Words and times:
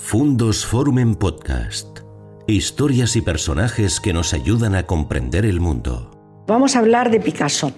Fundos 0.00 0.64
Forum 0.64 1.00
en 1.00 1.16
Podcast. 1.16 1.98
Historias 2.46 3.14
y 3.16 3.20
personajes 3.20 4.00
que 4.00 4.14
nos 4.14 4.32
ayudan 4.32 4.74
a 4.74 4.84
comprender 4.84 5.44
el 5.44 5.60
mundo. 5.60 6.44
Vamos 6.46 6.76
a 6.76 6.78
hablar 6.78 7.10
de 7.10 7.20
Picasso. 7.20 7.72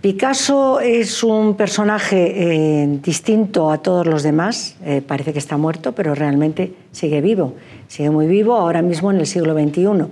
Picasso 0.00 0.80
es 0.80 1.22
un 1.22 1.56
personaje 1.56 2.84
eh, 2.84 2.98
distinto 3.02 3.70
a 3.70 3.78
todos 3.78 4.06
los 4.06 4.22
demás. 4.22 4.76
Eh, 4.86 5.02
parece 5.06 5.34
que 5.34 5.38
está 5.38 5.58
muerto, 5.58 5.92
pero 5.92 6.14
realmente 6.14 6.72
sigue 6.92 7.20
vivo. 7.20 7.54
Sigue 7.88 8.08
muy 8.08 8.26
vivo 8.26 8.56
ahora 8.56 8.80
mismo 8.80 9.10
en 9.10 9.18
el 9.18 9.26
siglo 9.26 9.52
XXI. 9.52 9.82
En 9.82 10.08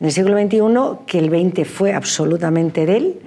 el 0.00 0.10
siglo 0.10 0.36
XXI, 0.36 1.04
que 1.06 1.18
el 1.18 1.28
XX 1.28 1.68
fue 1.68 1.92
absolutamente 1.92 2.86
de 2.86 2.96
él, 2.96 3.20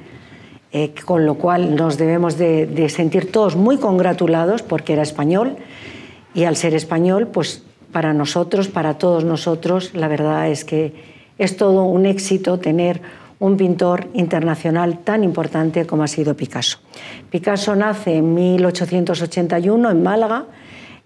eh, 0.74 0.94
con 1.06 1.26
lo 1.26 1.36
cual 1.36 1.76
nos 1.76 1.98
debemos 1.98 2.38
de, 2.38 2.66
de 2.66 2.90
sentir 2.90 3.32
todos 3.32 3.56
muy 3.56 3.78
congratulados 3.78 4.64
porque 4.64 4.94
era 4.94 5.04
español 5.04 5.56
y 6.34 6.46
al 6.46 6.56
ser 6.56 6.74
español, 6.74 7.28
pues 7.28 7.64
para 7.92 8.14
nosotros, 8.14 8.68
para 8.68 8.98
todos 8.98 9.24
nosotros, 9.24 9.94
la 9.94 10.08
verdad 10.08 10.50
es 10.50 10.66
que 10.66 10.94
es 11.38 11.58
todo 11.58 11.84
un 11.84 12.06
éxito 12.06 12.60
tener 12.60 13.02
un 13.40 13.58
pintor 13.58 14.08
internacional 14.14 15.00
tan 15.00 15.24
importante 15.24 15.86
como 15.86 16.04
ha 16.04 16.08
sido 16.08 16.36
Picasso. 16.36 16.80
Picasso 17.30 17.76
nace 17.76 18.16
en 18.18 18.34
1881 18.34 19.92
en 19.92 20.04
Málaga, 20.04 20.46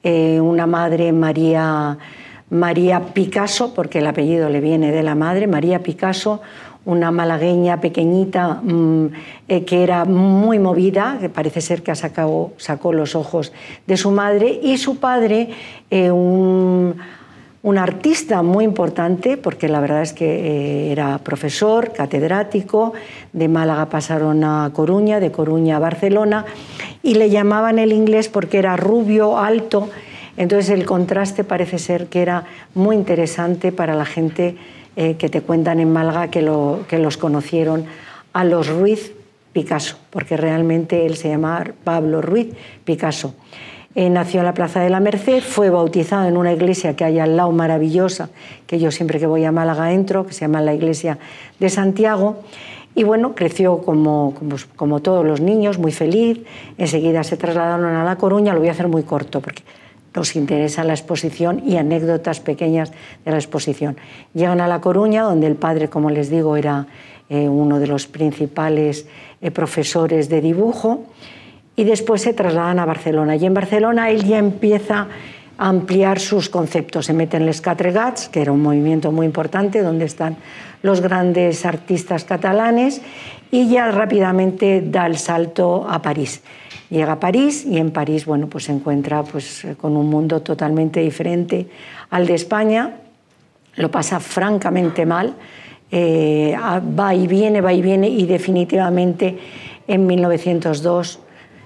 eh, 0.04 0.40
una 0.40 0.68
madre 0.68 1.12
María, 1.12 1.98
María 2.49 3.02
Picasso, 3.13 3.73
porque 3.73 3.99
el 3.99 4.07
apellido 4.07 4.49
le 4.49 4.62
viene 4.62 4.91
de 4.91 5.04
la 5.04 5.16
madre, 5.16 5.48
María 5.48 5.82
Picasso, 5.82 6.41
una 6.88 7.12
malagueña 7.12 7.82
pequeñita 7.82 8.62
mm, 8.64 9.08
eh, 9.50 9.66
que 9.66 9.84
era 9.84 10.05
muy 10.05 10.58
movida, 10.58 11.18
que 11.20 11.27
parece 11.27 11.60
ser 11.60 11.84
que 11.84 11.94
sacado, 11.96 12.54
sacó 12.58 12.94
los 12.94 13.13
ojos 13.13 13.52
de 13.86 13.98
su 13.98 14.10
madre, 14.10 14.58
y 14.63 14.77
su 14.77 14.98
padre, 14.98 15.50
eh, 15.91 16.10
un, 16.10 16.96
artista 17.77 18.41
muy 18.44 18.63
importante, 18.63 19.36
porque 19.36 19.68
la 19.68 19.82
verdad 19.82 20.02
es 20.02 20.13
que 20.13 20.26
eh, 20.26 20.91
era 20.94 21.18
profesor, 21.18 21.91
catedrático, 21.91 22.94
de 23.34 23.49
Málaga 23.49 23.90
pasaron 23.90 24.46
a 24.46 24.72
Coruña, 24.74 25.20
de 25.20 25.34
Coruña 25.34 25.76
a 25.76 25.79
Barcelona, 25.79 26.46
y 27.04 27.16
le 27.16 27.29
llamaban 27.29 27.77
el 27.77 27.91
inglés 27.91 28.29
porque 28.29 28.60
era 28.60 28.77
rubio, 28.77 29.38
alto, 29.38 29.90
entonces 30.38 30.70
el 30.70 30.85
contraste 30.85 31.44
parece 31.44 31.79
ser 31.79 32.07
que 32.07 32.22
era 32.22 32.46
muy 32.74 32.96
interesante 32.96 33.74
para 33.74 33.94
la 33.96 34.05
gente 34.05 34.55
eh, 34.99 35.15
que 35.15 35.29
te 35.29 35.41
cuentan 35.41 35.79
en 35.79 35.93
Málaga 35.93 36.29
que, 36.31 36.41
los 36.41 37.17
conocieron 37.17 37.85
a 38.34 38.43
los 38.43 38.67
Ruiz 38.67 39.13
Picasso, 39.54 39.95
porque 40.09 40.35
realmente 40.37 41.05
él 41.05 41.17
se 41.17 41.29
llama 41.29 41.63
Pablo 41.84 42.20
Ruiz 42.20 42.48
Picasso. 42.84 43.35
Eh, 43.93 44.09
nació 44.09 44.39
en 44.39 44.48
la 44.48 44.55
Plaza 44.55 44.79
de 44.79 44.89
la 44.89 44.99
Merced, 44.99 45.43
fue 45.43 45.70
bautizado 45.70 46.27
en 46.27 46.35
una 46.35 46.51
iglesia 46.51 46.95
que 46.95 47.04
hay 47.04 47.20
al 47.20 47.37
lado 47.37 47.51
maravillosa, 47.51 48.29
que 48.65 48.79
yo 48.79 48.89
siempre 48.89 49.20
que 49.20 49.27
voy 49.27 49.45
a 49.45 49.51
Málaga 49.51 49.93
entro, 49.93 50.26
que 50.26 50.34
se 50.34 50.41
llama 50.41 50.62
la 50.62 50.73
iglesia 50.73 51.20
de 51.59 51.70
Santiago. 51.70 52.37
Y 52.95 53.04
bueno, 53.04 53.35
creció 53.35 53.84
como, 53.84 54.34
como, 54.76 54.99
todos 55.01 55.23
los 55.23 55.41
niños, 55.41 55.77
muy 55.77 55.91
feliz. 55.91 56.39
Enseguida 56.79 57.23
se 57.23 57.37
trasladaron 57.37 57.85
a 57.85 58.04
La 58.04 58.15
Coruña, 58.15 58.51
lo 58.51 58.61
voy 58.61 58.70
a 58.70 58.71
hacer 58.71 58.87
muy 58.87 59.04
corto, 59.04 59.41
porque 59.41 59.61
nos 60.18 60.35
interesa 60.35 60.84
la 60.84 60.93
exposición 60.93 61.62
y 61.63 61.77
anécdotas 61.77 62.40
pequeñas 62.40 62.91
de 63.23 63.29
la 63.29 63.37
exposición. 63.37 63.98
Llegan 64.34 64.62
a 64.62 64.68
La 64.68 64.81
Coruña, 64.81 65.22
donde 65.22 65.46
el 65.46 65.56
padre, 65.56 65.90
como 65.90 66.09
les 66.09 66.31
digo, 66.31 66.57
era 66.57 66.88
eh, 67.29 67.47
uno 67.47 67.79
de 67.79 67.85
los 67.85 68.07
principales 68.07 69.06
eh, 69.41 69.51
profesores 69.51 70.28
de 70.28 70.41
dibujo, 70.41 71.06
y 71.75 71.84
después 71.84 72.23
se 72.23 72.34
trasladan 72.34 72.79
a 72.79 72.85
Barcelona. 72.85 73.35
Y 73.35 73.45
en 73.45 73.53
Barcelona 73.53 74.09
él 74.09 74.23
ya 74.23 74.40
empieza 74.40 75.07
ampliar 75.58 76.19
sus 76.19 76.50
conceptos. 76.50 77.08
Se 77.08 77.13
mete 77.13 77.38
en 77.38 77.46
Les 77.46 77.62
Catregats, 77.62 78.30
que 78.30 78.41
era 78.41 78.52
un 78.52 78.62
movimiento 78.62 79.12
muy 79.12 79.25
importante, 79.25 79.81
donde 79.81 80.06
están 80.06 80.38
los 80.84 81.02
grandes 81.02 81.66
artistas 81.66 82.24
catalanes, 82.24 83.02
y 83.50 83.69
ya 83.69 83.91
rápidamente 83.91 84.84
da 84.85 85.06
el 85.07 85.17
salto 85.17 85.88
a 85.90 86.01
París. 86.01 86.41
Llega 86.90 87.13
a 87.13 87.19
París 87.19 87.66
y 87.66 87.78
en 87.78 87.91
París 87.91 88.25
bueno, 88.25 88.47
pues 88.47 88.66
se 88.66 88.72
encuentra 88.72 89.23
pues, 89.23 89.67
con 89.79 89.97
un 89.97 90.09
mundo 90.09 90.41
totalmente 90.41 91.01
diferente 91.01 91.67
al 92.09 92.25
de 92.25 92.35
España, 92.35 92.97
lo 93.75 93.91
pasa 93.91 94.19
francamente 94.19 95.06
mal, 95.06 95.35
eh, 95.91 96.56
va 96.97 97.13
y 97.13 97.28
viene, 97.28 97.62
va 97.62 97.73
y 97.73 97.81
viene 97.81 98.09
y 98.09 98.25
definitivamente 98.25 99.38
en 99.88 100.06
1902 100.06 101.19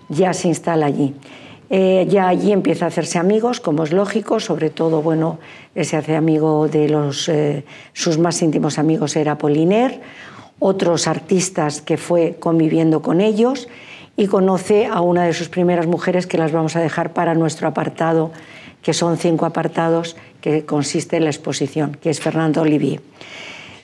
ya 0.09 0.33
se 0.33 0.47
instala 0.47 0.87
allí. 0.87 1.15
Eh, 1.73 2.05
ya 2.09 2.27
allí 2.27 2.51
empieza 2.51 2.83
a 2.83 2.87
hacerse 2.89 3.17
amigos, 3.17 3.61
como 3.61 3.85
es 3.85 3.93
lógico, 3.93 4.41
sobre 4.41 4.69
todo, 4.69 5.01
bueno, 5.01 5.39
se 5.73 5.95
hace 5.95 6.17
amigo 6.17 6.67
de 6.67 6.89
los, 6.89 7.29
eh, 7.29 7.63
sus 7.93 8.17
más 8.17 8.41
íntimos 8.41 8.77
amigos 8.77 9.15
era 9.15 9.37
Poliner, 9.37 10.01
otros 10.59 11.07
artistas 11.07 11.81
que 11.81 11.95
fue 11.95 12.35
conviviendo 12.41 13.01
con 13.01 13.21
ellos 13.21 13.69
y 14.17 14.27
conoce 14.27 14.87
a 14.87 14.99
una 14.99 15.23
de 15.23 15.31
sus 15.31 15.47
primeras 15.47 15.87
mujeres 15.87 16.27
que 16.27 16.37
las 16.37 16.51
vamos 16.51 16.75
a 16.75 16.81
dejar 16.81 17.13
para 17.13 17.35
nuestro 17.35 17.69
apartado, 17.69 18.31
que 18.81 18.93
son 18.93 19.15
cinco 19.17 19.45
apartados 19.45 20.17
que 20.41 20.65
consiste 20.65 21.15
en 21.15 21.23
la 21.23 21.29
exposición, 21.29 21.97
que 22.01 22.09
es 22.09 22.19
Fernando 22.19 22.63
Olivier. 22.63 23.01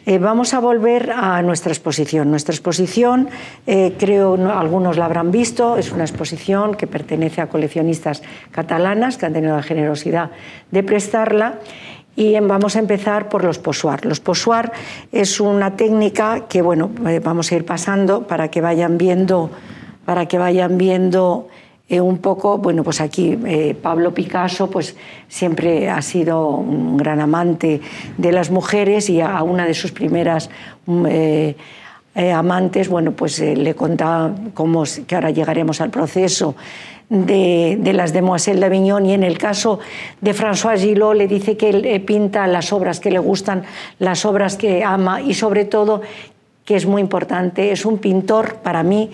Eh, 0.10 0.20
vamos 0.20 0.54
a 0.54 0.62
volver 0.62 1.12
a 1.12 1.42
nuestra 1.42 1.74
exposición. 1.74 2.32
Nuestra 2.32 2.56
exposición, 2.56 3.28
eh, 3.68 3.94
creo 4.00 4.36
algunos 4.58 4.96
la 4.96 5.04
habrán 5.04 5.32
visto, 5.32 5.76
es 5.76 5.92
una 5.92 6.06
exposición 6.06 6.76
que 6.76 6.88
pertenece 6.88 7.42
a 7.42 7.48
coleccionistas 7.48 8.24
catalanas 8.52 9.18
que 9.18 9.26
han 9.26 9.34
tenido 9.34 9.58
la 9.58 9.64
generosidad 9.64 10.32
de 10.72 10.82
prestarla. 10.82 11.60
Y 12.16 12.40
vamos 12.40 12.78
a 12.78 12.80
empezar 12.80 13.28
por 13.28 13.44
los 13.44 13.60
posoir. 13.60 14.06
Los 14.06 14.22
posoir 14.22 14.72
es 15.12 15.42
una 15.42 15.76
técnica 15.76 16.46
que, 16.48 16.62
bueno, 16.62 16.90
eh, 17.06 17.20
vamos 17.22 17.52
a 17.52 17.56
ir 17.56 17.66
pasando 17.66 18.28
para 18.28 18.50
que 18.50 18.62
vayan 18.62 18.98
viendo 18.98 19.52
para 20.06 20.26
que 20.26 20.38
vayan 20.38 20.78
viendo 20.78 21.50
eh, 21.90 22.02
un 22.02 22.18
poco, 22.18 22.58
bueno, 22.58 22.84
pues 22.84 23.00
aquí 23.00 23.40
eh, 23.46 23.74
Pablo 23.82 24.14
Picasso 24.14 24.70
pues 24.70 24.98
siempre 25.30 25.90
ha 25.90 26.02
sido 26.02 26.50
un 26.50 26.98
gran 26.98 27.22
amante 27.22 27.80
de 28.18 28.32
las 28.34 28.52
mujeres 28.52 29.10
y 29.10 29.22
a 29.22 29.42
una 29.44 29.66
de 29.66 29.74
sus 29.74 29.94
primeras 29.94 30.50
mm, 30.86 31.06
eh, 31.08 31.56
amantes, 32.34 32.90
bueno, 32.90 33.14
pues 33.14 33.40
le 33.40 33.74
contaba 33.74 34.34
cómo, 34.54 34.84
que 35.06 35.16
ahora 35.16 35.30
llegaremos 35.30 35.80
al 35.80 35.90
proceso 35.90 36.56
de, 37.10 37.78
de, 37.80 37.94
las 37.94 38.12
Demoiselles 38.12 38.60
d'Avignon 38.60 39.06
y 39.06 39.14
en 39.14 39.24
el 39.24 39.38
caso 39.38 39.80
de 40.20 40.34
François 40.34 40.78
Gillot 40.78 41.16
le 41.16 41.28
dice 41.28 41.56
que 41.56 41.70
él 41.70 42.02
pinta 42.02 42.48
las 42.48 42.74
obras 42.74 43.00
que 43.00 43.12
le 43.12 43.20
gustan, 43.20 43.64
las 44.00 44.26
obras 44.26 44.58
que 44.58 44.84
ama 44.84 45.22
y 45.22 45.36
sobre 45.36 45.64
todo 45.64 46.02
que 46.66 46.76
es 46.76 46.86
muy 46.86 47.02
importante, 47.02 47.72
es 47.72 47.86
un 47.86 47.98
pintor 47.98 48.56
para 48.56 48.84
mí 48.84 49.10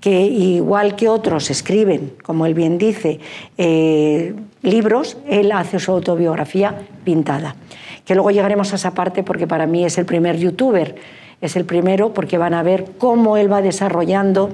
que 0.00 0.20
igual 0.22 0.96
que 0.96 1.08
otros 1.08 1.50
escriben, 1.50 2.12
como 2.22 2.46
él 2.46 2.54
bien 2.54 2.78
dice, 2.78 3.18
eh, 3.56 4.34
libros, 4.62 5.16
él 5.26 5.52
hace 5.52 5.78
su 5.78 5.90
autobiografía 5.92 6.74
pintada. 7.04 7.56
Que 8.04 8.14
luego 8.14 8.30
llegaremos 8.30 8.72
a 8.72 8.76
esa 8.76 8.94
parte 8.94 9.22
porque 9.22 9.46
para 9.46 9.66
mí 9.66 9.84
es 9.84 9.98
el 9.98 10.06
primer 10.06 10.36
youtuber, 10.36 10.96
es 11.40 11.56
el 11.56 11.64
primero 11.64 12.14
porque 12.14 12.38
van 12.38 12.54
a 12.54 12.62
ver 12.62 12.92
cómo 12.98 13.36
él 13.36 13.52
va 13.52 13.60
desarrollando 13.60 14.50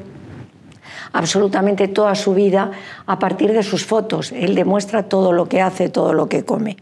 absolutamente 1.12 1.88
toda 1.88 2.14
su 2.14 2.34
vida 2.34 2.72
a 3.06 3.18
partir 3.18 3.52
de 3.52 3.62
sus 3.62 3.84
fotos. 3.84 4.32
Él 4.32 4.54
demuestra 4.54 5.04
todo 5.04 5.32
lo 5.32 5.48
que 5.48 5.60
hace, 5.60 5.88
todo 5.88 6.12
lo 6.12 6.28
que 6.28 6.44
come. 6.44 6.76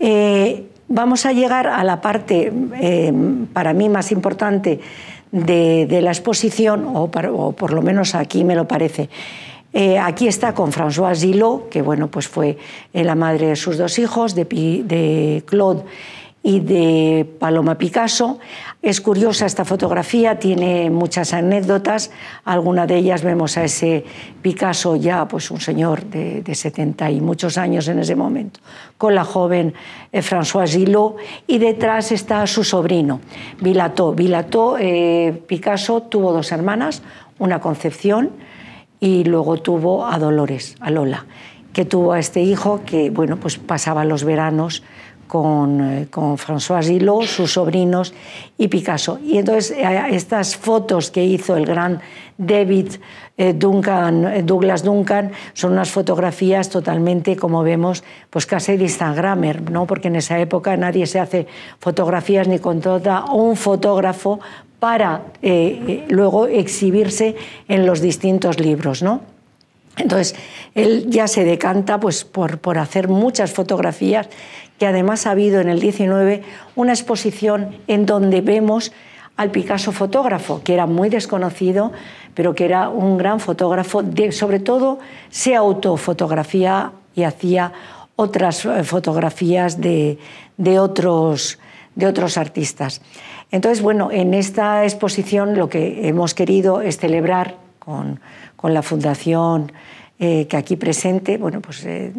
Eh, 0.00 0.66
vamos 0.88 1.26
a 1.26 1.32
llegar 1.32 1.66
a 1.66 1.84
la 1.84 2.00
parte, 2.00 2.52
eh, 2.80 3.12
para 3.52 3.74
mí, 3.74 3.88
más 3.88 4.10
importante 4.10 4.80
de, 5.32 6.00
la 6.02 6.10
exposición, 6.10 6.86
o, 6.94 7.08
por 7.10 7.72
lo 7.72 7.82
menos 7.82 8.14
aquí 8.14 8.44
me 8.44 8.54
lo 8.54 8.66
parece. 8.66 9.08
Eh, 9.72 9.98
aquí 9.98 10.26
está 10.26 10.54
con 10.54 10.72
François 10.72 11.14
Gillot, 11.14 11.68
que 11.68 11.82
bueno, 11.82 12.08
pues 12.08 12.26
fue 12.26 12.56
la 12.92 13.14
madre 13.14 13.48
de 13.48 13.56
sus 13.56 13.76
dos 13.76 13.98
hijos, 13.98 14.34
de, 14.34 14.44
de 14.44 15.42
Claude 15.46 15.82
y 16.48 16.60
de 16.60 17.30
Paloma 17.38 17.76
Picasso. 17.76 18.38
Es 18.80 19.02
curiosa 19.02 19.44
esta 19.44 19.66
fotografía, 19.66 20.38
tiene 20.38 20.88
muchas 20.88 21.34
anécdotas. 21.34 22.10
Alguna 22.46 22.86
de 22.86 22.96
ellas 22.96 23.22
vemos 23.22 23.58
a 23.58 23.64
ese 23.64 24.02
Picasso 24.40 24.96
ya, 24.96 25.28
pues 25.28 25.50
un 25.50 25.60
señor 25.60 26.06
de, 26.06 26.40
de 26.40 26.54
70 26.54 27.10
y 27.10 27.20
muchos 27.20 27.58
años 27.58 27.86
en 27.88 27.98
ese 27.98 28.16
momento, 28.16 28.60
con 28.96 29.14
la 29.14 29.24
joven 29.24 29.74
eh, 30.10 30.22
François 30.22 30.66
Gillot 30.66 31.16
y 31.46 31.58
detrás 31.58 32.12
está 32.12 32.46
su 32.46 32.64
sobrino, 32.64 33.20
Vilató. 33.60 34.14
Vilató, 34.14 34.78
eh, 34.80 35.42
Picasso 35.46 36.00
tuvo 36.04 36.32
dos 36.32 36.50
hermanas, 36.50 37.02
una 37.38 37.60
Concepción 37.60 38.30
y 39.00 39.24
luego 39.24 39.58
tuvo 39.58 40.06
a 40.06 40.18
Dolores, 40.18 40.76
a 40.80 40.90
Lola, 40.90 41.26
que 41.74 41.84
tuvo 41.84 42.12
a 42.12 42.18
este 42.18 42.40
hijo 42.40 42.80
que 42.86 43.10
bueno, 43.10 43.36
pues 43.36 43.58
pasaba 43.58 44.06
los 44.06 44.24
veranos 44.24 44.82
con, 45.28 45.80
eh, 45.80 46.06
con 46.10 46.36
François 46.36 46.82
Gillot, 46.82 47.24
sus 47.24 47.52
sobrinos 47.52 48.12
y 48.56 48.66
Picasso. 48.66 49.20
Y 49.22 49.38
entonces 49.38 49.70
eh, 49.70 49.86
estas 50.10 50.56
fotos 50.56 51.12
que 51.12 51.24
hizo 51.24 51.56
el 51.56 51.66
gran 51.66 52.00
David 52.36 52.94
eh, 53.36 53.52
Douglas 53.54 54.82
Duncan 54.82 55.30
son 55.52 55.72
unas 55.72 55.90
fotografías 55.90 56.68
totalmente, 56.68 57.36
como 57.36 57.62
vemos, 57.62 58.02
pues 58.30 58.46
casi 58.46 58.76
de 58.76 58.84
Instagramer, 58.84 59.70
¿no? 59.70 59.86
porque 59.86 60.08
en 60.08 60.16
esa 60.16 60.40
época 60.40 60.76
nadie 60.76 61.06
se 61.06 61.20
hace 61.20 61.46
fotografías 61.78 62.48
ni 62.48 62.58
con 62.58 62.80
toda 62.80 63.26
un 63.26 63.54
fotógrafo 63.56 64.40
para 64.80 65.22
luego 66.08 66.46
exhibirse 66.46 67.36
en 67.66 67.84
los 67.84 68.00
distintos 68.00 68.60
libros. 68.60 69.02
¿no? 69.02 69.37
Entonces, 69.98 70.34
él 70.74 71.06
ya 71.08 71.28
se 71.28 71.44
decanta 71.44 72.00
pues, 72.00 72.24
por, 72.24 72.58
por 72.58 72.78
hacer 72.78 73.08
muchas 73.08 73.52
fotografías 73.52 74.28
que 74.78 74.86
además 74.86 75.26
ha 75.26 75.32
habido 75.32 75.60
en 75.60 75.68
el 75.68 75.80
19 75.80 76.42
una 76.76 76.92
exposición 76.92 77.76
en 77.88 78.06
donde 78.06 78.40
vemos 78.40 78.92
al 79.36 79.50
Picasso 79.50 79.92
fotógrafo, 79.92 80.62
que 80.64 80.74
era 80.74 80.86
muy 80.86 81.10
desconocido, 81.10 81.92
pero 82.34 82.54
que 82.54 82.64
era 82.64 82.88
un 82.88 83.18
gran 83.18 83.40
fotógrafo, 83.40 84.02
sobre 84.30 84.58
todo 84.58 84.98
se 85.30 85.54
autofotografía 85.54 86.92
y 87.14 87.22
hacía 87.22 87.72
otras 88.16 88.64
eh, 88.64 88.82
fotografías 88.82 89.80
de, 89.80 90.18
otros, 90.80 91.58
de 91.94 92.06
otros 92.06 92.36
artistas. 92.36 93.00
Entonces, 93.52 93.80
bueno, 93.80 94.10
en 94.10 94.34
esta 94.34 94.84
exposición 94.84 95.56
lo 95.56 95.68
que 95.68 96.08
hemos 96.08 96.34
querido 96.34 96.80
es 96.80 96.98
celebrar 96.98 97.56
con, 97.78 98.20
la 98.64 98.82
fundación 98.82 99.72
eh, 100.18 100.46
que 100.48 100.56
aquí 100.56 100.76
presente, 100.76 101.38
bueno, 101.38 101.60
pues 101.60 101.84
eh, 101.84 102.12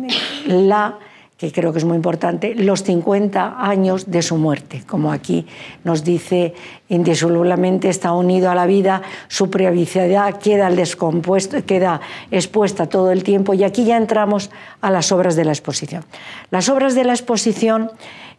la 0.48 0.98
que 1.40 1.54
creo 1.54 1.72
que 1.72 1.80
es 1.80 1.86
muy 1.86 1.96
importante, 1.96 2.54
los 2.54 2.84
50 2.84 3.66
años 3.66 4.12
de 4.12 4.22
su 4.22 4.36
muerte. 4.36 4.84
Como 4.86 5.14
aquí 5.14 5.48
nos 5.86 6.04
dice, 6.04 6.54
indisolublemente 6.90 7.88
está 7.88 8.12
unido 8.12 8.52
a 8.52 8.56
la 8.56 8.66
vida, 8.66 9.02
su 9.30 9.50
privacidad 9.50 10.38
queda, 10.38 10.70
descompuesto, 10.70 11.66
queda 11.66 12.02
expuesta 12.30 12.88
todo 12.88 13.12
el 13.12 13.24
tiempo 13.24 13.54
y 13.54 13.64
aquí 13.64 13.86
ya 13.86 13.96
entramos 13.96 14.52
a 14.82 14.92
las 14.92 15.14
obras 15.14 15.38
de 15.38 15.46
la 15.46 15.52
exposición. 15.52 16.04
Las 16.52 16.68
obras 16.68 16.94
de 16.94 17.06
la 17.06 17.14
exposición, 17.14 17.90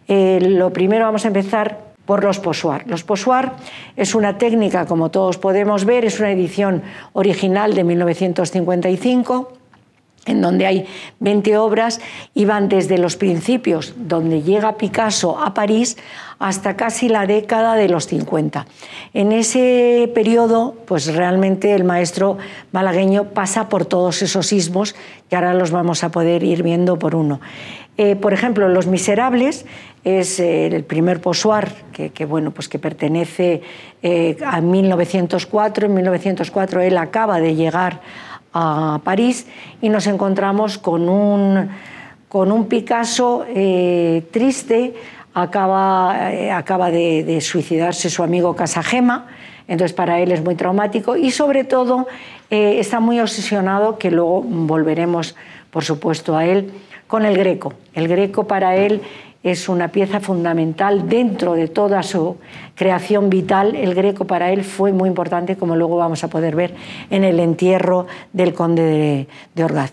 eh, 0.06 0.38
lo 0.42 0.70
primero 0.70 1.06
vamos 1.06 1.24
a 1.24 1.28
empezar 1.28 1.89
por 2.10 2.24
los 2.24 2.40
posoir. 2.40 2.82
Los 2.88 3.04
posoir 3.04 3.52
es 3.94 4.16
una 4.16 4.36
técnica, 4.36 4.84
como 4.84 5.12
todos 5.12 5.38
podemos 5.38 5.84
ver, 5.84 6.04
es 6.04 6.18
una 6.18 6.32
edición 6.32 6.82
original 7.12 7.72
de 7.72 7.84
1955 7.84 9.52
en 10.26 10.40
donde 10.40 10.66
hay 10.66 10.86
20 11.20 11.56
obras 11.56 12.00
y 12.34 12.46
van 12.46 12.68
desde 12.68 12.98
los 12.98 13.14
principios, 13.14 13.94
donde 13.96 14.42
llega 14.42 14.76
Picasso 14.76 15.38
a 15.38 15.54
París, 15.54 15.98
hasta 16.40 16.74
casi 16.74 17.08
la 17.08 17.26
década 17.26 17.76
de 17.76 17.88
los 17.88 18.08
50. 18.08 18.66
En 19.14 19.30
ese 19.30 20.10
periodo, 20.12 20.74
pues 20.86 21.14
realmente 21.14 21.74
el 21.74 21.84
maestro 21.84 22.38
malagueño 22.72 23.26
pasa 23.26 23.68
por 23.68 23.86
todos 23.86 24.20
esos 24.22 24.48
sismos 24.48 24.96
que 25.28 25.36
ahora 25.36 25.54
los 25.54 25.70
vamos 25.70 26.02
a 26.02 26.10
poder 26.10 26.42
ir 26.42 26.64
viendo 26.64 26.98
por 26.98 27.14
uno. 27.14 27.40
Eh, 28.02 28.16
por 28.16 28.32
ejemplo, 28.32 28.66
Los 28.70 28.86
Miserables 28.86 29.66
es 30.04 30.40
eh, 30.40 30.68
el 30.68 30.84
primer 30.84 31.20
posoir 31.20 31.70
que, 31.92 32.24
bueno, 32.24 32.50
pues 32.50 32.66
que 32.66 32.78
pertenece 32.78 33.60
eh, 34.02 34.38
a 34.42 34.62
1904. 34.62 35.84
En 35.84 35.92
1904 35.92 36.80
él 36.80 36.96
acaba 36.96 37.40
de 37.40 37.54
llegar 37.54 38.00
a 38.54 39.02
París 39.04 39.46
y 39.82 39.90
nos 39.90 40.06
encontramos 40.06 40.78
con 40.78 41.10
un, 41.10 41.68
con 42.30 42.50
un 42.52 42.68
Picasso 42.68 43.44
triste, 44.30 44.94
acaba, 45.34 46.28
acaba 46.56 46.90
de, 46.90 47.38
suicidarse 47.42 48.08
su 48.08 48.22
amigo 48.22 48.56
Casagema, 48.56 49.26
entonces 49.68 49.92
para 49.94 50.20
él 50.20 50.32
es 50.32 50.42
muy 50.42 50.54
traumático 50.54 51.16
y 51.16 51.30
sobre 51.32 51.64
todo 51.64 52.08
está 52.48 52.98
muy 52.98 53.20
obsesionado, 53.20 53.98
que 53.98 54.10
luego 54.10 54.40
volveremos 54.40 55.36
por 55.70 55.84
supuesto 55.84 56.36
a 56.36 56.46
él, 56.46 56.72
con 57.10 57.26
el 57.26 57.36
greco. 57.36 57.74
El 57.92 58.06
greco 58.06 58.44
para 58.44 58.76
él 58.76 59.02
es 59.42 59.68
una 59.68 59.88
pieza 59.88 60.20
fundamental 60.20 61.08
dentro 61.08 61.54
de 61.54 61.66
toda 61.66 62.04
su 62.04 62.36
creación 62.76 63.28
vital. 63.28 63.74
El 63.74 63.94
greco 63.94 64.26
para 64.26 64.52
él 64.52 64.62
fue 64.62 64.92
muy 64.92 65.08
importante, 65.08 65.56
como 65.56 65.74
luego 65.74 65.96
vamos 65.96 66.22
a 66.22 66.28
poder 66.28 66.54
ver 66.54 66.74
en 67.10 67.24
el 67.24 67.40
entierro 67.40 68.06
del 68.32 68.54
conde 68.54 69.26
de, 69.54 69.64
Orgaz. 69.64 69.92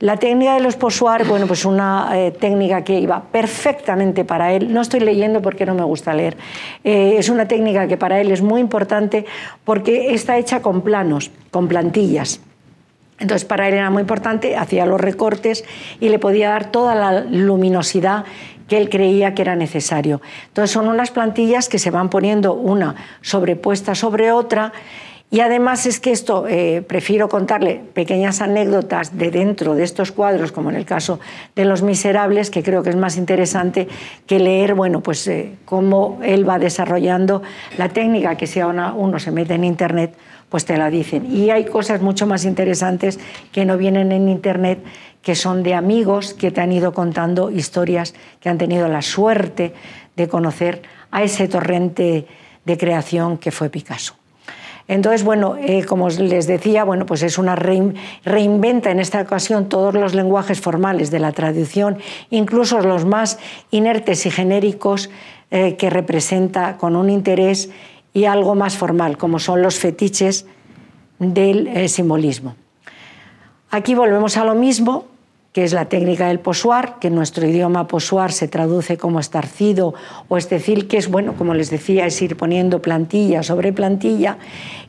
La 0.00 0.18
técnica 0.18 0.54
de 0.54 0.60
los 0.60 0.76
posoir, 0.76 1.24
bueno, 1.24 1.46
pues 1.46 1.64
una 1.64 2.10
eh, 2.12 2.32
técnica 2.32 2.84
que 2.84 3.00
iba 3.00 3.22
perfectamente 3.22 4.26
para 4.26 4.52
él. 4.52 4.70
No 4.70 4.82
estoy 4.82 5.00
leyendo 5.00 5.40
porque 5.40 5.64
no 5.64 5.74
me 5.74 5.84
gusta 5.84 6.12
leer. 6.12 6.36
Eh, 6.84 7.14
es 7.16 7.30
una 7.30 7.48
técnica 7.48 7.88
que 7.88 7.96
para 7.96 8.20
él 8.20 8.30
es 8.30 8.42
muy 8.42 8.60
importante 8.60 9.24
porque 9.64 10.12
está 10.12 10.36
hecha 10.36 10.60
con 10.60 10.82
planos, 10.82 11.30
con 11.50 11.66
plantillas. 11.66 12.42
Entonces 13.18 13.44
para 13.44 13.68
él 13.68 13.74
era 13.74 13.90
muy 13.90 14.02
importante, 14.02 14.56
hacía 14.56 14.86
los 14.86 15.00
recortes 15.00 15.64
y 16.00 16.08
le 16.08 16.18
podía 16.18 16.50
dar 16.50 16.70
toda 16.70 16.94
la 16.94 17.20
luminosidad 17.20 18.24
que 18.68 18.76
él 18.76 18.90
creía 18.90 19.34
que 19.34 19.42
era 19.42 19.56
necesario. 19.56 20.20
Entonces 20.48 20.70
son 20.70 20.88
unas 20.88 21.10
plantillas 21.10 21.68
que 21.68 21.78
se 21.78 21.90
van 21.90 22.10
poniendo 22.10 22.54
una 22.54 22.94
sobrepuesta 23.22 23.94
sobre 23.94 24.30
otra 24.30 24.72
y 25.30 25.40
además 25.40 25.84
es 25.84 26.00
que 26.00 26.10
esto, 26.10 26.46
eh, 26.48 26.82
prefiero 26.86 27.28
contarle 27.28 27.82
pequeñas 27.92 28.40
anécdotas 28.40 29.18
de 29.18 29.30
dentro 29.30 29.74
de 29.74 29.84
estos 29.84 30.10
cuadros, 30.10 30.52
como 30.52 30.70
en 30.70 30.76
el 30.76 30.86
caso 30.86 31.20
de 31.54 31.66
Los 31.66 31.82
Miserables, 31.82 32.48
que 32.48 32.62
creo 32.62 32.82
que 32.82 32.88
es 32.88 32.96
más 32.96 33.18
interesante 33.18 33.88
que 34.26 34.38
leer, 34.38 34.74
bueno, 34.74 35.02
pues 35.02 35.26
eh, 35.28 35.56
cómo 35.66 36.18
él 36.22 36.48
va 36.48 36.58
desarrollando 36.58 37.42
la 37.76 37.90
técnica, 37.90 38.36
que 38.36 38.46
si 38.46 38.60
uno 38.62 39.18
se 39.18 39.30
mete 39.30 39.52
en 39.54 39.64
Internet, 39.64 40.14
pues 40.48 40.64
te 40.64 40.76
la 40.76 40.90
dicen. 40.90 41.34
Y 41.34 41.50
hay 41.50 41.64
cosas 41.64 42.00
mucho 42.00 42.26
más 42.26 42.44
interesantes 42.44 43.18
que 43.52 43.64
no 43.64 43.76
vienen 43.76 44.12
en 44.12 44.28
Internet 44.28 44.82
que 45.22 45.34
son 45.34 45.62
de 45.62 45.74
amigos 45.74 46.32
que 46.32 46.50
te 46.50 46.60
han 46.60 46.72
ido 46.72 46.92
contando 46.92 47.50
historias 47.50 48.14
que 48.40 48.48
han 48.48 48.58
tenido 48.58 48.88
la 48.88 49.02
suerte 49.02 49.74
de 50.16 50.28
conocer 50.28 50.82
a 51.10 51.22
ese 51.22 51.48
torrente 51.48 52.26
de 52.64 52.78
creación 52.78 53.38
que 53.38 53.50
fue 53.50 53.70
Picasso. 53.70 54.14
Entonces, 54.86 55.22
bueno, 55.22 55.56
eh, 55.58 55.84
como 55.84 56.08
les 56.08 56.46
decía, 56.46 56.82
bueno, 56.82 57.04
pues 57.04 57.22
es 57.22 57.36
una 57.36 57.54
reinventa 57.54 58.90
en 58.90 59.00
esta 59.00 59.20
ocasión 59.20 59.68
todos 59.68 59.92
los 59.92 60.14
lenguajes 60.14 60.62
formales 60.62 61.10
de 61.10 61.18
la 61.18 61.32
traducción, 61.32 61.98
incluso 62.30 62.80
los 62.80 63.04
más 63.04 63.38
inertes 63.70 64.24
y 64.24 64.30
genéricos 64.30 65.10
eh, 65.50 65.76
que 65.76 65.90
representa 65.90 66.78
con 66.78 66.96
un 66.96 67.10
interés 67.10 67.70
y 68.12 68.24
algo 68.24 68.54
más 68.54 68.76
formal, 68.76 69.16
como 69.16 69.38
son 69.38 69.62
los 69.62 69.78
fetiches 69.78 70.46
del 71.18 71.66
eh, 71.68 71.88
simbolismo. 71.88 72.54
Aquí 73.70 73.94
volvemos 73.94 74.36
a 74.36 74.44
lo 74.44 74.54
mismo, 74.54 75.06
que 75.52 75.64
es 75.64 75.72
la 75.72 75.86
técnica 75.86 76.28
del 76.28 76.40
posuar, 76.40 76.98
que 77.00 77.08
en 77.08 77.14
nuestro 77.14 77.46
idioma 77.46 77.86
posuar 77.86 78.32
se 78.32 78.48
traduce 78.48 78.96
como 78.96 79.20
estarcido 79.20 79.94
o 80.28 80.36
es 80.36 80.48
decir, 80.48 80.88
que 80.88 80.96
es, 80.96 81.08
bueno, 81.10 81.34
como 81.36 81.54
les 81.54 81.70
decía, 81.70 82.06
es 82.06 82.20
ir 82.22 82.36
poniendo 82.36 82.80
plantilla 82.80 83.42
sobre 83.42 83.72
plantilla 83.72 84.38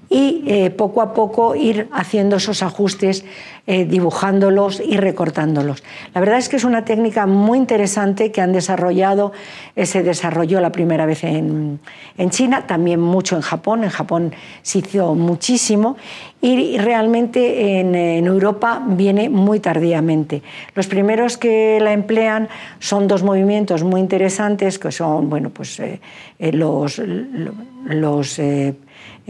y 0.09 0.43
eh, 0.47 0.71
poco 0.71 1.01
a 1.01 1.13
poco 1.13 1.55
ir 1.55 1.87
haciendo 1.91 2.37
esos 2.37 2.63
ajustes, 2.63 3.23
eh, 3.67 3.85
dibujándolos 3.85 4.81
y 4.83 4.97
recortándolos. 4.97 5.83
La 6.15 6.21
verdad 6.21 6.39
es 6.39 6.49
que 6.49 6.55
es 6.55 6.63
una 6.63 6.83
técnica 6.83 7.27
muy 7.27 7.59
interesante 7.59 8.31
que 8.31 8.41
han 8.41 8.51
desarrollado, 8.51 9.31
eh, 9.75 9.85
se 9.85 10.01
desarrolló 10.01 10.59
la 10.61 10.71
primera 10.71 11.05
vez 11.05 11.23
en, 11.23 11.79
China, 12.31 12.65
también 12.65 12.99
mucho 12.99 13.35
en 13.35 13.43
Japón, 13.43 13.83
en 13.83 13.91
Japón 13.91 14.33
se 14.63 14.79
hizo 14.79 15.13
muchísimo 15.13 15.95
y 16.41 16.79
realmente 16.79 17.79
en, 17.79 17.95
Europa 18.25 18.81
viene 18.87 19.29
muy 19.29 19.59
tardíamente. 19.59 20.41
Los 20.73 20.87
primeros 20.87 21.37
que 21.37 21.79
la 21.79 21.93
emplean 21.93 22.49
son 22.79 23.07
dos 23.07 23.21
movimientos 23.23 23.83
muy 23.83 24.01
interesantes 24.01 24.79
que 24.79 24.91
son 24.91 25.29
bueno, 25.29 25.51
pues, 25.51 25.79
los, 26.39 26.99
los 27.85 28.39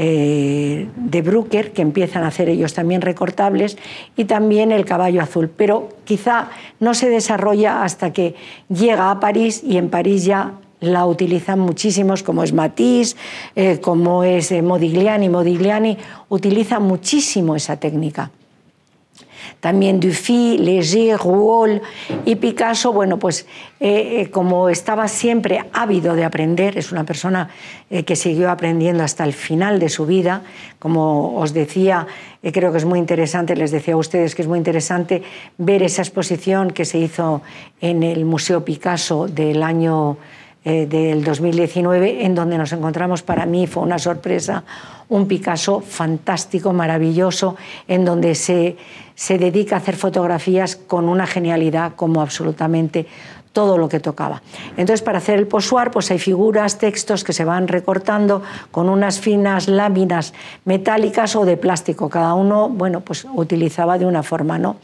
eh, 0.01 0.87
de 0.95 1.21
Brooker, 1.21 1.73
que 1.73 1.81
empiezan 1.81 2.23
a 2.23 2.27
hacer 2.27 2.47
ellos 2.47 2.73
también 2.73 3.01
recortables, 3.01 3.77
y 4.15 4.23
también 4.23 4.71
el 4.71 4.85
caballo 4.85 5.21
azul. 5.21 5.51
Pero 5.55 5.89
quizá 6.05 6.51
no 6.79 6.93
se 6.93 7.09
desarrolla 7.09 7.83
hasta 7.83 8.13
que 8.13 8.33
llega 8.69 9.11
a 9.11 9.19
París 9.19 9.61
y 9.61 9.75
en 9.75 9.89
París 9.89 10.23
ya 10.23 10.53
la 10.79 11.05
utilizan 11.05 11.59
muchísimos, 11.59 12.23
como 12.23 12.43
es 12.43 12.53
Matisse, 12.53 13.17
eh, 13.57 13.81
como 13.81 14.23
es 14.23 14.53
eh, 14.53 14.61
Modigliani. 14.61 15.27
Modigliani 15.27 15.97
utiliza 16.29 16.79
muchísimo 16.79 17.57
esa 17.57 17.75
técnica. 17.75 18.31
También 19.59 19.99
Dufy, 19.99 20.57
Léger, 20.57 21.17
Rouault 21.17 21.81
y 22.25 22.35
Picasso, 22.35 22.93
bueno, 22.93 23.19
pues 23.19 23.45
eh, 23.79 24.21
eh, 24.21 24.29
como 24.29 24.69
estaba 24.69 25.07
siempre 25.07 25.65
ávido 25.73 26.15
de 26.15 26.25
aprender, 26.25 26.77
es 26.77 26.91
una 26.91 27.03
persona 27.03 27.49
eh, 27.89 28.03
que 28.03 28.15
siguió 28.15 28.49
aprendiendo 28.49 29.03
hasta 29.03 29.23
el 29.23 29.33
final 29.33 29.79
de 29.79 29.89
su 29.89 30.05
vida, 30.05 30.43
como 30.79 31.35
os 31.37 31.53
decía, 31.53 32.07
creo 32.41 32.71
que 32.71 32.77
es 32.77 32.85
muy 32.85 32.99
interesante, 32.99 33.55
les 33.55 33.71
decía 33.71 33.95
a 33.95 33.97
ustedes 33.97 34.35
que 34.35 34.41
es 34.41 34.47
muy 34.47 34.57
interesante 34.57 35.23
ver 35.57 35.83
esa 35.83 36.01
exposición 36.01 36.71
que 36.71 36.85
se 36.85 36.99
hizo 36.99 37.41
en 37.81 38.03
el 38.03 38.25
Museo 38.25 38.63
Picasso 38.63 39.27
del 39.27 39.63
año 39.63 40.17
del 40.63 41.23
2019, 41.23 42.25
en 42.25 42.35
donde 42.35 42.57
nos 42.57 42.73
encontramos, 42.73 43.23
para 43.23 43.45
mí 43.45 43.65
fue 43.65 43.81
una 43.81 43.97
sorpresa, 43.97 44.63
un 45.09 45.27
Picasso 45.27 45.81
fantástico, 45.81 46.73
maravilloso, 46.73 47.55
en 47.87 48.05
donde 48.05 48.35
se, 48.35 48.77
se 49.19 49.37
dedica 49.37 49.75
a 49.75 49.79
hacer 49.79 49.97
fotografías 49.97 50.77
con 50.77 51.09
una 51.09 51.27
genialidad 51.27 51.91
como 51.97 52.21
absolutamente 52.21 53.05
todo 53.51 53.77
lo 53.77 53.89
que 53.89 53.99
tocaba. 53.99 54.41
Entonces, 54.77 55.01
para 55.01 55.17
hacer 55.17 55.37
el 55.39 55.45
posuar, 55.45 55.91
pues 55.91 56.09
hay 56.09 56.19
figuras, 56.19 56.77
textos 56.77 57.25
que 57.25 57.33
se 57.33 57.43
van 57.43 57.67
recortando 57.67 58.41
con 58.71 58.87
unas 58.87 59.19
finas 59.19 59.67
láminas 59.67 60.33
metálicas 60.63 61.35
o 61.35 61.43
de 61.43 61.57
plástico. 61.57 62.07
Cada 62.07 62.33
uno, 62.33 62.69
bueno, 62.69 63.01
pues 63.01 63.27
utilizaba 63.33 63.97
de 63.97 64.05
una 64.05 64.23
forma, 64.23 64.57
¿no? 64.57 64.77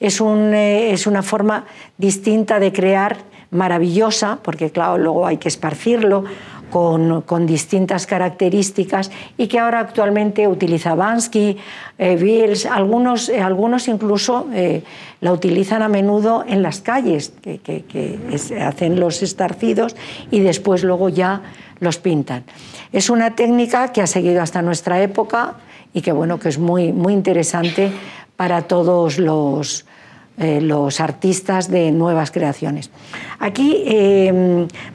Es, 0.00 0.22
un, 0.22 0.54
eh, 0.54 0.94
es 0.94 1.06
una 1.06 1.20
forma 1.20 1.66
distinta 1.98 2.58
de 2.58 2.72
crear, 2.72 3.18
maravillosa, 3.50 4.38
porque 4.42 4.70
claro, 4.70 4.96
luego 4.96 5.26
hay 5.26 5.36
que 5.36 5.48
esparcirlo, 5.48 6.24
con, 6.72 7.46
distintas 7.46 8.06
características 8.06 9.10
y 9.36 9.46
que 9.46 9.58
ahora 9.58 9.80
actualmente 9.80 10.48
utiliza 10.48 10.94
Bansky, 10.94 11.58
eh, 11.98 12.54
algunos, 12.70 13.28
eh, 13.28 13.42
algunos 13.42 13.88
incluso 13.88 14.46
eh, 14.54 14.82
la 15.20 15.32
utilizan 15.32 15.82
a 15.82 15.88
menudo 15.88 16.44
en 16.48 16.62
las 16.62 16.80
calles, 16.80 17.34
que, 17.42 18.18
hacen 18.58 18.98
los 18.98 19.22
estarcidos 19.22 19.94
y 20.30 20.40
después 20.40 20.82
luego 20.82 21.10
ya 21.10 21.42
los 21.78 21.98
pintan. 21.98 22.44
Es 22.90 23.10
una 23.10 23.34
técnica 23.34 23.92
que 23.92 24.00
ha 24.00 24.06
seguido 24.06 24.40
hasta 24.40 24.62
nuestra 24.62 25.02
época 25.02 25.56
y 25.92 26.00
que, 26.00 26.12
bueno, 26.12 26.38
que 26.38 26.48
es 26.48 26.58
muy, 26.58 26.90
muy 26.90 27.12
interesante 27.12 27.92
para 28.36 28.62
todos 28.62 29.18
los, 29.18 29.84
eh, 30.38 30.62
los 30.62 31.00
artistas 31.00 31.70
de 31.70 31.92
nuevas 31.92 32.30
creaciones. 32.30 32.90
Aquí 33.40 33.84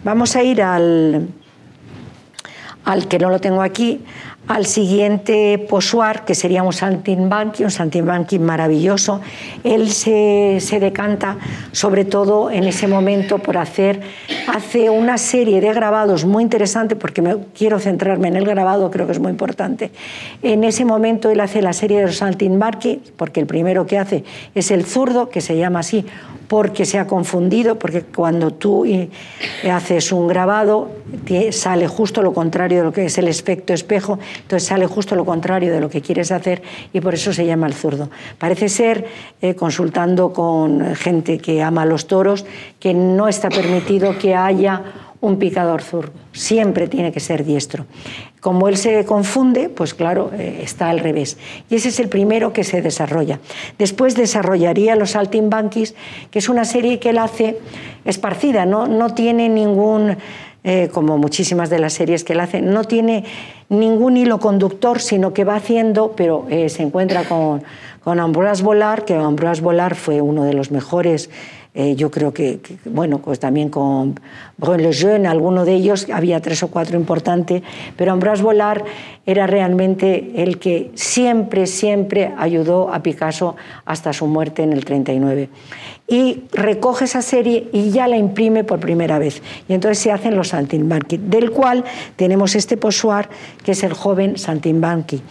vamos 0.03 0.35
a 0.35 0.41
ir 0.41 0.63
al, 0.63 1.27
al 2.87 3.09
que 3.09 3.19
no 3.19 3.29
lo 3.29 3.39
tengo 3.39 3.61
aquí, 3.61 3.99
al 4.47 4.65
siguiente 4.65 5.57
posuar, 5.69 6.23
que 6.23 6.33
sería 6.33 6.63
un 6.63 6.71
saltimbanqui, 6.71 7.65
un 7.65 7.71
saltimbanqui 7.71 8.39
maravilloso. 8.39 9.19
Él 9.65 9.89
se, 9.91 10.61
decanta 10.79 11.37
sobre 11.73 12.05
todo 12.05 12.49
en 12.49 12.63
ese 12.63 12.87
momento 12.87 13.39
por 13.39 13.57
hacer, 13.57 13.99
hace 14.47 14.89
una 14.89 15.17
serie 15.17 15.59
de 15.59 15.73
grabados 15.73 16.23
muy 16.23 16.43
interesante, 16.43 16.95
porque 16.95 17.21
me, 17.21 17.35
quiero 17.53 17.77
centrarme 17.77 18.29
en 18.29 18.37
el 18.37 18.45
grabado, 18.45 18.89
creo 18.89 19.05
que 19.05 19.11
es 19.11 19.19
muy 19.19 19.31
importante. 19.31 19.91
En 20.41 20.63
ese 20.63 20.85
momento 20.85 21.29
él 21.29 21.41
hace 21.41 21.61
la 21.61 21.73
serie 21.73 21.99
de 21.99 22.05
los 22.05 22.17
saltimbanqui, 22.17 23.01
porque 23.17 23.41
el 23.41 23.47
primero 23.47 23.85
que 23.85 23.97
hace 23.97 24.23
es 24.55 24.71
el 24.71 24.85
zurdo, 24.85 25.27
que 25.27 25.41
se 25.41 25.57
llama 25.57 25.79
así, 25.79 26.05
porque 26.47 26.85
se 26.85 26.99
ha 26.99 27.07
confundido, 27.07 27.77
porque 27.77 28.03
cuando 28.03 28.51
tú 28.51 28.85
eh, 28.85 29.09
haces 29.69 30.11
un 30.11 30.27
grabado 30.27 30.89
sale 31.51 31.87
justo 31.87 32.21
lo 32.21 32.33
contrario 32.33 32.79
de 32.79 32.83
lo 32.85 32.91
que 32.91 33.05
es 33.05 33.17
el 33.17 33.27
efecto 33.27 33.73
espejo, 33.73 34.19
entonces 34.41 34.67
sale 34.67 34.85
justo 34.87 35.15
lo 35.15 35.25
contrario 35.25 35.73
de 35.73 35.79
lo 35.79 35.89
que 35.89 36.01
quieres 36.01 36.31
hacer 36.31 36.61
y 36.93 37.01
por 37.01 37.13
eso 37.13 37.33
se 37.33 37.45
llama 37.45 37.67
el 37.67 37.73
zurdo. 37.73 38.09
Parece 38.37 38.69
ser, 38.69 39.05
eh, 39.41 39.55
consultando 39.55 40.33
con 40.33 40.95
gente 40.95 41.37
que 41.37 41.61
ama 41.61 41.85
los 41.85 42.07
toros, 42.07 42.45
que 42.79 42.93
no 42.93 43.27
está 43.27 43.49
permitido 43.49 44.17
que 44.17 44.35
haya 44.35 45.06
un 45.19 45.39
picador 45.39 45.81
zurdo, 45.81 46.11
siempre 46.31 46.87
tiene 46.87 47.11
que 47.11 47.19
ser 47.19 47.43
diestro. 47.43 47.85
Como 48.39 48.67
él 48.67 48.77
se 48.77 49.03
confunde, 49.05 49.69
pues 49.69 49.93
claro, 49.93 50.31
eh, 50.33 50.59
está 50.63 50.89
al 50.89 50.99
revés. 50.99 51.37
Y 51.69 51.75
ese 51.75 51.89
es 51.89 51.99
el 51.99 52.07
primero 52.07 52.53
que 52.53 52.63
se 52.63 52.81
desarrolla. 52.81 53.39
Después 53.79 54.15
desarrollaría 54.15 54.95
los 54.95 55.11
saltimbanquis, 55.11 55.95
que 56.29 56.39
es 56.39 56.49
una 56.49 56.65
serie 56.65 56.99
que 56.99 57.09
él 57.09 57.17
hace 57.17 57.59
esparcida, 58.05 58.65
no, 58.65 58.87
no 58.87 59.13
tiene 59.15 59.49
ningún, 59.49 60.17
eh, 60.63 60.89
como 60.93 61.17
muchísimas 61.17 61.69
de 61.69 61.79
las 61.79 61.93
series 61.93 62.23
que 62.23 62.33
él 62.33 62.39
hace, 62.39 62.61
no 62.61 62.83
tiene 62.83 63.25
ningún 63.69 64.17
hilo 64.17 64.39
conductor, 64.39 64.99
sino 64.99 65.33
que 65.33 65.43
va 65.43 65.55
haciendo, 65.55 66.13
pero 66.15 66.45
eh, 66.49 66.69
se 66.69 66.83
encuentra 66.83 67.23
con, 67.23 67.63
con 68.03 68.19
Ambroise 68.19 68.63
Volar, 68.63 69.03
que 69.03 69.15
Ambroise 69.15 69.61
Volar 69.61 69.95
fue 69.95 70.21
uno 70.21 70.43
de 70.45 70.53
los 70.53 70.71
mejores 70.71 71.29
eh, 71.79 71.95
yo 71.95 72.09
creo 72.09 72.33
que, 72.33 72.59
bueno, 72.85 73.19
pues 73.19 73.39
también 73.39 73.69
con 73.69 74.19
Brun 74.57 74.81
Lejeune, 74.81 75.27
alguno 75.27 75.63
de 75.63 75.75
ellos, 75.75 76.07
había 76.11 76.41
tres 76.41 76.63
o 76.63 76.69
cuatro 76.69 76.97
importantes, 76.97 77.61
pero 77.95 78.13
Ambroise 78.13 78.41
Vollard 78.41 78.81
era 79.27 79.45
realmente 79.45 80.41
el 80.41 80.57
que 80.57 80.89
siempre, 80.95 81.67
siempre 81.67 82.33
ayudó 82.35 82.91
a 82.91 83.03
Picasso 83.03 83.55
hasta 83.85 84.11
su 84.11 84.25
muerte 84.25 84.63
en 84.63 84.73
el 84.73 84.85
39 84.85 85.49
y 86.07 86.43
recoge 86.53 87.05
esa 87.05 87.21
serie 87.21 87.67
y 87.73 87.91
ya 87.91 88.07
la 88.07 88.17
imprime 88.17 88.63
por 88.63 88.79
primera 88.79 89.19
vez. 89.19 89.41
Y 89.67 89.73
entonces 89.73 89.99
se 89.99 90.11
hacen 90.11 90.35
los 90.35 90.49
Saltimbanqui, 90.49 91.17
del 91.17 91.51
cual 91.51 91.83
tenemos 92.15 92.55
este 92.55 92.77
posuar 92.77 93.29
que 93.63 93.73
es 93.73 93.83
el 93.83 93.93
joven 93.93 94.37
Saltimbanqui. 94.37 95.21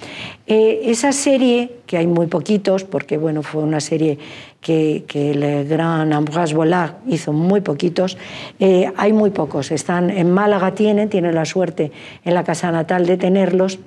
Eh, 0.46 0.82
esa 0.84 1.12
serie, 1.12 1.78
que 1.86 1.96
hay 1.96 2.06
muy 2.06 2.26
poquitos, 2.26 2.84
porque 2.84 3.16
bueno, 3.16 3.42
fue 3.42 3.62
una 3.62 3.80
serie 3.80 4.18
que, 4.66 5.30
el 5.32 5.68
gran 5.68 6.12
Ambroise 6.12 6.54
Vollard 6.54 6.96
hizo 7.06 7.32
muy 7.32 7.60
poquitos, 7.60 8.18
eh, 8.58 8.92
hay 8.96 9.12
muy 9.12 9.30
pocos. 9.30 9.70
Están 9.70 10.10
en 10.10 10.30
Málaga, 10.30 10.74
tienen, 10.74 11.08
tienen 11.08 11.34
la 11.34 11.44
suerte 11.44 11.92
en 12.24 12.34
la 12.34 12.42
casa 12.42 12.72
natal 12.72 13.06
de 13.06 13.16
tenerlos 13.16 13.78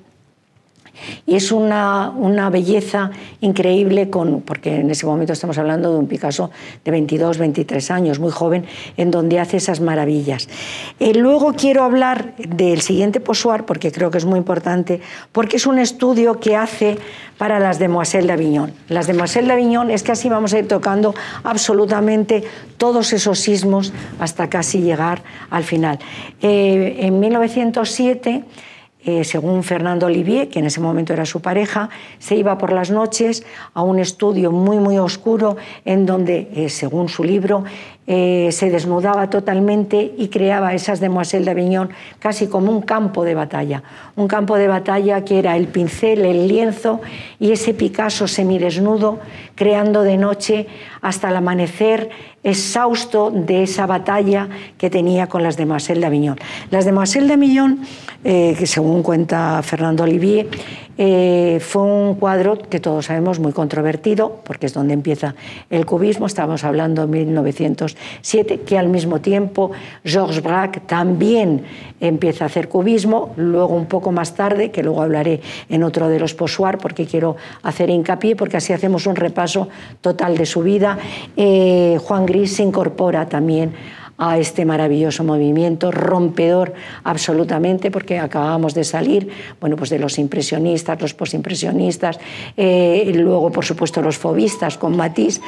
y 1.26 1.36
es 1.36 1.52
una, 1.52 2.10
una, 2.10 2.50
belleza 2.50 3.12
increíble, 3.42 4.10
con, 4.10 4.42
porque 4.42 4.78
en 4.78 4.90
ese 4.90 5.06
momento 5.06 5.34
estamos 5.34 5.58
hablando 5.58 5.92
de 5.92 5.98
un 5.98 6.08
Picasso 6.08 6.52
de 6.84 6.92
22, 6.92 7.38
23 7.38 7.92
años, 7.92 8.20
muy 8.20 8.32
joven, 8.32 8.66
en 8.98 9.12
donde 9.12 9.40
hace 9.40 9.58
esas 9.58 9.82
maravillas. 9.82 10.48
Eh, 11.00 11.14
luego 11.14 11.54
quiero 11.54 11.84
hablar 11.84 12.36
del 12.38 12.82
siguiente 12.82 13.20
posuar, 13.20 13.66
porque 13.66 13.92
creo 13.92 14.12
que 14.12 14.18
es 14.18 14.26
muy 14.26 14.40
importante, 14.40 15.02
porque 15.32 15.58
es 15.58 15.68
un 15.68 15.80
estudio 15.80 16.40
que 16.40 16.56
hace 16.56 16.98
para 17.38 17.60
las 17.60 17.80
Demoiselles 17.80 18.28
d'Avignon. 18.28 18.74
Las 18.90 19.08
Demoiselles 19.08 19.48
d'Avignon 19.48 19.92
es 19.92 20.04
que 20.04 20.12
así 20.12 20.28
vamos 20.28 20.54
a 20.54 20.60
ir 20.60 20.68
tocando 20.68 21.16
absolutamente 21.44 22.44
todos 22.78 23.14
esos 23.14 23.40
sismos 23.40 23.94
hasta 24.20 24.50
casi 24.50 24.82
llegar 24.82 25.24
al 25.50 25.64
final. 25.64 26.00
Eh, 26.42 26.98
en 27.00 27.20
1907 27.20 28.44
eh, 29.06 29.24
según 29.24 29.64
Fernando 29.64 30.08
Olivier, 30.08 30.50
que 30.50 30.60
en 30.60 30.66
ese 30.66 30.82
momento 30.82 31.14
era 31.14 31.26
su 31.26 31.42
pareja, 31.42 31.90
se 32.20 32.36
iba 32.36 32.58
por 32.58 32.74
las 32.74 32.92
noches 32.92 33.46
a 33.74 33.82
un 33.82 33.98
estudio 33.98 34.52
muy, 34.52 34.78
muy 34.78 34.98
oscuro 34.98 35.56
en 35.86 36.06
donde, 36.06 36.50
eh, 36.54 36.70
según 36.70 37.08
su 37.08 37.24
libro, 37.24 37.64
eh, 38.12 38.50
se 38.52 38.72
desnudaba 38.72 39.30
totalmente 39.30 40.16
y 40.18 40.30
creaba 40.30 40.74
esas 40.74 41.00
demoiselles 41.00 41.46
d'Avignon 41.46 41.92
casi 42.18 42.48
como 42.48 42.72
un 42.72 42.82
campo 42.82 43.24
de 43.24 43.36
batalla. 43.36 43.84
Un 44.16 44.28
campo 44.28 44.58
de 44.58 44.68
batalla 44.68 45.24
que 45.24 45.38
era 45.38 45.56
el 45.56 45.68
pincel, 45.68 46.26
el 46.26 46.48
lienzo 46.48 47.02
y 47.40 47.52
ese 47.52 47.76
Picasso 47.76 48.28
semidesnudo, 48.28 49.20
creando 49.54 50.02
de 50.02 50.18
noche 50.18 50.68
hasta 51.02 51.30
el 51.30 51.36
amanecer 51.36 52.10
exhausto 52.44 53.32
de 53.32 53.64
esa 53.64 53.86
batalla 53.86 54.48
que 54.78 54.90
tenía 54.90 55.28
con 55.28 55.44
las 55.44 55.58
demoiselles 55.58 56.02
d'Avignon. 56.02 56.38
Las 56.72 56.86
demoiselles 56.86 57.30
d'Avignon, 57.30 57.80
eh, 58.24 58.56
que 58.58 58.66
según 58.66 59.04
cuenta 59.04 59.62
Fernando 59.64 60.04
Olivier, 60.04 60.48
eh, 61.02 61.60
fue 61.62 61.84
un 61.84 62.16
cuadro 62.16 62.58
que 62.58 62.82
todos 62.82 63.06
sabemos 63.06 63.40
muy 63.40 63.54
controvertido, 63.54 64.42
porque 64.44 64.66
es 64.66 64.74
donde 64.74 64.94
empieza 64.94 65.34
el 65.70 65.86
cubismo, 65.86 66.26
estamos 66.26 66.66
hablando 66.66 67.08
de 67.08 67.08
1907, 67.08 68.62
que 68.66 68.78
al 68.78 68.90
mismo 68.90 69.22
tiempo 69.22 69.72
Georges 70.04 70.44
Braque 70.44 70.82
también 70.82 71.64
empieza 72.02 72.44
a 72.44 72.48
hacer 72.48 72.68
cubismo, 72.68 73.34
luego 73.38 73.76
un 73.76 73.86
poco 73.86 74.12
más 74.12 74.36
tarde, 74.36 74.72
que 74.72 74.84
luego 74.84 75.02
hablaré 75.02 75.40
en 75.70 75.84
otro 75.84 76.10
de 76.10 76.20
los 76.20 76.34
posuar, 76.34 76.78
porque 76.78 77.06
quiero 77.06 77.38
hacer 77.64 77.90
hincapié, 77.90 78.36
porque 78.36 78.58
así 78.58 78.74
hacemos 78.74 79.08
un 79.08 79.16
repaso 79.16 79.70
total 80.02 80.36
de 80.36 80.46
su 80.46 80.64
vida. 80.64 80.89
Eh, 81.36 81.98
Juan 82.02 82.26
Gris 82.26 82.56
se 82.56 82.64
incorpora 82.64 83.28
también 83.28 83.74
a 84.18 84.38
este 84.38 84.66
maravilloso 84.66 85.24
movimiento, 85.24 85.92
rompedor 85.92 86.74
absolutamente, 87.04 87.90
porque 87.90 88.20
acabamos 88.20 88.74
de 88.74 88.84
salir 88.84 89.30
bueno, 89.62 89.78
pues 89.78 89.90
de 89.90 90.00
los 90.00 90.20
impresionistas, 90.20 91.02
los 91.02 91.14
posimpresionistas, 91.14 92.20
eh, 92.58 93.10
luego, 93.16 93.50
por 93.50 93.64
supuesto, 93.64 94.02
los 94.02 94.18
fobistas 94.18 94.78
con 94.78 94.98
Matisse, 94.98 95.42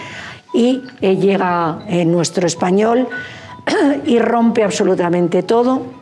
y 0.54 0.82
eh, 1.02 1.18
llega 1.18 1.80
nuestro 2.06 2.48
español 2.48 3.08
y 4.06 4.20
rompe 4.20 4.64
absolutamente 4.64 5.44
todo 5.44 6.02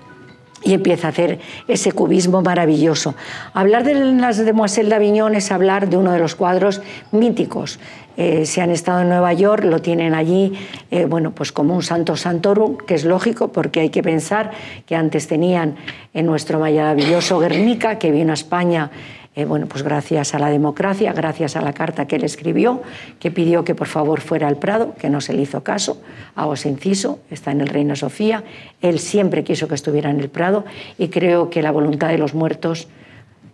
y 0.64 0.74
empieza 0.74 1.08
a 1.08 1.10
hacer 1.12 1.40
ese 1.68 1.92
cubismo 1.92 2.42
maravilloso. 2.42 3.16
Hablar 3.54 3.84
de 3.84 3.96
las 3.96 4.38
Demoiselles 4.38 4.90
d'Avignon 4.90 5.36
es 5.36 5.52
hablar 5.52 5.90
de 5.90 5.98
uno 5.98 6.12
de 6.12 6.20
los 6.20 6.36
cuadros 6.36 6.82
míticos 7.12 7.80
Eh, 8.22 8.46
si 8.46 8.60
han 8.60 8.70
estado 8.70 9.00
en 9.00 9.08
Nueva 9.08 9.32
York, 9.32 9.64
lo 9.64 9.80
tienen 9.80 10.14
allí, 10.14 10.52
eh, 10.92 11.06
bueno, 11.06 11.32
pues 11.32 11.54
como 11.54 11.74
un 11.74 11.84
santo 11.84 12.18
santorum, 12.18 12.76
que 12.76 12.96
es 12.96 13.06
lógico 13.06 13.54
porque 13.54 13.80
hay 13.80 13.92
que 13.92 14.04
pensar 14.04 14.52
que 14.86 14.98
antes 14.98 15.30
tenían 15.30 15.78
en 16.14 16.26
nuestro 16.26 16.60
maravilloso 16.60 17.40
Guernica, 17.40 17.98
que 17.98 18.12
vino 18.12 18.32
a 18.32 18.34
España 18.34 18.92
eh, 19.36 19.46
bueno, 19.46 19.68
pues 19.68 19.84
gracias 19.84 20.36
a 20.36 20.40
la 20.40 20.50
democracia, 20.50 21.14
gracias 21.14 21.56
a 21.56 21.62
la 21.62 21.72
carta 21.72 22.08
que 22.08 22.18
él 22.18 22.26
escribió, 22.26 22.82
que 23.22 23.32
pidió 23.32 23.64
que 23.64 23.74
por 23.74 23.88
favor 23.88 24.20
fuera 24.20 24.50
al 24.50 24.58
Prado, 24.58 24.96
que 24.96 25.10
no 25.10 25.22
se 25.22 25.32
le 25.32 25.44
hizo 25.44 25.64
caso, 25.64 26.02
hago 26.36 26.56
ese 26.56 26.68
inciso, 26.68 27.20
está 27.32 27.52
en 27.52 27.62
el 27.62 27.68
Reino 27.68 27.96
Sofía, 27.96 28.44
él 28.82 29.00
siempre 29.00 29.46
quiso 29.46 29.70
que 29.70 29.76
estuviera 29.76 30.10
en 30.10 30.20
el 30.20 30.28
Prado 30.28 30.66
y 30.98 31.08
creo 31.08 31.50
que 31.50 31.62
la 31.62 31.72
voluntad 31.72 32.10
de 32.10 32.18
los 32.18 32.34
muertos 32.34 32.90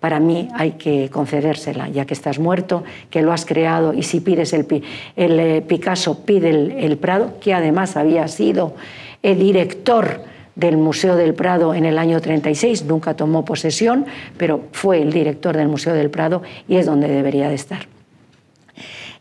para 0.06 0.20
mí 0.20 0.50
hay 0.54 0.74
que 0.74 1.10
concedérsela, 1.10 1.90
ya 1.90 2.06
que 2.06 2.14
estás 2.14 2.38
muerto, 2.38 2.84
que 3.10 3.24
lo 3.24 3.34
has 3.34 3.44
creado 3.44 3.92
y 3.92 4.04
si 4.04 4.20
pides 4.20 4.54
el, 4.54 4.68
eh, 5.16 5.64
Picasso 5.68 6.24
pide 6.24 6.52
el, 6.86 6.98
Prado, 7.00 7.40
que 7.42 7.56
además 7.56 7.98
había 7.98 8.28
sido 8.28 8.76
el 9.24 9.40
director 9.40 10.22
del 10.54 10.78
Museo 10.78 11.16
del 11.16 11.34
Prado 11.34 11.74
en 11.74 11.86
el 11.86 11.98
año 11.98 12.22
36, 12.22 12.86
nunca 12.86 13.16
tomó 13.16 13.46
posesión, 13.46 14.06
pero 14.38 14.66
fue 14.74 15.02
el 15.02 15.12
director 15.12 15.58
del 15.58 15.70
Museo 15.70 15.96
del 15.96 16.12
Prado 16.12 16.44
y 16.68 16.76
es 16.76 16.86
donde 16.86 17.08
debería 17.08 17.50
de 17.50 17.56
estar. 17.56 17.88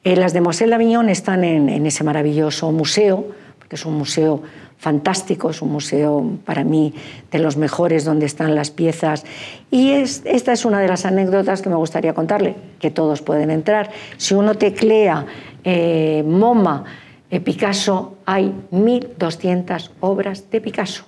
Eh, 0.04 0.16
las 0.16 0.34
de 0.34 0.42
Mosel 0.42 0.68
Lavignon 0.68 1.08
están 1.08 1.44
en, 1.44 1.86
ese 1.86 2.04
maravilloso 2.04 2.70
museo, 2.72 3.26
porque 3.58 3.76
es 3.76 3.86
un 3.86 3.94
museo 3.94 4.42
fantástico, 4.84 5.48
es 5.48 5.62
un 5.62 5.72
museo 5.72 6.36
para 6.44 6.62
mí 6.62 6.92
de 7.30 7.38
los 7.38 7.56
mejores 7.56 8.04
donde 8.04 8.26
están 8.26 8.54
las 8.54 8.70
piezas. 8.70 9.24
Y 9.70 9.92
es, 9.92 10.20
esta 10.26 10.52
es 10.52 10.66
una 10.66 10.78
de 10.78 10.88
las 10.88 11.06
anécdotas 11.06 11.62
que 11.62 11.70
me 11.70 11.76
gustaría 11.76 12.12
contarle, 12.12 12.54
que 12.80 12.90
todos 12.90 13.22
pueden 13.22 13.50
entrar. 13.50 13.90
Si 14.18 14.34
uno 14.34 14.56
teclea 14.56 15.24
eh, 15.64 16.22
MoMA, 16.26 16.84
eh, 17.30 17.40
Picasso, 17.40 18.18
hay 18.26 18.52
1.200 18.72 19.90
obras 20.00 20.50
de 20.50 20.60
Picasso 20.60 21.06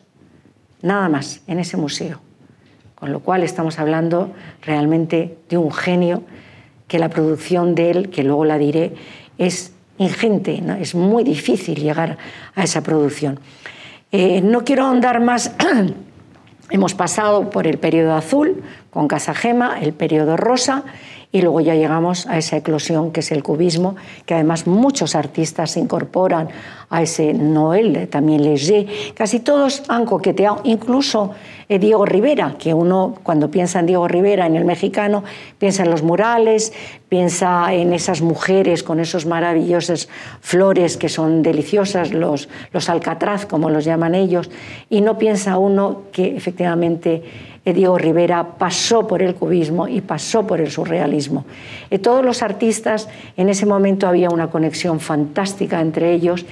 nada 0.80 1.10
más 1.10 1.42
en 1.46 1.58
ese 1.58 1.76
museo. 1.76 2.20
Con 2.94 3.12
lo 3.12 3.20
cual 3.20 3.42
estamos 3.42 3.78
hablando 3.78 4.32
realmente 4.62 5.36
de 5.50 5.58
un 5.58 5.70
genio 5.70 6.22
que 6.88 6.98
la 6.98 7.10
producción 7.10 7.74
de 7.74 7.90
él, 7.90 8.08
que 8.08 8.22
luego 8.22 8.46
la 8.46 8.56
diré, 8.56 8.94
es 9.36 9.74
ingente, 9.98 10.62
es 10.80 10.94
muy 10.94 11.24
difícil 11.24 11.76
llegar 11.76 12.18
a 12.54 12.64
esa 12.64 12.82
producción. 12.82 13.40
Eh, 14.12 14.40
no 14.40 14.64
quiero 14.64 14.84
ahondar 14.84 15.20
más, 15.20 15.52
hemos 16.70 16.94
pasado 16.94 17.50
por 17.50 17.66
el 17.66 17.78
periodo 17.78 18.14
azul 18.14 18.62
con 18.90 19.08
Casa 19.08 19.34
Gema, 19.34 19.80
el 19.80 19.92
periodo 19.92 20.36
rosa, 20.36 20.84
y 21.32 21.42
luego 21.42 21.60
ya 21.60 21.74
llegamos 21.74 22.26
a 22.28 22.38
esa 22.38 22.56
eclosión 22.56 23.10
que 23.10 23.20
es 23.20 23.30
el 23.30 23.42
cubismo, 23.42 23.96
que 24.24 24.34
además 24.34 24.66
muchos 24.66 25.14
artistas 25.14 25.76
incorporan 25.76 26.48
a 26.88 27.02
ese 27.02 27.34
Noel, 27.34 28.08
también 28.08 28.42
Léger, 28.42 28.86
casi 29.14 29.40
todos 29.40 29.82
han 29.88 30.06
coqueteado, 30.06 30.60
incluso 30.64 31.32
eh, 31.68 31.78
Diego 31.78 32.06
Rivera, 32.06 32.54
que 32.58 32.72
uno 32.72 33.16
cuando 33.22 33.50
piensa 33.50 33.80
en 33.80 33.86
Diego 33.86 34.08
Rivera, 34.08 34.46
en 34.46 34.56
el 34.56 34.64
mexicano, 34.64 35.24
piensa 35.58 35.82
en 35.82 35.90
los 35.90 36.02
murales, 36.02 36.72
piensa 37.16 37.72
en 37.72 37.94
esas 37.94 38.20
mujeres 38.20 38.82
con 38.82 39.00
esos 39.00 39.24
maravillosos 39.24 40.06
flores 40.42 40.98
que 40.98 41.08
son 41.08 41.40
deliciosas, 41.40 42.12
los, 42.12 42.50
los 42.74 42.90
alcatraz, 42.90 43.46
como 43.46 43.70
los 43.70 43.86
llaman 43.86 44.14
ellos, 44.14 44.50
y 44.90 45.00
no 45.00 45.16
piensa 45.16 45.56
uno 45.56 46.02
que 46.12 46.36
efectivamente 46.36 47.22
Diego 47.64 47.96
Rivera 47.96 48.58
pasó 48.58 49.06
por 49.06 49.22
el 49.22 49.34
cubismo 49.34 49.88
y 49.88 50.02
pasó 50.02 50.46
por 50.46 50.60
el 50.60 50.70
surrealismo. 50.70 51.46
Y 51.90 51.96
todos 52.00 52.22
los 52.22 52.42
artistas, 52.42 53.08
en 53.38 53.48
ese 53.48 53.64
momento 53.64 54.06
había 54.06 54.28
una 54.28 54.50
conexión 54.50 55.00
fantástica 55.00 55.80
entre 55.80 56.12
ellos 56.12 56.44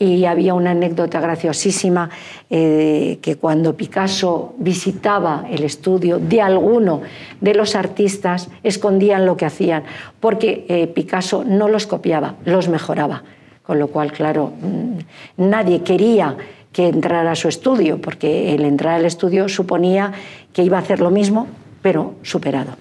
y 0.00 0.24
había 0.24 0.54
una 0.54 0.70
anécdota 0.70 1.20
graciosísima 1.20 2.08
eh, 2.48 3.18
que 3.20 3.36
cuando 3.36 3.76
Picasso 3.76 4.54
visitaba 4.56 5.44
el 5.48 5.62
estudio 5.62 6.18
de 6.18 6.40
alguno 6.40 7.02
de 7.38 7.54
los 7.54 7.76
artistas, 7.76 8.48
escondían 8.62 9.26
lo 9.26 9.36
que 9.36 9.44
hacían, 9.44 9.84
porque 10.18 10.64
eh, 10.68 10.86
Picasso 10.86 11.44
no 11.44 11.68
los 11.68 11.86
copiaba, 11.86 12.36
los 12.46 12.68
mejoraba. 12.68 13.22
Con 13.62 13.78
lo 13.78 13.88
cual, 13.88 14.10
claro, 14.10 14.54
mm, 14.62 15.44
nadie 15.48 15.82
quería 15.82 16.34
que 16.72 16.88
entrara 16.88 17.32
a 17.32 17.36
su 17.36 17.48
estudio, 17.48 18.00
porque 18.00 18.54
el 18.54 18.64
entrar 18.64 18.94
al 18.94 19.04
estudio 19.04 19.50
suponía 19.50 20.12
que 20.54 20.62
iba 20.62 20.78
a 20.78 20.80
hacer 20.80 21.00
lo 21.00 21.10
mismo, 21.10 21.46
pero 21.82 22.14
superado. 22.22 22.72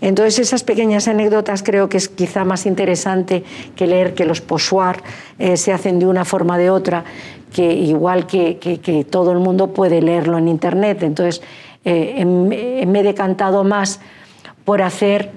Entonces 0.00 0.38
esas 0.38 0.64
pequeñas 0.64 1.08
anécdotas 1.08 1.62
creo 1.62 1.88
que 1.88 1.96
es 1.96 2.08
quizá 2.08 2.44
más 2.44 2.66
interesante 2.66 3.44
que 3.76 3.86
leer 3.86 4.14
que 4.14 4.24
los 4.24 4.40
posoir 4.40 5.02
eh, 5.38 5.56
se 5.56 5.72
hacen 5.72 5.98
de 5.98 6.06
una 6.06 6.24
forma 6.24 6.54
o 6.54 6.58
de 6.58 6.70
otra, 6.70 7.04
que 7.52 7.72
igual 7.72 8.26
que, 8.26 8.58
que, 8.58 9.04
todo 9.04 9.32
el 9.32 9.38
mundo 9.38 9.72
puede 9.72 10.02
leerlo 10.02 10.38
en 10.38 10.48
Internet. 10.48 11.02
Entonces 11.02 11.42
eh, 11.84 12.24
me 12.24 13.00
he 13.00 13.02
decantado 13.02 13.64
más 13.64 14.00
por 14.64 14.82
hacer 14.82 15.30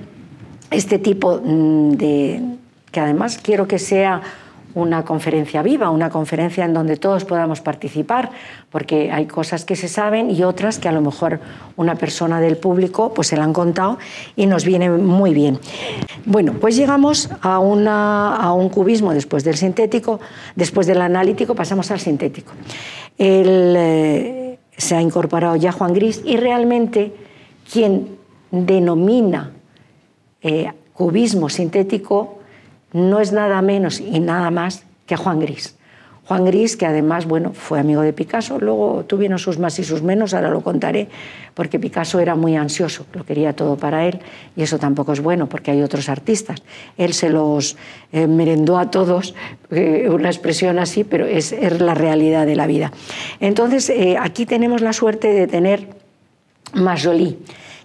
este 0.74 1.00
tipo 1.00 1.40
mm, 1.44 1.92
de... 1.92 2.42
que 2.92 3.00
además 3.00 3.40
quiero 3.42 3.68
que 3.68 3.80
sea 3.80 4.22
una 4.76 5.06
conferencia 5.06 5.62
viva, 5.62 5.90
una 5.90 6.10
conferencia 6.10 6.66
en 6.66 6.74
donde 6.74 6.98
todos 6.98 7.26
podamos 7.26 7.62
participar, 7.62 8.32
porque 8.72 9.12
hay 9.12 9.26
cosas 9.26 9.66
que 9.66 9.76
se 9.76 9.88
saben 9.88 10.32
y 10.32 10.44
otras 10.44 10.80
que 10.80 10.88
a 10.88 10.92
lo 10.92 11.02
mejor 11.02 11.40
una 11.76 11.96
persona 11.96 12.40
del 12.40 12.58
público 12.58 13.14
pues 13.14 13.28
se 13.28 13.38
la 13.38 13.44
han 13.44 13.54
contado 13.54 13.98
y 14.36 14.46
nos 14.46 14.66
viene 14.66 14.90
muy 14.90 15.34
bien. 15.34 15.60
Bueno, 16.26 16.54
pues 16.54 16.76
llegamos 16.76 17.30
a, 17.42 17.60
un 17.60 18.70
cubismo 18.70 19.14
después 19.14 19.44
del 19.44 19.56
sintético, 19.56 20.20
después 20.56 20.88
del 20.88 21.02
analítico 21.02 21.56
pasamos 21.56 21.92
al 21.92 22.00
sintético. 22.00 22.54
Eh, 23.18 24.58
se 24.76 24.96
ha 24.96 25.02
incorporado 25.02 25.56
ya 25.56 25.72
Juan 25.72 25.94
Gris 25.94 26.22
y 26.26 26.38
realmente 26.38 27.14
quien 27.72 28.18
denomina 28.52 29.52
eh, 30.42 30.72
cubismo 30.94 31.50
sintético 31.50 32.40
no 32.94 33.20
es 33.20 33.32
nada 33.32 33.62
menos 33.62 34.00
y 34.00 34.20
nada 34.20 34.52
más 34.52 34.84
que 35.06 35.16
Juan 35.16 35.40
Gris. 35.40 35.76
Juan 36.26 36.46
Gris, 36.46 36.78
que 36.78 36.86
además 36.86 37.26
bueno, 37.26 37.52
fue 37.52 37.80
amigo 37.80 38.02
de 38.02 38.14
Picasso, 38.14 38.58
luego 38.58 39.04
tuvieron 39.06 39.40
sus 39.40 39.60
más 39.60 39.78
y 39.80 39.84
sus 39.84 40.02
menos, 40.02 40.34
ahora 40.34 40.50
lo 40.50 40.62
contaré, 40.62 41.10
porque 41.54 41.80
Picasso 41.80 42.22
era 42.22 42.36
muy 42.36 42.56
ansioso, 42.56 43.06
lo 43.12 43.26
quería 43.26 43.54
todo 43.54 43.76
para 43.76 44.06
él, 44.08 44.20
y 44.56 44.64
eso 44.64 44.80
tampoco 44.80 45.12
es 45.12 45.20
bueno, 45.20 45.50
porque 45.50 45.72
hay 45.72 45.82
otros 45.82 46.08
artistas. 46.08 46.64
Él 46.98 47.14
se 47.14 47.30
los 47.30 47.76
eh, 48.14 48.26
merendó 48.28 48.78
a 48.78 48.90
todos, 48.90 49.36
eh, 49.70 50.08
una 50.10 50.30
expresión 50.30 50.80
así, 50.80 51.04
pero 51.04 51.26
es, 51.26 51.54
la 51.82 51.94
realidad 51.94 52.46
de 52.46 52.56
la 52.56 52.68
vida. 52.68 52.94
Entonces, 53.42 53.90
eh, 53.90 54.16
aquí 54.18 54.46
tenemos 54.46 54.82
la 54.82 54.94
suerte 54.94 55.28
de 55.28 55.48
tener 55.48 55.90
Majolí, 56.74 57.38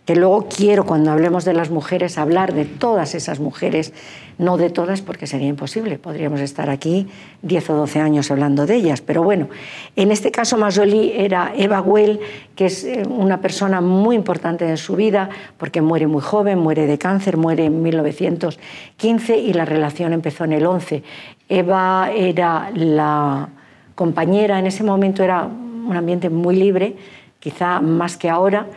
que 0.08 0.16
luego 0.16 0.46
quiero, 0.48 0.86
cuando 0.86 1.10
hablemos 1.10 1.44
de 1.44 1.52
las 1.52 1.68
mujeres, 1.68 2.16
hablar 2.16 2.54
de 2.54 2.64
todas 2.64 3.14
esas 3.14 3.40
mujeres 3.40 3.92
no 4.38 4.56
de 4.56 4.70
todas 4.70 5.02
porque 5.02 5.26
sería 5.26 5.48
imposible, 5.48 5.98
podríamos 5.98 6.40
estar 6.40 6.70
aquí 6.70 7.08
10 7.42 7.68
o 7.68 7.74
12 7.74 8.00
años 8.00 8.30
hablando 8.30 8.64
de 8.64 8.76
ellas, 8.76 9.02
pero 9.02 9.22
bueno, 9.22 9.48
en 9.96 10.10
este 10.10 10.30
caso 10.30 10.56
Masoli 10.56 11.12
era 11.14 11.52
Eva 11.54 11.82
Well, 11.82 12.20
que 12.56 12.64
es 12.64 12.84
eh, 12.84 13.02
una 13.06 13.42
persona 13.42 13.82
muy 13.82 14.16
importante 14.16 14.66
en 14.66 14.78
su 14.78 14.96
vida 14.96 15.28
porque 15.58 15.82
muere 15.82 16.06
muy 16.06 16.22
joven, 16.22 16.58
muere 16.58 16.86
de 16.86 16.96
cáncer, 16.96 17.36
muere 17.36 17.66
en 17.66 17.82
1915 17.82 19.36
y 19.36 19.52
la 19.52 19.66
relación 19.66 20.14
empezó 20.14 20.44
en 20.44 20.54
el 20.54 20.64
11. 20.64 21.02
Eva 21.50 22.10
era 22.16 22.70
la 22.72 23.50
compañera, 23.94 24.58
en 24.58 24.68
ese 24.68 24.84
momento 24.84 25.22
era 25.22 25.44
un 25.44 25.94
ambiente 25.94 26.30
muy 26.30 26.56
libre, 26.56 26.96
quizá 27.40 27.82
más 27.82 28.16
que 28.16 28.30
ahora, 28.30 28.68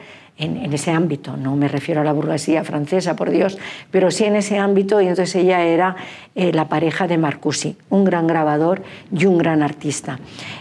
en, 0.41 0.73
ese 0.73 0.91
ámbito, 0.91 1.37
no 1.37 1.55
me 1.55 1.67
refiero 1.67 2.01
a 2.01 2.03
la 2.03 2.13
burguesía 2.13 2.63
francesa, 2.63 3.15
por 3.15 3.29
Dios, 3.29 3.57
pero 3.91 4.09
sí 4.09 4.25
en 4.25 4.35
ese 4.35 4.57
ámbito, 4.57 4.99
y 4.99 5.07
entonces 5.07 5.35
ella 5.35 5.63
era 5.63 5.95
eh, 6.35 6.51
la 6.51 6.67
pareja 6.67 7.07
de 7.07 7.17
Marcuse, 7.17 7.75
un 7.89 8.03
gran 8.03 8.25
grabador 8.25 8.81
y 9.15 9.25
un 9.25 9.37
gran 9.37 9.61
artista. 9.61 10.19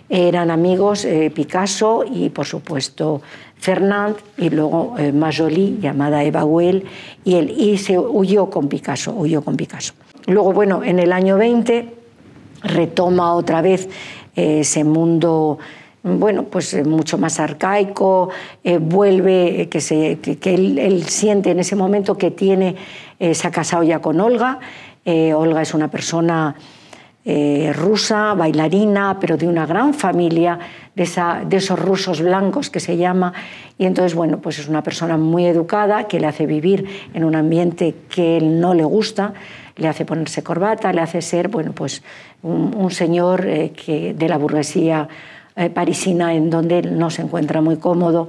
Eran 0.09 0.51
amigos 0.51 1.05
eh, 1.05 1.33
Picasso 1.35 2.05
y, 2.05 2.29
por 2.29 2.47
supuesto, 2.47 3.23
Fernand, 3.57 4.17
y 4.37 4.51
luego 4.51 4.97
eh, 4.99 5.13
Majoli, 5.13 5.79
llamada 5.81 6.23
Eva 6.25 6.45
Well, 6.45 6.85
y 7.25 7.37
él, 7.37 7.51
y 7.51 7.79
se 7.79 7.99
huyó 7.99 8.51
con 8.51 8.69
Picasso, 8.69 9.13
huyó 9.13 9.43
con 9.43 9.57
Picasso. 9.57 9.95
Luego, 10.27 10.53
bueno, 10.53 10.85
en 10.85 10.99
el 10.99 11.13
año 11.13 11.39
20 11.39 11.95
retoma 12.63 13.35
otra 13.35 13.63
vez 13.63 13.89
ese 14.37 14.85
mundo 14.85 15.59
bueno, 16.03 16.45
pues 16.45 16.73
eh, 16.75 16.85
mucho 16.85 17.19
más 17.19 17.39
arcaico, 17.41 18.31
eh, 18.65 18.79
vuelve, 18.79 19.63
eh, 19.63 19.69
que, 19.69 19.81
se, 19.81 20.19
que, 20.19 20.55
él, 20.55 21.05
siente 21.07 21.51
en 21.51 21.61
ese 21.61 21.77
momento 21.77 22.17
que 22.17 22.31
tiene, 22.31 22.77
se 23.19 23.47
ha 23.47 23.51
casado 23.51 23.83
ya 23.83 23.99
con 23.99 24.19
Olga, 24.19 24.61
Olga 25.05 25.61
es 25.61 25.75
una 25.75 25.91
persona 25.91 26.55
rusa, 27.75 28.33
bailarina, 28.33 29.19
pero 29.21 29.37
de 29.37 29.47
una 29.47 29.67
gran 29.67 29.93
familia, 29.93 30.59
de, 30.95 31.07
de, 31.47 31.57
esos 31.59 31.79
rusos 31.79 32.23
blancos 32.23 32.71
que 32.71 32.81
se 32.81 32.97
llama. 32.97 33.35
Y 33.77 33.85
entonces, 33.85 34.15
bueno, 34.15 34.39
pues 34.39 34.59
es 34.59 34.69
una 34.69 34.83
persona 34.83 35.19
muy 35.19 35.45
educada 35.45 36.09
que 36.09 36.19
le 36.19 36.29
hace 36.29 36.47
vivir 36.47 36.87
en 37.13 37.25
un 37.25 37.35
ambiente 37.35 37.95
que 38.09 38.39
él 38.39 38.59
no 38.59 38.73
le 38.73 38.85
gusta, 38.85 39.35
le 39.77 39.87
hace 39.87 40.07
ponerse 40.07 40.43
corbata, 40.43 40.95
le 40.95 41.03
hace 41.03 41.21
ser, 41.21 41.49
bueno, 41.49 41.73
pues 41.73 42.03
un, 42.43 42.91
señor 42.91 43.43
que, 43.43 44.15
de 44.17 44.29
la 44.29 44.39
burguesía 44.39 45.09
eh, 45.61 45.71
parisina 45.71 46.35
en 46.35 46.51
donde 46.51 46.79
él 46.79 46.99
no 46.99 47.11
se 47.11 47.23
encuentra 47.23 47.61
muy 47.61 47.77
cómodo. 47.77 48.29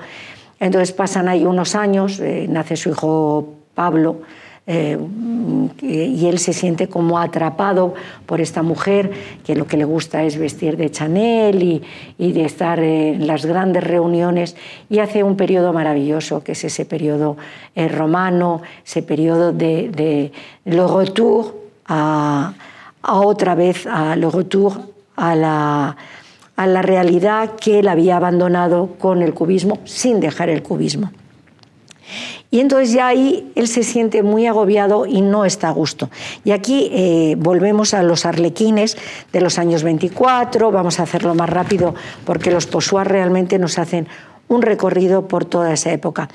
Entonces 0.59 0.91
pasan 0.91 1.27
ahí 1.27 1.45
unos 1.45 1.73
años, 1.73 2.21
nace 2.47 2.75
su 2.75 2.89
hijo 2.89 3.55
Pablo, 3.73 4.21
eh, 4.67 4.97
y 5.81 6.27
él 6.27 6.37
se 6.37 6.53
siente 6.53 6.87
como 6.87 7.17
atrapado 7.17 7.95
por 8.27 8.39
esta 8.41 8.61
mujer 8.61 9.11
que 9.43 9.55
lo 9.55 9.65
que 9.65 9.75
le 9.75 9.85
gusta 9.85 10.23
es 10.23 10.37
vestir 10.37 10.77
de 10.77 10.91
Chanel 10.91 11.63
y, 11.63 12.31
de 12.31 12.45
estar 12.45 12.79
en 12.79 13.25
las 13.25 13.45
grandes 13.45 13.83
reuniones 13.83 14.55
y 14.87 14.99
hace 14.99 15.23
un 15.23 15.35
periodo 15.35 15.73
maravilloso 15.73 16.43
que 16.43 16.51
es 16.51 16.63
ese 16.63 16.85
periodo 16.85 17.37
eh, 17.75 17.87
romano, 17.87 18.61
ese 18.85 19.01
periodo 19.01 19.51
de, 19.51 19.89
de 19.89 20.31
le 20.65 20.87
retour 20.87 21.55
a, 21.87 22.53
otra 23.01 23.55
vez, 23.55 23.87
a 23.87 24.15
le 24.15 24.29
retour 24.29 24.79
a 25.15 25.35
la, 25.35 25.97
a 26.55 26.67
la 26.67 26.81
realidad 26.81 27.55
que 27.55 27.79
él 27.79 27.87
había 27.87 28.17
abandonado 28.17 28.95
con 28.99 29.21
el 29.21 29.33
cubismo 29.33 29.79
sin 29.83 30.19
dejar 30.19 30.49
el 30.49 30.63
cubismo. 30.63 31.11
Y 32.53 32.59
entonces 32.59 32.91
ya 32.91 33.07
ahí 33.07 33.49
él 33.55 33.67
se 33.69 33.83
siente 33.83 34.23
muy 34.23 34.45
agobiado 34.45 35.05
y 35.05 35.21
no 35.21 35.45
está 35.45 35.69
a 35.69 35.71
gusto. 35.71 36.09
Y 36.43 36.51
aquí 36.51 36.89
eh, 36.91 37.35
volvemos 37.37 37.93
a 37.93 38.03
los 38.03 38.25
arlequines 38.25 38.97
de 39.31 39.39
los 39.39 39.57
años 39.57 39.83
24, 39.83 40.69
vamos 40.69 40.99
a 40.99 41.03
hacerlo 41.03 41.33
más 41.33 41.49
rápido 41.49 41.95
porque 42.25 42.51
los 42.51 42.67
posuar 42.67 43.09
realmente 43.09 43.57
nos 43.57 43.79
hacen 43.79 44.07
un 44.49 44.61
recorrido 44.61 45.29
por 45.29 45.45
toda 45.45 45.71
esa 45.71 45.93
época. 45.93 46.27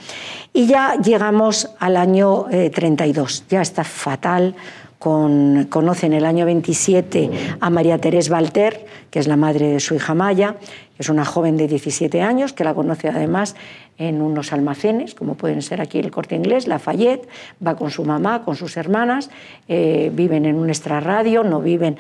Y 0.55 0.66
ya 0.66 0.94
llegamos 0.96 1.70
al 1.79 1.98
año 1.98 2.46
32, 2.50 3.40
eh, 3.40 3.44
ya 3.50 3.61
está 3.61 3.85
fatal, 3.85 4.55
con, 4.98 5.66
conoce 5.70 6.06
en 6.06 6.12
el 6.12 6.24
año 6.24 6.46
27 6.46 7.30
a 7.61 7.70
María 7.70 7.98
Teresa 7.98 8.32
Walter, 8.32 8.87
que 9.11 9.18
es 9.18 9.28
la 9.28 9.37
madre 9.37 9.68
de 9.68 9.80
su 9.80 9.94
hija 9.94 10.14
Maya, 10.14 10.56
es 10.98 11.09
una 11.09 11.24
joven 11.24 11.56
de 11.56 11.68
17 11.68 12.22
años 12.22 12.52
que 12.52 12.64
la 12.64 12.74
conoce 12.74 13.09
además 13.09 13.54
en 13.98 14.22
unos 14.22 14.52
almacenes, 14.52 15.14
como 15.14 15.35
pueden 15.35 15.62
ser 15.62 15.80
aquí 15.80 15.98
el 15.98 16.11
Corte 16.11 16.35
Inglés, 16.35 16.66
Lafayette, 16.66 17.28
va 17.64 17.76
con 17.76 17.90
su 17.90 18.04
mamá, 18.04 18.44
con 18.44 18.56
sus 18.56 18.76
hermanas, 18.76 19.30
eh, 19.68 20.11
viven 20.12 20.46
en 20.46 20.56
un 20.56 20.68
extrarradio, 20.68 21.44
no 21.44 21.61
viven. 21.61 21.98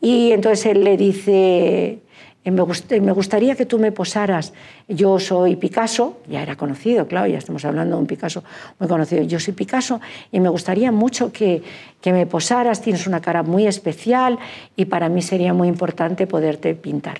Y 0.00 0.32
entonces 0.32 0.66
él 0.66 0.84
le 0.84 0.96
dice, 0.96 2.00
eh, 2.46 3.00
me, 3.00 3.12
gustaría 3.12 3.56
que 3.56 3.66
tú 3.66 3.80
me 3.80 3.90
posaras, 3.90 4.52
yo 4.86 5.18
soy 5.18 5.56
Picasso, 5.56 6.18
ya 6.28 6.42
era 6.42 6.54
conocido, 6.54 7.08
claro, 7.08 7.26
ya 7.26 7.38
estamos 7.38 7.64
hablando 7.64 7.96
de 7.96 8.02
un 8.02 8.06
Picasso 8.06 8.44
muy 8.78 8.88
conocido, 8.88 9.24
yo 9.24 9.40
soy 9.40 9.52
Picasso 9.52 10.00
y 10.30 10.38
me 10.38 10.48
gustaría 10.48 10.92
mucho 10.92 11.32
que, 11.32 11.60
que 12.00 12.12
me 12.12 12.24
posaras, 12.24 12.80
tienes 12.80 13.08
una 13.08 13.20
cara 13.20 13.42
muy 13.42 13.66
especial 13.66 14.38
y 14.76 14.84
para 14.84 15.08
mí 15.08 15.22
sería 15.22 15.52
muy 15.54 15.66
importante 15.66 16.28
poderte 16.28 16.76
pintar. 16.76 17.18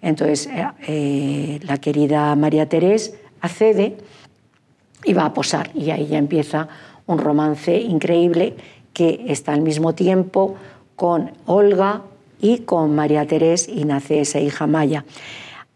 Entonces, 0.00 0.48
eh, 0.86 1.60
la 1.62 1.76
querida 1.76 2.34
María 2.34 2.66
Teresa 2.66 3.12
accede 3.42 3.98
y 5.04 5.12
va 5.12 5.26
a 5.26 5.34
posar. 5.34 5.70
Y 5.74 5.90
ahí 5.90 6.06
ya 6.06 6.16
empieza 6.16 6.68
un 7.04 7.18
romance 7.18 7.78
increíble 7.78 8.54
que 8.94 9.26
está 9.28 9.52
al 9.52 9.60
mismo 9.60 9.94
tiempo 9.94 10.56
con 10.96 11.32
Olga 11.44 12.02
y 12.44 12.58
con 12.58 12.94
María 12.94 13.26
Teresa 13.26 13.70
y 13.70 13.86
nace 13.86 14.20
esa 14.20 14.38
hija 14.38 14.66
Maya. 14.66 15.06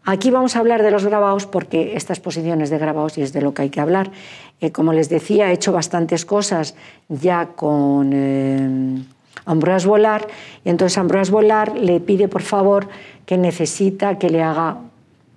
Aquí 0.05 0.29
vamos 0.29 0.55
a 0.55 0.59
hablar 0.59 0.83
de 0.83 0.91
los 0.91 1.03
grabados 1.03 1.47
porque 1.47 1.95
estas 1.95 2.19
posiciones 2.19 2.69
de 2.69 2.77
grabados 2.77 3.17
y 3.17 3.23
es 3.23 3.33
de 3.33 3.41
lo 3.41 3.55
que 3.55 3.63
hay 3.63 3.69
que 3.71 3.81
hablar. 3.81 4.11
Eh, 4.61 4.71
como 4.71 4.93
les 4.93 5.09
decía, 5.09 5.49
he 5.49 5.53
hecho 5.53 5.71
bastantes 5.71 6.25
cosas 6.25 6.75
ya 7.07 7.47
con 7.55 8.11
eh, 8.13 9.01
Ambroise 9.45 9.87
Volar 9.87 10.27
y 10.63 10.69
entonces 10.69 10.99
Ambroise 10.99 11.31
Volar 11.31 11.75
le 11.75 11.99
pide 12.01 12.27
por 12.27 12.43
favor 12.43 12.87
que 13.25 13.39
necesita 13.39 14.19
que 14.19 14.29
le 14.29 14.43
haga 14.43 14.77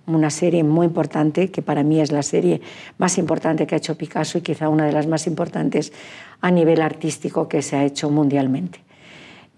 una 0.07 0.29
serie 0.29 0.65
muy 0.65 0.85
importante, 0.85 1.51
que 1.51 1.63
para 1.63 1.83
mí 1.83 1.99
es 1.99 2.13
la 2.13 2.23
serie 2.23 2.61
más 2.99 3.17
importante 3.17 3.67
que 3.67 3.75
ha 3.75 3.79
hecho 3.79 3.97
Picasso 3.97 4.37
y 4.37 4.43
quizá 4.43 4.69
una 4.69 4.85
de 4.85 4.93
las 4.93 5.07
más 5.07 5.27
importantes 5.27 5.95
a 6.43 6.51
nivel 6.51 6.83
artístico 6.83 7.49
que 7.49 7.63
se 7.63 7.77
ha 7.77 7.85
hecho 7.85 8.11
mundialmente. 8.11 8.81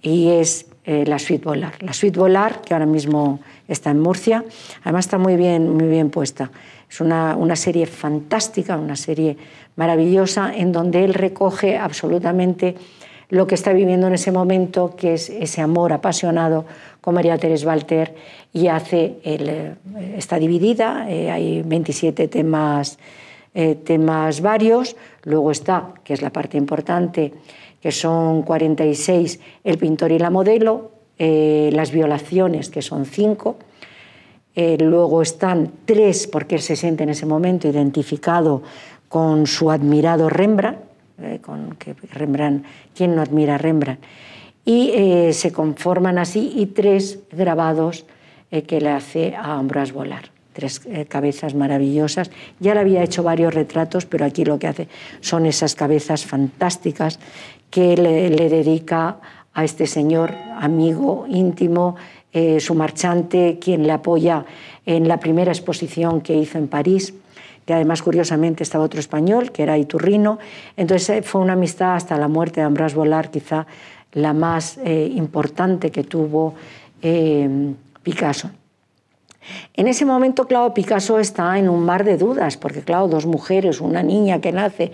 Y 0.03 0.29
es 0.29 0.67
eh, 0.87 1.05
la 1.07 1.19
Suite 1.19 1.43
Volar. 1.43 1.73
La 1.83 1.95
Suite 1.95 2.19
Volar, 2.19 2.61
que 2.61 2.75
ahora 2.75 2.85
mismo 2.85 3.41
está 3.67 3.91
en 3.91 4.01
Murcia, 4.01 4.45
además 4.83 5.07
está 5.07 5.17
muy 5.17 5.35
bien, 5.35 5.75
muy 5.75 5.87
bien 5.87 6.11
puesta. 6.11 6.51
Es 6.91 7.01
una, 7.01 7.37
una 7.37 7.57
serie 7.57 7.87
fantástica, 7.87 8.77
una 8.77 8.95
serie 8.95 9.39
maravillosa, 9.77 10.55
en 10.55 10.73
donde 10.73 11.05
él 11.05 11.15
recoge 11.15 11.79
absolutamente 11.79 12.75
lo 13.31 13.47
que 13.47 13.55
está 13.55 13.73
viviendo 13.73 14.09
en 14.09 14.13
ese 14.13 14.31
momento, 14.31 14.95
que 14.95 15.15
es 15.15 15.31
ese 15.31 15.63
amor 15.63 15.95
apasionado 15.95 16.67
con 17.01 17.15
María 17.15 17.39
Teresa 17.39 17.67
Walter, 17.67 18.15
y 18.53 18.69
hace 18.69 19.17
eh, 19.25 19.75
está 20.19 20.39
dividida, 20.39 21.11
eh, 21.11 21.31
hay 21.31 21.63
27 21.63 22.29
temas, 22.29 22.99
temas 23.85 24.41
varios, 24.41 24.97
luego 25.23 25.53
está, 25.53 25.95
que 26.03 26.13
es 26.13 26.23
la 26.23 26.31
parte 26.31 26.59
importante, 26.59 27.33
que 27.85 27.93
son 27.93 28.41
46, 28.45 29.41
el 29.63 29.77
pintor 29.77 30.11
y 30.13 30.19
la 30.19 30.31
modelo, 30.31 30.93
las 31.19 31.93
violaciones, 31.93 32.71
que 32.71 32.81
son 32.81 33.05
cinco, 33.05 33.57
luego 34.57 35.21
están 35.21 35.71
tres, 35.85 36.27
porque 36.27 36.55
él 36.55 36.63
se 36.63 36.77
siente 36.77 37.03
en 37.03 37.11
ese 37.11 37.27
momento 37.27 37.69
identificado 37.69 38.63
con 39.15 39.47
su 39.47 39.71
admirado 39.71 40.29
Rembrandt, 40.29 40.81
eh, 41.23 41.39
con 41.41 41.77
que 41.77 41.95
Rembrandt, 42.13 42.67
¿quién 42.97 43.15
no 43.15 43.23
admira 43.23 43.55
a 43.55 43.59
Rembrandt? 43.59 44.01
Y 44.65 44.91
eh, 44.93 45.33
se 45.33 45.53
conforman 45.53 46.19
así 46.19 46.53
y 46.57 46.67
tres 46.67 47.21
grabados 47.31 48.07
eh, 48.51 48.63
que 48.63 48.81
le 48.81 48.91
hace 48.91 49.37
a 49.37 49.55
Ambroise 49.55 49.93
Volar. 49.93 50.33
Tres 50.53 50.81
cabezas 51.09 51.55
maravillosas. 51.55 52.33
Ya 52.59 52.75
le 52.75 52.81
había 52.81 53.05
hecho 53.05 53.23
varios 53.23 53.55
retratos, 53.55 54.05
pero 54.05 54.25
aquí 54.25 54.45
lo 54.45 54.59
que 54.59 54.67
hace 54.67 54.89
son 55.21 55.47
esas 55.47 55.77
cabezas 55.77 56.27
fantásticas 56.27 57.21
que 57.75 57.97
le, 57.97 58.31
dedica 58.31 59.17
a 59.53 59.65
este 59.65 59.89
señor, 59.89 60.33
amigo 60.61 61.27
íntimo, 61.29 61.97
su 62.59 62.75
marchante, 62.75 63.59
quien 63.61 63.87
le 63.87 63.93
apoya 63.93 64.45
en 64.87 65.09
la 65.09 65.19
primera 65.19 65.51
exposición 65.51 66.21
que 66.21 66.35
hizo 66.35 66.59
en 66.59 66.69
París 66.69 67.15
que 67.65 67.73
además 67.73 68.03
curiosamente 68.03 68.63
estaba 68.63 68.85
otro 68.85 69.01
español, 69.01 69.51
que 69.51 69.63
era 69.63 69.79
Iturrino. 69.79 70.39
Entonces 70.77 71.11
eh, 71.11 71.23
fue 71.23 71.41
una 71.41 71.55
amistad 71.55 71.95
hasta 71.95 72.19
la 72.19 72.29
muerte 72.29 72.61
de 72.61 72.67
Ambras 72.67 72.95
Volar, 72.95 73.31
quizá 73.31 73.67
la 74.13 74.33
más 74.33 74.79
eh, 74.85 75.11
importante 75.15 75.91
que 75.91 76.05
tuvo 76.05 76.55
eh, 77.03 77.73
Picasso. 78.03 78.51
En 79.75 79.89
ese 79.89 80.05
momento, 80.05 80.47
claro, 80.47 80.73
Picasso 80.75 81.19
está 81.19 81.59
en 81.59 81.69
un 81.69 81.85
mar 81.85 82.05
de 82.05 82.17
dudas, 82.17 82.57
porque, 82.57 82.83
claro, 82.83 83.09
dos 83.09 83.27
mujeres, 83.27 83.81
una 83.81 84.03
niña 84.03 84.41
que 84.41 84.53
nace, 84.53 84.93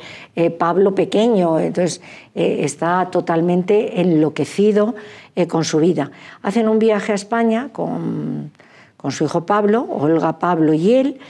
Pablo 0.58 0.94
pequeño, 0.94 1.60
entonces 1.60 2.00
está 2.34 3.08
totalmente 3.10 4.00
enloquecido 4.00 4.94
con 5.48 5.64
su 5.64 5.78
vida. 5.78 6.10
Hacen 6.42 6.68
un 6.68 6.78
viaje 6.78 7.12
a 7.12 7.14
España 7.14 7.70
con, 7.72 8.50
con 8.96 9.12
su 9.12 9.24
hijo 9.24 9.46
Pablo, 9.46 9.86
Olga, 9.88 10.38
Pablo 10.38 10.74
y 10.74 10.94
él, 10.94 11.20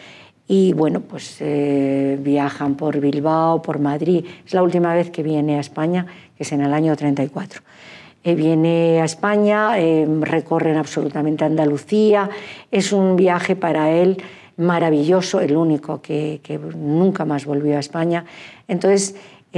y 0.52 0.72
bueno, 0.72 1.00
pues 1.00 1.36
eh, 1.38 2.18
viajan 2.20 2.74
por 2.74 2.98
Bilbao, 2.98 3.62
por 3.62 3.78
Madrid. 3.78 4.26
Es 4.44 4.52
la 4.52 4.64
última 4.64 4.92
vez 4.92 5.08
que 5.08 5.22
viene 5.22 5.56
a 5.56 5.60
España, 5.60 6.06
que 6.36 6.42
es 6.42 6.50
en 6.50 6.60
el 6.60 6.74
año 6.74 6.96
34. 6.96 7.62
Eh, 8.22 8.34
viene 8.34 9.00
a 9.00 9.04
España, 9.04 9.78
eh, 9.78 10.06
recorren 10.20 10.76
absolutamente 10.76 11.44
Andalucía. 11.44 12.28
Es 12.70 12.92
un 12.92 13.16
viaje 13.16 13.56
para 13.56 13.90
él 13.90 14.22
maravilloso, 14.56 15.40
el 15.40 15.56
único 15.56 16.02
que, 16.02 16.40
nunca 16.76 17.24
más 17.24 17.46
volvió 17.46 17.76
a 17.76 17.80
España. 17.80 18.24
Entonces, 18.68 19.14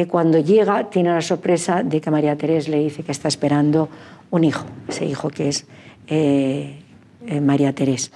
cuando 0.09 0.39
llega, 0.39 0.89
tiene 0.91 1.11
la 1.11 1.21
sorpresa 1.21 1.83
de 1.83 2.01
que 2.01 2.11
María 2.11 2.37
Teresa 2.37 2.71
le 2.71 2.79
dice 2.79 3.03
que 3.03 3.13
está 3.13 3.29
esperando 3.29 3.89
un 4.31 4.45
hijo, 4.45 4.65
ese 4.89 5.05
hijo 5.05 5.29
que 5.29 5.49
es 5.49 5.67
María 7.41 7.75
Teresa. 7.75 8.11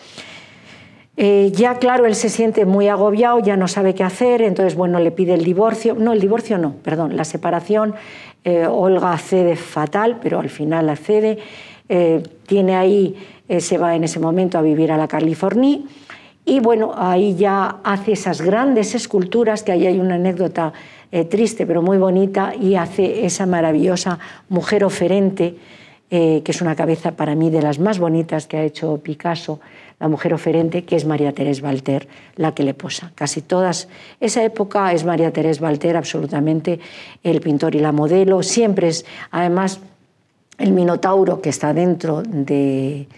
Eh, 1.19 1.51
ya, 1.55 1.79
claro, 1.79 2.05
él 2.05 2.15
se 2.15 2.29
siente 2.29 2.67
muy 2.67 2.89
agobiado, 2.89 3.39
ya 3.39 3.57
no 3.57 3.69
sabe 3.69 3.95
qué 3.95 4.05
hacer, 4.05 4.43
entonces, 4.43 4.75
bueno, 4.75 5.01
le 5.01 5.11
pide 5.11 5.33
el 5.33 5.45
divorcio. 5.45 5.95
No, 5.99 6.13
el 6.13 6.21
divorcio 6.21 6.59
no, 6.59 6.75
perdón, 6.83 7.17
la 7.17 7.25
separación. 7.25 7.95
Eh, 8.47 8.67
Olga 8.67 9.19
cede 9.19 9.57
fatal, 9.57 10.21
pero 10.23 10.39
al 10.39 10.49
final 10.49 10.89
accede. 10.89 11.39
Eh, 11.89 12.23
tiene 12.47 12.77
ahí, 12.77 13.15
se 13.59 13.77
va 13.77 13.95
en 13.95 14.05
ese 14.05 14.21
momento 14.21 14.57
a 14.57 14.63
vivir 14.63 14.91
a 14.93 14.97
la 14.97 15.09
California. 15.09 15.81
Y 16.45 16.61
bueno, 16.61 16.95
ahí 16.97 17.35
ya 17.35 17.79
hace 17.83 18.13
esas 18.13 18.41
grandes 18.41 18.95
esculturas, 18.95 19.63
que 19.63 19.73
ahí 19.73 19.87
hay 19.87 19.99
una 19.99 20.15
anécdota 20.15 20.73
triste 21.29 21.67
pero 21.67 21.83
muy 21.83 21.99
bonita, 21.99 22.55
y 22.55 22.77
hace 22.77 23.27
esa 23.27 23.47
maravillosa 23.47 24.19
mujer 24.49 24.85
oferente 24.85 25.57
eh, 26.09 26.43
que 26.45 26.53
es 26.53 26.63
una 26.63 26.77
cabeza 26.77 27.17
para 27.17 27.35
mí 27.35 27.51
de 27.51 27.61
las 27.61 27.81
más 27.81 27.99
bonitas 27.99 28.47
que 28.47 28.57
ha 28.57 28.63
hecho 28.63 28.99
Picasso, 28.99 29.59
la 29.99 30.09
mujer 30.09 30.35
oferente, 30.35 30.85
que 30.85 30.97
es 30.97 31.07
María 31.07 31.33
Teresa 31.33 31.63
Valter, 31.63 32.09
la 32.37 32.55
que 32.55 32.63
le 32.63 32.75
posa. 32.75 33.13
Casi 33.15 33.41
todas, 33.41 33.89
esa 34.21 34.45
época 34.45 34.93
es 34.93 35.05
María 35.05 35.33
Teresa 35.33 35.63
Valter 35.63 35.97
absolutamente 35.97 36.81
el 37.23 37.41
pintor 37.41 37.75
y 37.75 37.81
la 37.81 37.93
modelo, 37.93 38.43
siempre 38.43 38.89
es, 38.89 39.07
además, 39.31 39.81
el 40.59 40.73
Minotauro 40.73 41.41
que 41.41 41.49
está 41.49 41.73
dentro 41.73 42.23
de, 42.23 43.09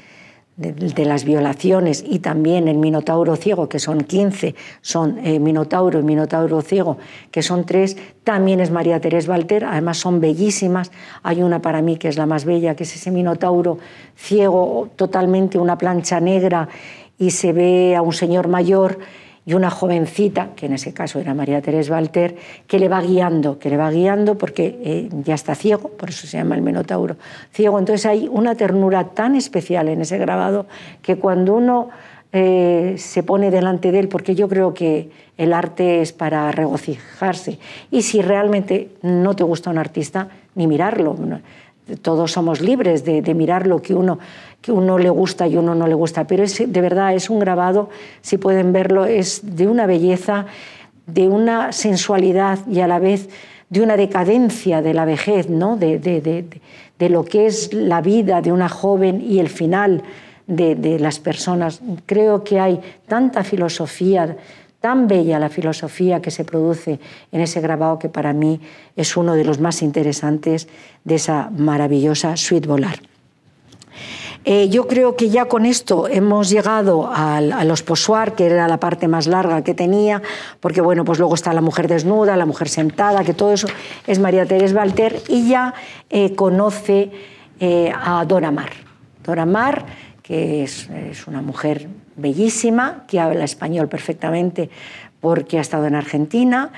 de, 0.58 1.04
las 1.04 1.24
violaciones 1.24 2.04
y 2.06 2.18
también 2.18 2.66
el 2.66 2.78
Minotauro 2.78 3.36
ciego, 3.36 3.68
que 3.68 3.78
son 3.78 4.02
15, 4.02 4.56
son 4.80 5.18
eh, 5.24 5.38
Minotauro 5.38 6.00
y 6.00 6.02
Minotauro 6.02 6.60
ciego, 6.62 6.98
que 7.30 7.42
son 7.42 7.64
tres, 7.64 7.96
también 8.24 8.58
es 8.58 8.72
María 8.72 9.00
Teresa 9.00 9.28
Valter, 9.28 9.64
además 9.64 9.98
son 9.98 10.20
bellísimas. 10.20 10.90
Hay 11.22 11.42
una 11.42 11.62
para 11.62 11.80
mí 11.80 11.96
que 11.96 12.08
es 12.08 12.18
la 12.18 12.26
más 12.26 12.44
bella, 12.44 12.74
que 12.74 12.82
es 12.82 12.96
ese 12.96 13.12
Minotauro 13.12 13.78
ciego, 14.16 14.88
totalmente 14.96 15.58
una 15.58 15.78
plancha 15.78 16.18
negra 16.18 16.68
y 17.18 17.30
se 17.30 17.52
ve 17.52 17.94
a 17.94 18.02
un 18.02 18.12
señor 18.12 18.48
mayor 18.48 18.98
y 19.48 19.54
una 19.54 19.70
jovencita, 19.70 20.50
que 20.54 20.66
en 20.66 20.74
ese 20.74 20.92
caso 20.92 21.20
era 21.20 21.32
María 21.32 21.62
Teresa 21.62 21.94
Walter, 21.94 22.36
que 22.66 22.78
le 22.78 22.86
va 22.86 23.00
guiando, 23.00 23.58
que 23.58 23.70
le 23.70 23.78
va 23.78 23.90
guiando 23.90 24.36
porque 24.36 24.78
eh, 24.84 25.08
ya 25.24 25.34
está 25.34 25.54
ciego, 25.54 25.88
por 25.88 26.10
eso 26.10 26.26
se 26.26 26.36
llama 26.36 26.54
el 26.54 26.60
Minotauro 26.60 27.16
ciego. 27.50 27.78
Entonces 27.78 28.04
hay 28.04 28.28
una 28.30 28.56
ternura 28.56 29.04
tan 29.04 29.34
especial 29.34 29.88
en 29.88 30.02
ese 30.02 30.18
grabado 30.18 30.66
que 31.00 31.16
cuando 31.16 31.54
uno 31.54 31.88
eh, 32.30 32.96
se 32.98 33.22
pone 33.22 33.50
delante 33.50 33.90
de 33.90 34.00
él, 34.00 34.08
porque 34.08 34.34
yo 34.34 34.50
creo 34.50 34.74
que 34.74 35.08
el 35.38 35.54
arte 35.54 36.02
es 36.02 36.12
para 36.12 36.52
regocijarse, 36.52 37.58
y 37.90 38.02
si 38.02 38.20
realmente 38.20 38.90
no 39.00 39.34
te 39.34 39.44
gusta 39.44 39.70
un 39.70 39.78
artista, 39.78 40.28
ni 40.56 40.66
mirarlo 40.66 41.16
todos 42.02 42.32
somos 42.32 42.60
libres 42.60 43.04
de, 43.04 43.34
mirar 43.34 43.66
lo 43.66 43.80
que 43.80 43.94
uno, 43.94 44.18
que 44.60 44.72
uno 44.72 44.98
le 44.98 45.10
gusta 45.10 45.46
y 45.46 45.56
uno 45.56 45.74
no 45.74 45.86
le 45.86 45.94
gusta, 45.94 46.26
pero 46.26 46.42
es, 46.42 46.58
de 46.58 46.80
verdad 46.80 47.14
es 47.14 47.30
un 47.30 47.38
grabado, 47.38 47.88
si 48.20 48.38
pueden 48.38 48.72
verlo, 48.72 49.06
es 49.06 49.56
de 49.56 49.66
una 49.66 49.86
belleza, 49.86 50.46
de 51.06 51.28
una 51.28 51.72
sensualidad 51.72 52.58
y 52.66 52.80
a 52.80 52.86
la 52.86 52.98
vez 52.98 53.28
de 53.70 53.82
una 53.82 53.96
decadencia 53.96 54.82
de 54.82 54.94
la 54.94 55.04
vejez, 55.04 55.48
¿no? 55.48 55.76
de, 55.76 55.98
de 55.98 57.08
lo 57.08 57.24
que 57.24 57.46
es 57.46 57.72
la 57.72 58.00
vida 58.00 58.40
de 58.40 58.52
una 58.52 58.68
joven 58.68 59.20
y 59.20 59.38
el 59.40 59.48
final 59.48 60.02
de, 60.48 60.98
las 60.98 61.18
personas. 61.20 61.80
Creo 62.06 62.42
que 62.42 62.58
hay 62.58 62.80
tanta 63.06 63.44
filosofía 63.44 64.36
tan 64.80 65.08
bella 65.08 65.38
la 65.38 65.48
filosofía 65.48 66.22
que 66.22 66.30
se 66.30 66.44
produce 66.44 67.00
en 67.32 67.40
ese 67.40 67.60
grabado 67.60 67.98
que 67.98 68.08
para 68.08 68.32
mí 68.32 68.60
es 68.96 69.16
uno 69.16 69.34
de 69.34 69.44
los 69.44 69.58
más 69.58 69.82
interesantes 69.82 70.68
de 71.04 71.16
esa 71.16 71.50
maravillosa 71.50 72.36
suite 72.36 72.68
volar. 72.68 73.00
Eh, 74.44 74.68
yo 74.68 74.86
creo 74.86 75.16
que 75.16 75.30
ya 75.30 75.46
con 75.46 75.66
esto 75.66 76.08
hemos 76.08 76.48
llegado 76.48 77.10
a, 77.12 77.40
los 77.40 77.82
posoir, 77.82 78.32
que 78.32 78.46
era 78.46 78.68
la 78.68 78.78
parte 78.78 79.08
más 79.08 79.26
larga 79.26 79.62
que 79.62 79.74
tenía, 79.74 80.22
porque 80.60 80.80
bueno, 80.80 81.04
pues 81.04 81.18
luego 81.18 81.34
está 81.34 81.52
la 81.52 81.60
mujer 81.60 81.88
desnuda, 81.88 82.36
la 82.36 82.46
mujer 82.46 82.68
sentada, 82.68 83.24
que 83.24 83.34
todo 83.34 83.52
eso 83.52 83.66
es 84.06 84.18
María 84.20 84.46
Teresa 84.46 84.76
Walter, 84.76 85.20
y 85.28 85.48
ya 85.48 85.74
eh, 86.08 86.34
conoce 86.34 87.10
eh, 87.60 87.92
a 87.94 88.24
Dora 88.24 88.52
Maar. 88.52 88.72
Dora 89.24 89.44
Maar, 89.44 89.84
que 90.22 90.62
es 90.62 90.88
una 91.26 91.42
mujer 91.42 91.88
bellísima, 92.18 93.04
que 93.06 93.20
habla 93.20 93.44
español 93.44 93.88
perfectamente 93.88 94.70
porque 95.20 95.58
ha 95.58 95.60
estado 95.60 95.86
en 95.86 95.94
Argentina. 95.94 96.70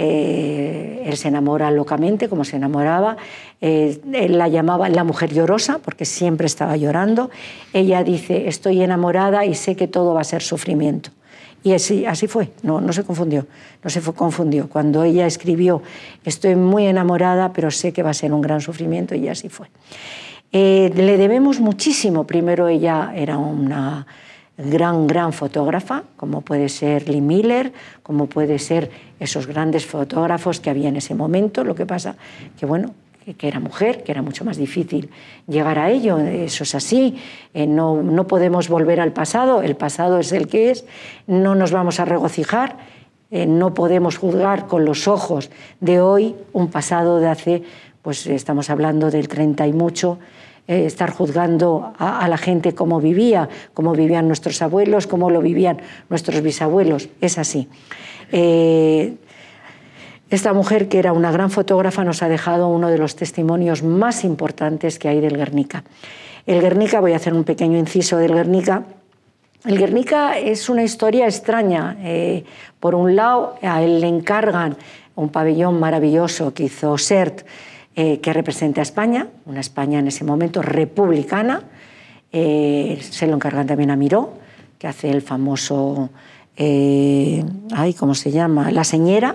Eh, 0.00 1.02
él 1.06 1.16
se 1.16 1.28
enamora 1.28 1.70
locamente, 1.72 2.28
como 2.28 2.44
se 2.44 2.56
enamoraba. 2.56 3.16
Eh, 3.60 4.00
él 4.12 4.38
la 4.38 4.46
llamaba 4.46 4.88
la 4.88 5.02
mujer 5.02 5.32
llorosa, 5.32 5.78
porque 5.78 6.04
siempre 6.04 6.46
estaba 6.46 6.76
llorando. 6.76 7.30
Ella 7.72 8.04
dice, 8.04 8.48
estoy 8.48 8.82
enamorada 8.82 9.44
y 9.44 9.54
sé 9.54 9.74
que 9.74 9.88
todo 9.88 10.14
va 10.14 10.20
a 10.20 10.24
ser 10.24 10.42
sufrimiento. 10.42 11.10
Y 11.64 11.72
así, 11.72 12.06
así 12.06 12.28
fue, 12.28 12.50
no, 12.62 12.80
no 12.80 12.92
se 12.92 13.02
confundió, 13.02 13.46
no 13.82 13.90
se 13.90 14.00
confundió. 14.00 14.68
Cuando 14.68 15.02
ella 15.02 15.26
escribió, 15.26 15.82
estoy 16.24 16.54
muy 16.54 16.86
enamorada, 16.86 17.52
pero 17.52 17.72
sé 17.72 17.92
que 17.92 18.04
va 18.04 18.10
a 18.10 18.14
ser 18.14 18.32
un 18.32 18.40
gran 18.40 18.60
sufrimiento, 18.60 19.16
y 19.16 19.26
así 19.26 19.48
fue. 19.48 19.66
Eh, 20.52 20.92
le 20.94 21.16
debemos 21.16 21.58
muchísimo. 21.58 22.24
Primero 22.24 22.68
ella 22.68 23.12
era 23.14 23.38
una 23.38 24.06
gran, 24.58 25.06
gran 25.06 25.32
fotógrafa, 25.32 26.02
como 26.16 26.40
puede 26.42 26.68
ser 26.68 27.08
Lee 27.08 27.20
Miller, 27.20 27.72
como 28.02 28.26
puede 28.26 28.58
ser 28.58 28.90
esos 29.20 29.46
grandes 29.46 29.86
fotógrafos 29.86 30.60
que 30.60 30.68
había 30.70 30.88
en 30.88 30.96
ese 30.96 31.14
momento. 31.14 31.64
Lo 31.64 31.74
que 31.74 31.86
pasa 31.86 32.16
que, 32.58 32.66
bueno, 32.66 32.94
que 33.36 33.48
era 33.48 33.60
mujer, 33.60 34.02
que 34.02 34.12
era 34.12 34.22
mucho 34.22 34.44
más 34.44 34.56
difícil 34.56 35.10
llegar 35.46 35.78
a 35.78 35.90
ello. 35.90 36.18
Eso 36.18 36.64
es 36.64 36.74
así. 36.74 37.16
Eh, 37.54 37.66
no, 37.66 38.02
no 38.02 38.26
podemos 38.26 38.68
volver 38.68 39.00
al 39.00 39.12
pasado. 39.12 39.62
El 39.62 39.76
pasado 39.76 40.18
es 40.18 40.32
el 40.32 40.48
que 40.48 40.70
es. 40.70 40.84
No 41.26 41.54
nos 41.54 41.70
vamos 41.70 42.00
a 42.00 42.04
regocijar. 42.04 42.76
Eh, 43.30 43.46
no 43.46 43.74
podemos 43.74 44.16
juzgar 44.16 44.66
con 44.66 44.84
los 44.84 45.06
ojos 45.06 45.50
de 45.80 46.00
hoy 46.00 46.34
un 46.52 46.68
pasado 46.68 47.20
de 47.20 47.28
hace, 47.28 47.62
pues 48.00 48.26
estamos 48.26 48.70
hablando 48.70 49.10
del 49.10 49.28
30 49.28 49.66
y 49.66 49.72
mucho, 49.74 50.18
eh, 50.68 50.84
estar 50.84 51.10
juzgando 51.10 51.94
a, 51.98 52.28
la 52.28 52.36
gente 52.36 52.74
cómo 52.74 53.00
vivía, 53.00 53.48
cómo 53.72 53.92
vivían 53.92 54.26
nuestros 54.26 54.60
abuelos, 54.60 55.06
cómo 55.06 55.30
lo 55.30 55.40
vivían 55.40 55.78
nuestros 56.10 56.42
bisabuelos. 56.42 57.08
Es 57.22 57.38
así. 57.38 57.68
Eh, 58.32 59.16
esta 60.28 60.52
mujer, 60.52 60.88
que 60.88 60.98
era 60.98 61.14
una 61.14 61.32
gran 61.32 61.50
fotógrafa, 61.50 62.04
nos 62.04 62.22
ha 62.22 62.28
dejado 62.28 62.68
uno 62.68 62.90
de 62.90 62.98
los 62.98 63.16
testimonios 63.16 63.82
más 63.82 64.24
importantes 64.24 64.98
que 64.98 65.08
hay 65.08 65.22
del 65.22 65.38
Guernica. 65.38 65.84
El 66.44 66.60
Guernica, 66.60 67.00
voy 67.00 67.14
a 67.14 67.16
hacer 67.16 67.32
un 67.32 67.44
pequeño 67.44 67.78
inciso 67.78 68.18
del 68.18 68.34
Guernica. 68.34 68.84
El 69.64 69.78
Guernica 69.78 70.38
es 70.38 70.68
una 70.68 70.82
historia 70.82 71.24
extraña. 71.24 71.96
Eh, 72.02 72.44
por 72.78 72.94
un 72.94 73.16
lado, 73.16 73.54
a 73.62 73.82
él 73.82 74.02
le 74.02 74.06
encargan 74.06 74.76
un 75.14 75.30
pabellón 75.30 75.80
maravilloso 75.80 76.52
que 76.52 76.64
hizo 76.64 76.98
Sert 76.98 77.46
eh, 78.00 78.20
que 78.20 78.32
represente 78.32 78.78
a 78.78 78.84
España, 78.84 79.26
una 79.44 79.58
España 79.58 79.98
en 79.98 80.06
ese 80.06 80.22
momento 80.22 80.62
republicana. 80.62 81.64
Eh, 82.30 82.96
se 83.00 83.26
lo 83.26 83.34
encargan 83.34 83.66
también 83.66 83.90
a 83.90 83.96
Miró, 83.96 84.34
que 84.78 84.86
hace 84.86 85.10
el 85.10 85.20
famoso, 85.20 86.08
eh, 86.56 87.44
ay, 87.72 87.94
¿cómo 87.94 88.14
se 88.14 88.30
llama? 88.30 88.70
La 88.70 88.84
señera. 88.84 89.34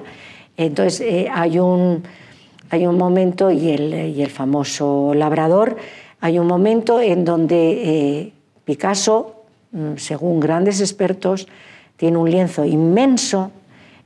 Entonces 0.55 1.27
hay, 1.29 1.59
un, 1.59 2.03
hay 2.69 2.87
un 2.87 2.97
momento, 2.97 3.51
y 3.51 3.69
el, 3.69 4.15
y 4.15 4.21
el 4.21 4.29
famoso 4.29 5.13
labrador, 5.13 5.75
hay 6.21 6.39
un 6.39 6.47
momento 6.47 7.01
en 7.01 7.25
donde 7.25 8.31
Picasso, 8.63 9.43
mm, 9.73 9.97
según 9.97 10.39
grandes 10.39 10.79
expertos, 10.79 11.49
tiene 11.97 12.15
un 12.15 12.31
lienzo 12.31 12.63
inmenso 12.63 13.51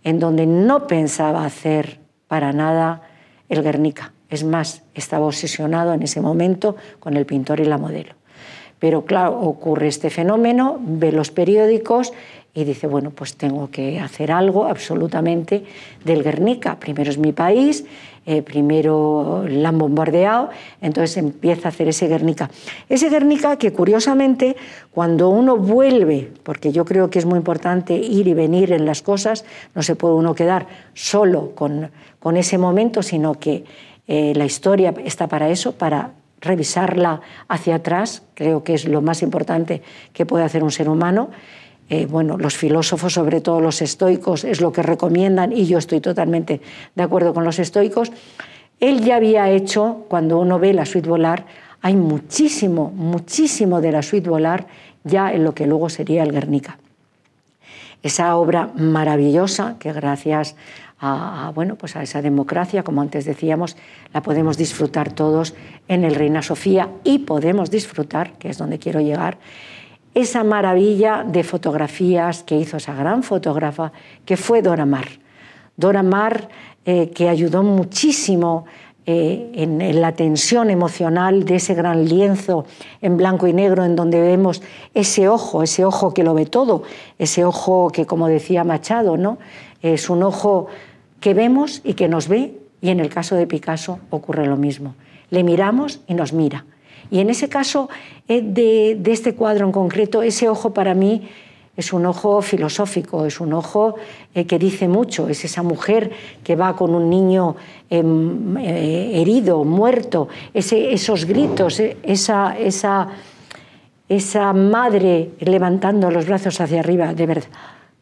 en 0.03 0.17
donde 0.17 0.47
no 0.47 0.87
pensaba 0.87 1.45
hacer 1.45 1.99
para 2.27 2.53
nada 2.53 3.03
el 3.49 3.61
Guernica. 3.61 4.13
Es 4.29 4.43
más, 4.43 4.83
estaba 4.93 5.25
obsesionado 5.25 5.93
en 5.93 6.03
ese 6.03 6.21
momento 6.21 6.75
con 6.99 7.15
el 7.15 7.25
pintor 7.25 7.59
y 7.59 7.65
la 7.65 7.77
modelo. 7.77 8.13
Pero 8.79 9.05
claro, 9.05 9.39
ocurre 9.39 9.87
este 9.87 10.09
fenómeno, 10.09 10.77
ve 10.79 11.11
los 11.11 11.31
periódicos 11.31 12.13
y 12.53 12.63
dice, 12.63 12.87
bueno, 12.87 13.11
pues 13.11 13.35
tengo 13.35 13.69
que 13.69 13.99
hacer 13.99 14.31
algo 14.31 14.65
absolutamente 14.65 15.63
del 16.03 16.23
Guernica. 16.23 16.79
Primero 16.79 17.09
es 17.09 17.17
mi 17.17 17.31
país, 17.31 17.85
eh, 18.25 18.41
primero 18.41 19.45
la 19.47 19.69
han 19.69 19.77
bombardeado, 19.77 20.49
entonces 20.81 21.17
empieza 21.17 21.67
a 21.67 21.69
hacer 21.69 21.87
ese 21.87 22.07
Guernica. 22.07 22.49
Ese 22.89 23.09
Guernica 23.09 23.57
que 23.57 23.73
curiosamente 23.73 24.55
cuando 24.91 25.29
uno 25.29 25.55
vuelve, 25.55 26.31
porque 26.43 26.71
yo 26.71 26.83
creo 26.83 27.09
que 27.09 27.19
es 27.19 27.25
muy 27.25 27.37
importante 27.37 27.95
ir 27.95 28.27
y 28.27 28.33
venir 28.33 28.73
en 28.73 28.85
las 28.85 29.01
cosas, 29.01 29.45
no 29.75 29.83
se 29.83 29.95
puede 29.95 30.15
uno 30.15 30.33
quedar 30.33 30.67
solo 30.93 31.51
con, 31.55 31.91
con 32.19 32.37
ese 32.37 32.57
momento, 32.57 33.03
sino 33.03 33.35
que 33.35 33.65
eh, 34.07 34.33
la 34.35 34.45
historia 34.45 34.93
está 35.03 35.27
para 35.27 35.49
eso, 35.49 35.73
para 35.73 36.11
revisarla 36.39 37.21
hacia 37.47 37.75
atrás, 37.75 38.23
creo 38.33 38.63
que 38.63 38.73
es 38.73 38.85
lo 38.85 39.01
más 39.01 39.21
importante 39.21 39.81
que 40.13 40.25
puede 40.25 40.45
hacer 40.45 40.63
un 40.63 40.71
ser 40.71 40.89
humano. 40.89 41.29
Eh, 41.89 42.05
bueno, 42.05 42.37
los 42.37 42.57
filósofos, 42.57 43.13
sobre 43.13 43.41
todo 43.41 43.61
los 43.61 43.81
estoicos, 43.81 44.43
es 44.43 44.61
lo 44.61 44.71
que 44.71 44.83
recomiendan 44.83 45.53
y 45.53 45.65
yo 45.65 45.77
estoy 45.77 46.01
totalmente 46.01 46.61
de 46.95 47.03
acuerdo 47.03 47.33
con 47.33 47.43
los 47.43 47.59
estoicos. 47.59 48.11
Él 48.79 49.01
ya 49.03 49.15
había 49.15 49.49
hecho, 49.49 50.05
cuando 50.07 50.37
uno 50.37 50.59
ve 50.59 50.73
la 50.73 50.85
suite 50.85 51.09
volar, 51.09 51.45
hay 51.81 51.95
muchísimo, 51.95 52.91
muchísimo 52.93 53.81
de 53.81 53.91
la 53.91 54.03
suite 54.03 54.29
volar 54.29 54.67
ya 55.03 55.31
en 55.31 55.43
lo 55.43 55.53
que 55.53 55.65
luego 55.65 55.89
sería 55.89 56.23
el 56.23 56.31
Guernica. 56.31 56.77
Esa 58.03 58.35
obra 58.35 58.69
maravillosa 58.75 59.77
que 59.79 59.91
gracias 59.93 60.55
a, 60.99 61.51
bueno, 61.53 61.75
pues 61.75 61.95
a 61.95 62.03
esa 62.03 62.21
democracia, 62.21 62.83
como 62.83 63.01
antes 63.01 63.25
decíamos, 63.25 63.77
la 64.13 64.21
podemos 64.21 64.57
disfrutar 64.57 65.11
todos 65.11 65.53
en 65.87 66.03
el 66.03 66.15
Reina 66.15 66.41
Sofía 66.41 66.89
y 67.03 67.19
podemos 67.19 67.69
disfrutar, 67.69 68.33
que 68.33 68.49
es 68.49 68.57
donde 68.57 68.79
quiero 68.79 68.99
llegar, 68.99 69.37
esa 70.13 70.43
maravilla 70.43 71.23
de 71.23 71.43
fotografías 71.43 72.43
que 72.43 72.55
hizo 72.55 72.77
esa 72.77 72.95
gran 72.95 73.21
fotógrafa 73.21 73.91
que 74.25 74.37
fue 74.37 74.63
Dora 74.63 74.85
Maar. 74.85 75.07
Dora 75.75 76.01
Maar, 76.01 76.49
eh, 76.85 77.11
que 77.11 77.29
ayudó 77.29 77.61
muchísimo 77.61 78.65
eh, 79.09 79.51
en, 79.53 80.01
la 80.01 80.11
tensión 80.11 80.69
emocional 80.69 81.45
de 81.45 81.55
ese 81.55 81.73
gran 81.73 82.09
lienzo 82.09 82.65
en 83.01 83.15
blanco 83.15 83.47
y 83.47 83.53
negro 83.53 83.85
en 83.85 83.95
donde 83.95 84.19
vemos 84.19 84.61
ese 84.93 85.29
ojo, 85.29 85.63
ese 85.63 85.85
ojo 85.85 86.13
que 86.13 86.25
lo 86.25 86.33
ve 86.33 86.45
todo, 86.45 86.83
ese 87.17 87.45
ojo 87.45 87.89
que, 87.89 88.05
como 88.05 88.27
decía 88.27 88.65
Machado, 88.65 89.15
¿no? 89.15 89.37
es 89.81 90.09
un 90.09 90.23
ojo 90.23 90.67
que 91.21 91.33
vemos 91.33 91.79
y 91.85 91.93
que 91.93 92.09
nos 92.09 92.27
ve, 92.27 92.59
y 92.81 92.89
en 92.89 92.99
el 92.99 93.07
caso 93.09 93.37
de 93.37 93.47
Picasso 93.47 93.99
ocurre 94.09 94.45
lo 94.45 94.57
mismo. 94.57 94.93
Le 95.29 95.45
miramos 95.45 96.01
y 96.05 96.13
nos 96.13 96.33
mira. 96.33 96.65
Y 97.09 97.19
en 97.19 97.29
ese 97.29 97.47
caso 97.47 97.89
eh, 98.27 98.41
de, 98.41 98.97
de 98.99 99.13
este 99.13 99.35
cuadro 99.35 99.65
en 99.65 99.71
concreto, 99.71 100.21
ese 100.21 100.49
ojo 100.49 100.73
para 100.73 100.93
mí 100.93 101.29
es 101.77 101.93
un 101.93 102.07
ojo 102.07 102.41
filosófico, 102.41 103.25
es 103.25 103.39
un 103.39 103.53
ojo 103.53 103.95
eh, 104.33 104.47
que 104.47 104.57
dice 104.57 104.87
mucho, 104.87 105.29
es 105.29 105.45
esa 105.45 105.61
mujer 105.61 106.09
que 106.43 106.55
va 106.55 106.75
con 106.75 106.95
un 106.95 107.07
niño 107.07 107.55
em, 107.87 108.57
eh, 108.57 109.21
herido, 109.21 109.63
muerto, 109.63 110.27
esos 110.55 111.25
gritos, 111.25 111.79
eh, 111.79 111.97
esa, 112.01 112.57
esa, 112.57 113.09
esa 114.09 114.53
madre 114.53 115.29
levantando 115.39 116.09
los 116.09 116.25
brazos 116.25 116.59
hacia 116.59 116.79
arriba, 116.79 117.13
de 117.13 117.25
verdad, 117.27 117.49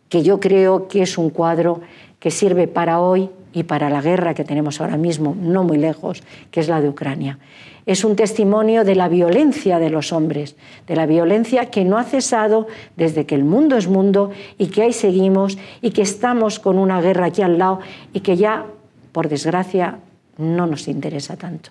que 0.07 0.23
yo 0.23 0.39
creo 0.39 0.87
que 0.87 1.01
es 1.01 1.17
un 1.17 1.29
cuadro 1.29 1.81
que 2.17 2.31
sirve 2.31 2.69
para 2.69 3.01
hoy 3.01 3.29
y 3.51 3.63
para 3.63 3.89
la 3.89 4.01
guerra 4.01 4.33
que 4.33 4.45
tenemos 4.45 4.79
ahora 4.79 4.95
mismo, 4.95 5.35
no 5.37 5.65
muy 5.65 5.77
lejos, 5.77 6.23
que 6.49 6.61
es 6.61 6.69
la 6.69 6.79
de 6.79 6.87
Ucrania 6.87 7.39
es 7.85 8.03
un 8.03 8.15
testimonio 8.15 8.83
de 8.83 8.95
la 8.95 9.07
violencia 9.07 9.79
de 9.79 9.89
los 9.89 10.11
hombres, 10.11 10.55
de 10.87 10.95
la 10.95 11.05
violencia 11.05 11.69
que 11.69 11.85
no 11.85 11.97
ha 11.97 12.03
cesado 12.03 12.67
desde 12.95 13.25
que 13.25 13.35
el 13.35 13.43
mundo 13.43 13.77
es 13.77 13.87
mundo 13.87 14.31
y 14.57 14.67
que 14.67 14.83
ahí 14.83 14.93
seguimos 14.93 15.57
y 15.81 15.91
que 15.91 16.01
estamos 16.01 16.59
con 16.59 16.77
una 16.77 17.01
guerra 17.01 17.27
aquí 17.27 17.41
al 17.41 17.57
lado 17.57 17.79
y 18.13 18.21
que 18.21 18.37
ya, 18.37 18.65
por 19.11 19.29
desgracia, 19.29 19.99
no 20.37 20.65
nos 20.67 20.87
interesa 20.87 21.37
tanto. 21.37 21.69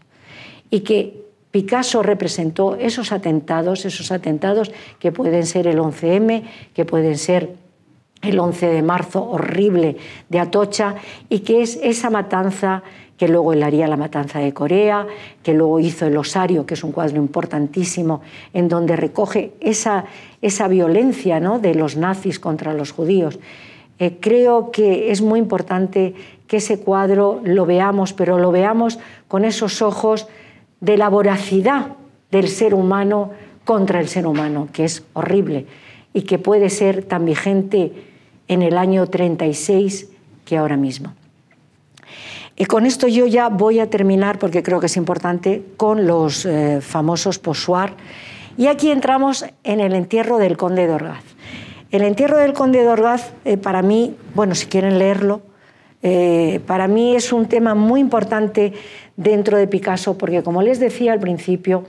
Y 0.71 0.81
que 0.81 1.25
Picasso 1.51 2.03
representó 2.03 2.77
esos 2.77 3.13
atentados, 3.13 3.85
esos 3.85 4.11
atentados 4.11 4.73
que 4.99 5.13
pueden 5.13 5.47
ser 5.47 5.67
el 5.67 5.79
11M, 5.79 6.43
que 6.75 6.85
pueden 6.85 7.17
ser 7.17 7.55
el 8.23 8.39
11 8.39 8.67
de 8.67 8.83
marzo 8.83 9.23
horrible 9.23 9.97
de 10.29 10.41
Atocha 10.41 10.97
y 11.29 11.41
que 11.41 11.63
es 11.63 11.79
esa 11.83 12.11
matanza 12.11 12.83
que 13.17 13.29
luego 13.29 13.53
él 13.53 13.63
haría 13.63 13.87
la 13.87 13.97
matanza 13.97 14.41
de 14.41 14.53
Corea, 14.53 15.07
que 15.43 15.55
luego 15.55 15.81
hizo 15.81 16.07
el 16.07 16.17
Osario, 16.17 16.67
que 16.67 16.75
es 16.75 16.83
un 16.83 16.93
cuadro 16.93 17.17
importantísimo, 17.19 18.23
en 18.53 18.69
donde 18.69 18.97
recoge 18.97 19.53
esa, 19.61 20.05
esa 20.43 20.69
violencia 20.69 21.41
¿no? 21.41 21.59
de 21.59 21.75
los 21.75 21.97
nazis 21.97 22.41
contra 22.41 22.75
los 22.75 22.93
judíos. 22.93 23.39
Eh, 23.99 24.17
creo 24.21 24.73
que 24.73 25.13
es 25.13 25.23
muy 25.23 25.39
importante 25.39 26.15
que 26.49 26.57
ese 26.57 26.81
cuadro 26.81 27.41
lo 27.45 27.67
veamos, 27.67 28.13
pero 28.13 28.39
lo 28.39 28.51
veamos 28.51 28.99
con 29.29 29.45
esos 29.45 29.83
ojos 29.83 30.27
de 30.81 30.97
la 30.97 31.09
voracidad 31.09 31.93
del 32.31 32.49
ser 32.49 32.75
humano 32.75 33.31
contra 33.65 34.01
el 34.01 34.09
ser 34.09 34.27
humano, 34.27 34.69
que 34.73 34.85
es 34.85 35.05
horrible 35.13 35.67
y 36.13 36.23
que 36.23 36.39
puede 36.39 36.71
ser 36.71 37.05
tan 37.05 37.25
vigente 37.25 37.93
en 38.49 38.63
el 38.63 38.77
año 38.77 39.07
36 39.07 40.11
que 40.45 40.57
ahora 40.57 40.77
mismo. 40.77 41.15
Y 42.57 42.67
con 42.67 42.87
esto 42.87 43.09
yo 43.09 43.27
ya 43.27 43.49
voy 43.49 43.81
a 43.81 43.91
terminar, 43.91 44.39
porque 44.39 44.63
creo 44.63 44.79
que 44.79 44.87
es 44.87 44.97
importante, 44.97 45.65
con 45.77 46.07
los 46.07 46.47
eh, 46.47 46.81
famosos 46.81 47.39
posoir. 47.39 47.95
Y 48.57 48.69
aquí 48.69 48.91
entramos 48.91 49.45
en 49.65 49.81
el 49.81 49.95
entierro 49.95 50.39
del 50.39 50.57
conde 50.57 50.87
de 50.87 50.93
Orgaz. 50.93 51.25
El 51.91 52.03
entierro 52.03 52.39
del 52.39 52.53
conde 52.53 52.81
de 52.81 52.89
Orgaz, 52.89 53.33
eh, 53.45 53.57
para 53.57 53.83
mí, 53.83 54.17
bueno, 54.35 54.55
si 54.55 54.67
quieren 54.67 54.99
leerlo, 54.99 55.43
eh, 56.03 56.61
para 56.67 56.87
mí 56.87 57.17
es 57.17 57.33
un 57.33 57.47
tema 57.47 57.75
muy 57.75 58.01
importante 58.01 58.73
dentro 59.17 59.57
de 59.59 59.67
Picasso, 59.67 60.17
porque 60.17 60.43
como 60.43 60.63
les 60.63 60.79
decía 60.79 61.13
al 61.13 61.21
principio, 61.21 61.85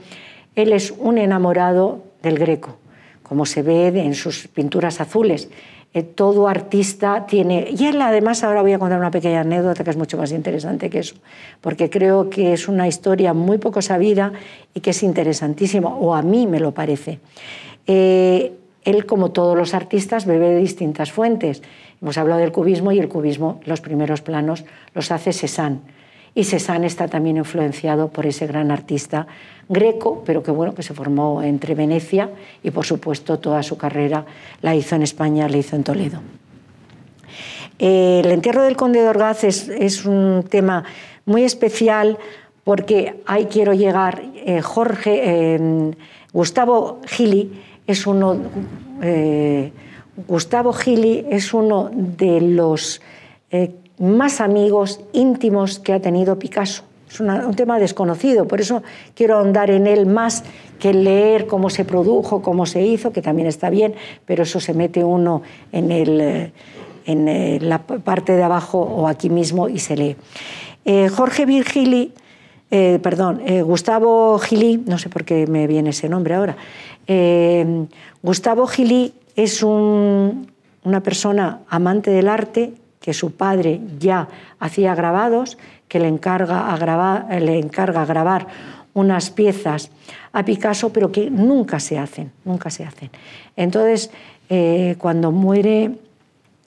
él 0.56 0.72
es 0.72 0.92
un 0.98 1.18
enamorado 1.18 2.02
del 2.22 2.38
greco, 2.38 2.78
como 3.22 3.46
se 3.46 3.62
ve 3.62 3.88
en 3.88 4.14
sus 4.14 4.48
pinturas 4.48 5.00
azules. 5.00 5.48
Eh, 5.96 6.02
todo 6.02 6.46
artista 6.46 7.24
tiene... 7.24 7.68
Y 7.70 7.86
él 7.86 8.02
además 8.02 8.44
ahora 8.44 8.60
voy 8.60 8.74
a 8.74 8.78
contar 8.78 8.98
una 8.98 9.10
pequeña 9.10 9.40
anécdota 9.40 9.82
que 9.82 9.88
es 9.88 9.96
mucho 9.96 10.18
más 10.18 10.30
interesante 10.30 10.90
que 10.90 10.98
eso, 10.98 11.14
porque 11.62 11.88
creo 11.88 12.28
que 12.28 12.52
es 12.52 12.68
una 12.68 12.86
historia 12.86 13.32
muy 13.32 13.56
poco 13.56 13.80
sabida 13.80 14.30
y 14.74 14.80
que 14.80 14.90
es 14.90 15.02
interesantísima, 15.02 15.88
o 15.88 16.14
a 16.14 16.20
mí 16.20 16.46
me 16.46 16.60
lo 16.60 16.72
parece. 16.72 17.18
Eh, 17.86 18.52
él, 18.84 19.06
como 19.06 19.30
todos 19.30 19.56
los 19.56 19.72
artistas, 19.72 20.26
bebe 20.26 20.50
de 20.50 20.58
distintas 20.58 21.12
fuentes. 21.12 21.62
Hemos 22.02 22.18
hablado 22.18 22.42
del 22.42 22.52
cubismo 22.52 22.92
y 22.92 22.98
el 22.98 23.08
cubismo, 23.08 23.60
los 23.64 23.80
primeros 23.80 24.20
planos, 24.20 24.66
los 24.92 25.10
hace 25.10 25.32
Cézanne. 25.32 25.80
Y 26.36 26.44
Cézanne 26.44 26.86
está 26.86 27.08
también 27.08 27.38
influenciado 27.38 28.08
por 28.08 28.26
ese 28.26 28.46
gran 28.46 28.70
artista 28.70 29.26
greco, 29.70 30.22
pero 30.26 30.42
que 30.42 30.50
bueno, 30.50 30.74
que 30.74 30.82
se 30.82 30.92
formó 30.92 31.42
entre 31.42 31.74
Venecia 31.74 32.28
y 32.62 32.70
por 32.70 32.84
supuesto 32.84 33.38
toda 33.38 33.62
su 33.62 33.78
carrera 33.78 34.26
la 34.60 34.74
hizo 34.74 34.94
en 34.96 35.02
España, 35.02 35.48
la 35.48 35.56
hizo 35.56 35.76
en 35.76 35.82
Toledo. 35.82 36.20
el 37.78 38.30
entierro 38.30 38.62
del 38.64 38.76
conde 38.76 39.00
de 39.00 39.08
Orgaz 39.08 39.44
es, 39.44 40.04
un 40.04 40.44
tema 40.46 40.84
muy 41.24 41.42
especial 41.42 42.18
porque 42.64 43.22
ahí 43.24 43.46
quiero 43.46 43.72
llegar. 43.72 44.22
Eh, 44.34 44.60
Jorge, 44.60 45.22
eh, 45.24 45.90
Gustavo 46.34 47.00
Gili 47.06 47.62
es 47.86 48.06
uno, 48.06 48.36
eh, 49.00 49.72
Gustavo 50.28 50.74
Gili 50.74 51.24
es 51.30 51.54
uno 51.54 51.90
de 51.94 52.42
los 52.42 53.00
más 53.98 54.40
amigos 54.40 55.00
íntimos 55.12 55.78
que 55.78 55.92
ha 55.92 56.00
tenido 56.00 56.38
Picasso. 56.38 56.82
Es 57.08 57.20
un 57.20 57.54
tema 57.54 57.78
desconocido, 57.78 58.48
por 58.48 58.60
eso 58.60 58.82
quiero 59.14 59.38
ahondar 59.38 59.70
en 59.70 59.86
él 59.86 60.06
más 60.06 60.42
que 60.80 60.92
leer 60.92 61.46
cómo 61.46 61.70
se 61.70 61.84
produjo, 61.84 62.42
cómo 62.42 62.66
se 62.66 62.82
hizo, 62.82 63.12
que 63.12 63.22
también 63.22 63.46
está 63.46 63.70
bien, 63.70 63.94
pero 64.24 64.42
eso 64.42 64.58
se 64.58 64.74
mete 64.74 65.04
uno 65.04 65.42
en, 65.70 65.92
el, 65.92 66.20
eh, 66.20 66.52
en 67.06 67.28
eh, 67.28 67.58
la 67.62 67.78
parte 67.78 68.32
de 68.32 68.42
abajo 68.42 68.80
o 68.80 69.06
aquí 69.06 69.30
mismo 69.30 69.68
y 69.68 69.78
se 69.78 69.96
lee. 69.96 70.16
Eh, 70.84 71.08
Jorge 71.08 71.46
Virgili, 71.46 72.12
perdón, 72.68 73.42
Gustavo 73.64 74.38
Gili, 74.40 74.82
no 74.86 74.98
sé 74.98 75.08
por 75.08 75.24
qué 75.24 75.46
me 75.46 75.68
viene 75.68 75.90
ese 75.90 76.08
nombre 76.08 76.34
ahora, 76.34 76.56
Gustavo 78.22 78.66
Gili 78.66 79.14
es 79.36 79.62
una 79.62 81.00
persona 81.02 81.60
amante 81.68 82.10
del 82.10 82.28
arte, 82.28 82.74
que 83.06 83.14
su 83.14 83.30
padre 83.36 83.80
ya 84.00 84.26
hacía 84.58 84.92
grabados, 84.96 85.58
que 85.86 86.00
le 86.00 86.08
encarga, 86.08 86.72
a 86.72 86.76
grabar, 86.76 87.40
le 87.40 87.60
encarga 87.60 88.04
grabar 88.04 88.48
unas 88.94 89.30
piezas 89.30 89.92
a 90.32 90.44
Picasso, 90.44 90.92
pero 90.92 91.12
que 91.12 91.30
nunca 91.30 91.78
se 91.78 92.00
hacen, 92.00 92.32
nunca 92.44 92.68
se 92.68 92.82
hacen. 92.82 93.10
Entonces, 93.54 94.10
eh, 94.48 94.96
cuando 94.98 95.30
muere 95.30 95.92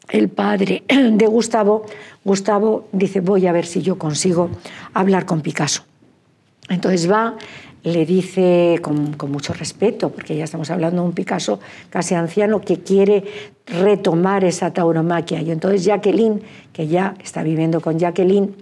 el 0.07 0.29
padre 0.29 0.83
de 0.87 1.27
Gustavo, 1.27 1.85
Gustavo 2.23 2.87
dice, 2.93 3.19
voy 3.19 3.45
a 3.45 3.51
ver 3.51 3.65
si 3.65 3.81
yo 3.81 3.97
consigo 3.97 4.49
hablar 4.93 5.25
con 5.25 5.41
Picasso. 5.41 5.83
Entonces 6.69 7.11
va, 7.11 7.35
le 7.83 8.05
dice 8.05 8.79
con, 8.81 9.15
mucho 9.31 9.53
respeto, 9.53 10.09
porque 10.09 10.35
ya 10.35 10.43
estamos 10.43 10.69
hablando 10.69 11.01
de 11.01 11.07
un 11.07 11.13
Picasso 11.13 11.59
casi 11.89 12.15
anciano 12.15 12.61
que 12.61 12.79
quiere 12.79 13.23
retomar 13.65 14.43
esa 14.43 14.73
tauromaquia. 14.73 15.41
Y 15.41 15.51
entonces 15.51 15.85
Jacqueline, 15.85 16.41
que 16.73 16.87
ya 16.87 17.15
está 17.23 17.43
viviendo 17.43 17.81
con 17.81 17.97
Jacqueline, 17.97 18.53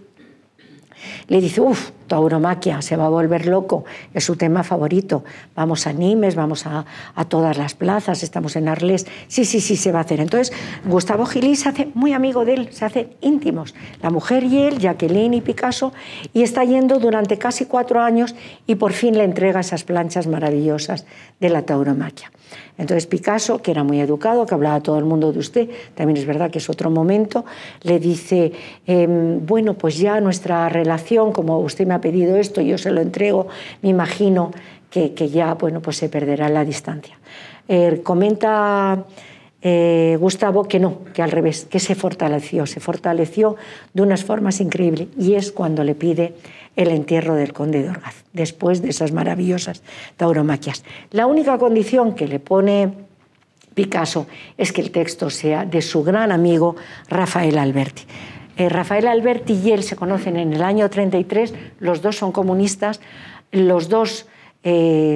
le 1.28 1.42
dice, 1.42 1.62
uff, 1.62 1.92
tauromaquia, 2.08 2.82
se 2.82 2.96
va 2.96 3.06
a 3.06 3.10
volver 3.10 3.46
loco, 3.46 3.86
es 4.14 4.24
su 4.24 4.36
tema 4.36 4.64
favorito. 4.64 5.24
Vamos 5.56 5.86
a 5.88 5.94
Nimes, 5.94 6.36
vamos 6.36 6.66
a, 6.66 6.86
todas 7.28 7.58
las 7.58 7.76
plazas, 7.76 8.24
estamos 8.24 8.56
en 8.56 8.68
Arles. 8.68 9.06
Sí, 9.28 9.46
sí, 9.46 9.62
sí, 9.62 9.76
se 9.76 9.92
va 9.92 10.00
a 10.00 10.02
hacer. 10.02 10.20
Entonces, 10.20 10.54
Gustavo 10.86 11.26
Gilí 11.26 11.56
se 11.56 11.70
hace 11.70 11.90
muy 11.94 12.14
amigo 12.14 12.46
de 12.46 12.54
él, 12.54 12.70
se 12.72 12.86
hace 12.86 13.10
íntimos. 13.22 13.76
La 14.02 14.10
mujer 14.10 14.44
y 14.44 14.64
él, 14.64 14.80
Jacqueline 14.80 15.36
y 15.36 15.42
Picasso, 15.42 15.94
y 16.34 16.44
está 16.44 16.64
yendo 16.64 17.00
durante 17.00 17.38
casi 17.38 17.66
cuatro 17.66 18.02
años 18.02 18.36
y 18.66 18.76
por 18.76 18.94
fin 18.94 19.18
le 19.18 19.24
entrega 19.24 19.60
esas 19.60 19.84
planchas 19.84 20.28
maravillosas 20.28 21.06
de 21.40 21.50
la 21.50 21.64
tauromaquia. 21.64 22.32
Entonces 22.78 23.08
Picasso, 23.08 23.62
que 23.62 23.72
era 23.72 23.84
muy 23.84 24.00
educado, 24.00 24.46
que 24.46 24.54
hablaba 24.54 24.82
todo 24.82 25.00
el 25.00 25.06
mundo 25.06 25.34
de 25.34 25.40
usted, 25.40 25.70
también 25.96 26.18
es 26.18 26.26
verdad 26.26 26.52
que 26.52 26.60
es 26.60 26.70
otro 26.70 26.92
momento, 26.92 27.44
le 27.82 28.00
dice, 28.00 28.52
em, 28.86 29.46
bueno, 29.46 29.74
pues 29.74 29.98
ya 29.98 30.22
nuestra 30.22 30.70
relación, 30.70 31.32
como 31.32 31.60
usted 31.60 31.88
me 31.88 31.96
ha 31.96 31.97
pedido 32.02 32.38
esto, 32.38 32.62
yo 32.62 32.78
se 32.78 32.92
lo 32.92 33.02
entrego, 33.02 33.48
me 33.82 33.90
imagino 33.90 34.52
que, 34.90 35.30
ya 35.30 35.54
bueno, 35.54 35.82
pues 35.82 35.98
se 35.98 36.10
perderá 36.10 36.50
la 36.50 36.66
distancia. 36.66 37.18
Eh, 37.68 38.02
comenta 38.04 39.06
eh, 39.62 40.18
Gustavo 40.20 40.68
que 40.68 40.80
no, 40.80 41.04
que 41.14 41.22
al 41.22 41.32
revés, 41.32 41.66
que 41.66 41.80
se 41.80 41.96
fortaleció, 41.96 42.66
se 42.66 42.80
fortaleció 42.80 43.56
de 43.94 44.02
unas 44.02 44.24
formas 44.24 44.62
increíbles 44.62 45.10
y 45.18 45.36
es 45.36 45.52
cuando 45.52 45.84
le 45.84 45.96
pide 45.96 46.34
el 46.76 46.90
entierro 46.90 47.36
del 47.36 47.54
conde 47.54 47.84
de 47.84 47.90
Orgaz, 47.90 48.24
después 48.34 48.82
de 48.82 48.90
esas 48.90 49.12
maravillosas 49.12 49.82
tauromaquias. 50.16 50.84
La 51.12 51.26
única 51.26 51.58
condición 51.58 52.14
que 52.14 52.28
le 52.28 52.40
pone 52.40 52.94
Picasso 53.74 54.28
es 54.58 54.72
que 54.72 54.82
el 54.82 54.92
texto 54.92 55.30
sea 55.30 55.66
de 55.66 55.82
su 55.82 56.04
gran 56.04 56.32
amigo 56.32 56.76
Rafael 57.10 57.58
Alberti. 57.58 58.04
Rafael 58.58 59.08
Alberti 59.08 59.54
y 59.54 59.72
él 59.72 59.84
se 59.84 59.96
conocen 59.96 60.38
en 60.38 60.54
el 60.54 60.64
año 60.64 60.90
33, 60.90 61.54
los 61.80 62.02
dos 62.02 62.16
son 62.18 62.32
comunistas, 62.32 63.00
los 63.52 63.90
dos 63.90 64.28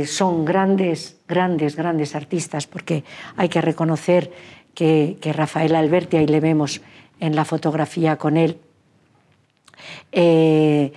son 0.06 0.46
grandes, 0.46 1.18
grandes, 1.28 1.76
grandes 1.76 2.16
artistas, 2.16 2.68
porque 2.68 3.04
hay 3.36 3.50
que 3.50 3.60
reconocer 3.60 4.32
que, 4.74 5.18
que 5.20 5.34
Rafael 5.34 5.76
Alberti, 5.76 6.18
ahí 6.18 6.28
le 6.28 6.40
vemos 6.40 6.82
en 7.20 7.36
la 7.36 7.44
fotografía 7.44 8.18
con 8.18 8.38
él, 8.38 8.58
eh, 10.12 10.92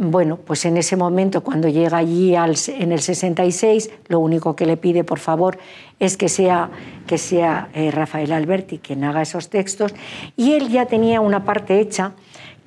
bueno, 0.00 0.36
pues 0.36 0.64
en 0.64 0.76
ese 0.76 0.94
momento, 0.94 1.42
cuando 1.42 1.68
llega 1.68 1.98
allí 1.98 2.32
en 2.36 2.92
el 2.92 3.00
66, 3.00 3.90
lo 4.06 4.20
único 4.20 4.54
que 4.54 4.64
le 4.64 4.76
pide, 4.76 5.02
por 5.02 5.18
favor, 5.18 5.58
es 5.98 6.16
que 6.16 6.28
sea, 6.28 6.70
que 7.08 7.18
sea 7.18 7.68
eh, 7.74 7.90
Rafael 7.90 8.30
Alberti 8.30 8.78
quien 8.78 9.02
haga 9.02 9.22
esos 9.22 9.48
textos. 9.48 9.92
Y 10.36 10.52
él 10.52 10.68
ya 10.68 10.86
tenía 10.86 11.20
una 11.20 11.44
parte 11.44 11.80
hecha, 11.80 12.12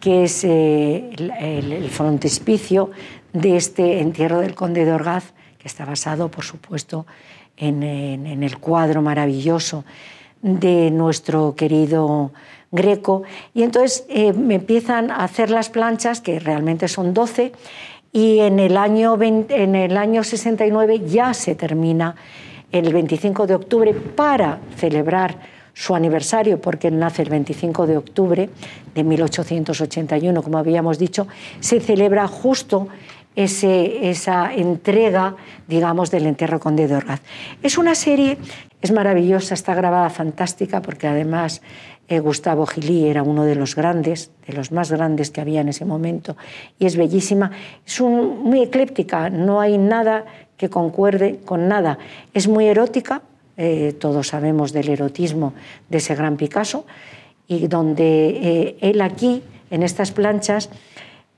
que 0.02 0.26
es 0.26 0.44
eh, 0.44 1.10
el, 1.40 1.90
frontispicio 1.90 2.92
de 3.32 3.56
este 3.56 4.02
entierro 4.02 4.42
del 4.42 4.54
conde 4.54 4.84
de 4.84 4.92
Orgaz, 4.92 5.32
que 5.58 5.70
está 5.70 5.86
basado, 5.86 6.30
por 6.30 6.44
supuesto, 6.44 7.06
en 7.56 7.84
el 7.84 8.58
cuadro 8.58 9.02
maravilloso 9.02 9.86
de 10.42 10.92
nuestro 10.92 11.56
querido 11.56 12.32
Greco. 12.72 13.24
Y 13.54 13.64
entonces 13.64 14.06
eh, 14.10 14.34
me 14.34 14.56
empiezan 14.56 15.12
a 15.12 15.24
hacer 15.24 15.50
las 15.50 15.70
planchas, 15.70 16.22
que 16.22 16.40
realmente 16.40 16.88
son 16.88 17.14
12, 17.14 17.52
y 18.14 18.40
en 18.40 18.60
el 18.60 18.78
año, 18.78 19.18
en 19.22 19.76
el 19.76 19.98
año 19.98 20.24
69 20.24 21.02
ya 21.06 21.34
se 21.34 21.56
termina 21.56 22.16
el 22.72 22.92
25 22.92 23.48
de 23.48 23.56
octubre 23.56 23.94
para 23.94 24.60
celebrar 24.78 25.38
su 25.74 25.96
aniversario, 25.96 26.60
porque 26.60 26.90
él 26.90 27.00
nace 27.00 27.22
el 27.22 27.30
25 27.30 27.88
de 27.88 27.98
octubre 27.98 28.50
de 28.94 29.04
1881, 29.04 30.44
como 30.44 30.58
habíamos 30.58 31.00
dicho, 31.00 31.28
se 31.60 31.80
celebra 31.80 32.28
justo 32.28 32.88
ese, 33.36 34.10
esa 34.10 34.54
entrega, 34.54 35.36
digamos, 35.68 36.12
del 36.12 36.28
entierro 36.28 36.60
conde 36.60 36.88
de 36.88 36.96
Orgaz. 36.96 37.22
Es 37.64 37.78
una 37.78 37.96
serie, 37.96 38.38
es 38.82 38.92
maravillosa, 38.92 39.54
está 39.54 39.74
grabada 39.74 40.10
fantástica, 40.10 40.82
porque 40.82 41.08
además 41.08 41.62
eh, 42.12 42.20
Gustavo 42.20 42.66
Gilí 42.66 43.08
era 43.08 43.24
uno 43.24 43.46
de 43.46 43.56
los 43.56 43.74
grandes, 43.74 44.32
de 44.46 44.52
los 44.52 44.74
más 44.74 44.92
grandes 44.92 45.32
que 45.32 45.40
había 45.40 45.62
en 45.62 45.70
ese 45.70 45.86
momento, 45.86 46.36
y 46.78 46.86
es 46.86 46.98
bellísima. 46.98 47.52
Es 47.88 48.02
muy 48.02 48.64
ecléptica, 48.64 49.30
no 49.30 49.62
hay 49.62 49.78
nada 49.78 50.26
que 50.58 50.70
concuerde 50.70 51.40
con 51.46 51.70
nada. 51.70 52.00
Es 52.34 52.50
muy 52.50 52.66
erótica, 52.66 53.22
eh, 53.56 53.96
todos 53.98 54.28
sabemos 54.28 54.74
del 54.74 54.90
erotismo 54.90 55.54
de 55.88 56.00
ese 56.00 56.14
gran 56.16 56.36
Picasso, 56.36 56.86
y 57.48 57.68
donde 57.68 58.28
eh, 58.28 58.78
él 58.82 59.00
aquí, 59.00 59.42
en 59.70 59.82
estas 59.82 60.12
planchas, 60.12 60.70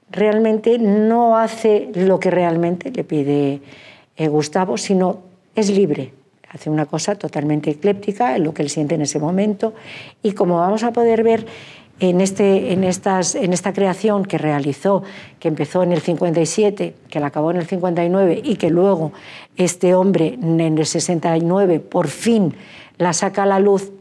realmente 0.10 0.80
no 0.80 1.38
hace 1.38 1.92
lo 1.94 2.20
que 2.20 2.32
realmente 2.32 2.90
le 2.90 3.04
pide 3.04 3.62
Gustavo, 4.18 4.78
sino 4.78 5.20
es 5.56 5.70
libre, 5.70 6.14
hace 6.54 6.70
una 6.70 6.86
cosa 6.86 7.16
totalmente 7.16 7.72
ecléptica, 7.72 8.38
lo 8.38 8.54
que 8.54 8.62
él 8.62 8.70
siente 8.70 8.96
en 8.96 9.02
ese 9.02 9.20
momento, 9.20 9.74
y 10.22 10.34
como 10.34 10.58
vamos 10.58 10.84
a 10.84 10.94
poder 10.94 11.24
ver 11.24 11.46
en, 12.00 12.22
este, 12.22 12.74
en, 12.74 12.84
estas, 12.84 13.36
en 13.36 13.54
esta 13.54 13.74
creación 13.74 14.26
que 14.26 14.38
realizó, 14.38 15.04
que 15.40 15.48
empezó 15.48 15.84
en 15.84 15.92
el 15.92 16.02
57, 16.02 16.96
que 17.10 17.20
la 17.20 17.28
acabó 17.28 17.52
en 17.52 17.58
el 17.58 17.66
59 17.66 18.42
y 18.44 18.56
que 18.56 18.70
luego 18.70 19.14
este 19.56 19.96
hombre 19.96 20.38
en 20.42 20.60
el 20.60 20.86
69 20.86 21.80
por 21.80 22.08
fin 22.08 22.56
la 22.98 23.14
saca 23.14 23.44
a 23.44 23.46
la 23.46 23.60
luz, 23.60 23.92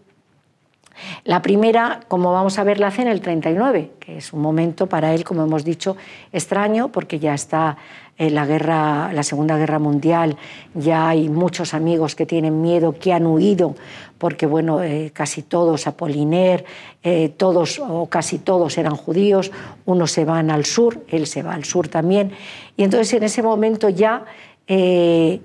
la 1.25 1.43
primera, 1.43 2.01
como 2.09 2.33
vamos 2.33 2.59
a 2.59 2.65
ver, 2.65 2.81
la 2.81 2.89
hace 2.89 3.03
en 3.03 3.09
el 3.09 3.21
39, 3.21 3.93
que 4.01 4.19
es 4.19 4.33
un 4.33 4.41
momento 4.41 4.87
para 4.87 5.15
él, 5.15 5.25
como 5.25 5.43
hemos 5.43 5.65
dicho, 5.65 5.97
extraño, 6.33 6.89
porque 6.89 7.19
ya 7.19 7.35
está 7.35 7.77
en 8.19 8.35
la, 8.35 8.47
guerra, 8.47 9.13
la 9.13 9.23
Segunda 9.23 9.57
Guerra 9.57 9.79
Mundial, 9.79 10.37
ya 10.75 11.09
hay 11.09 11.29
muchos 11.29 11.75
amigos 11.75 12.15
que 12.15 12.27
tienen 12.27 12.61
miedo, 12.61 12.95
que 12.99 13.13
han 13.13 13.27
huido, 13.27 13.75
porque 14.19 14.47
bueno, 14.47 14.83
eh, 14.83 15.11
casi 15.13 15.43
todos, 15.43 15.87
Apoliner, 15.87 16.65
eh, 17.03 17.31
todos 17.31 17.81
o 17.81 18.07
casi 18.07 18.39
todos 18.39 18.79
eran 18.79 18.95
judíos, 18.97 19.51
unos 19.87 20.13
se 20.13 20.25
van 20.25 20.51
al 20.51 20.65
sur, 20.65 21.03
él 21.09 21.27
se 21.27 21.43
va 21.43 21.55
al 21.55 21.65
sur 21.65 21.89
también, 21.89 22.33
y 22.77 22.85
entonces 22.85 23.15
en 23.15 23.23
ese 23.25 23.43
momento 23.43 23.89
ya 23.89 24.25
eh, 24.67 25.41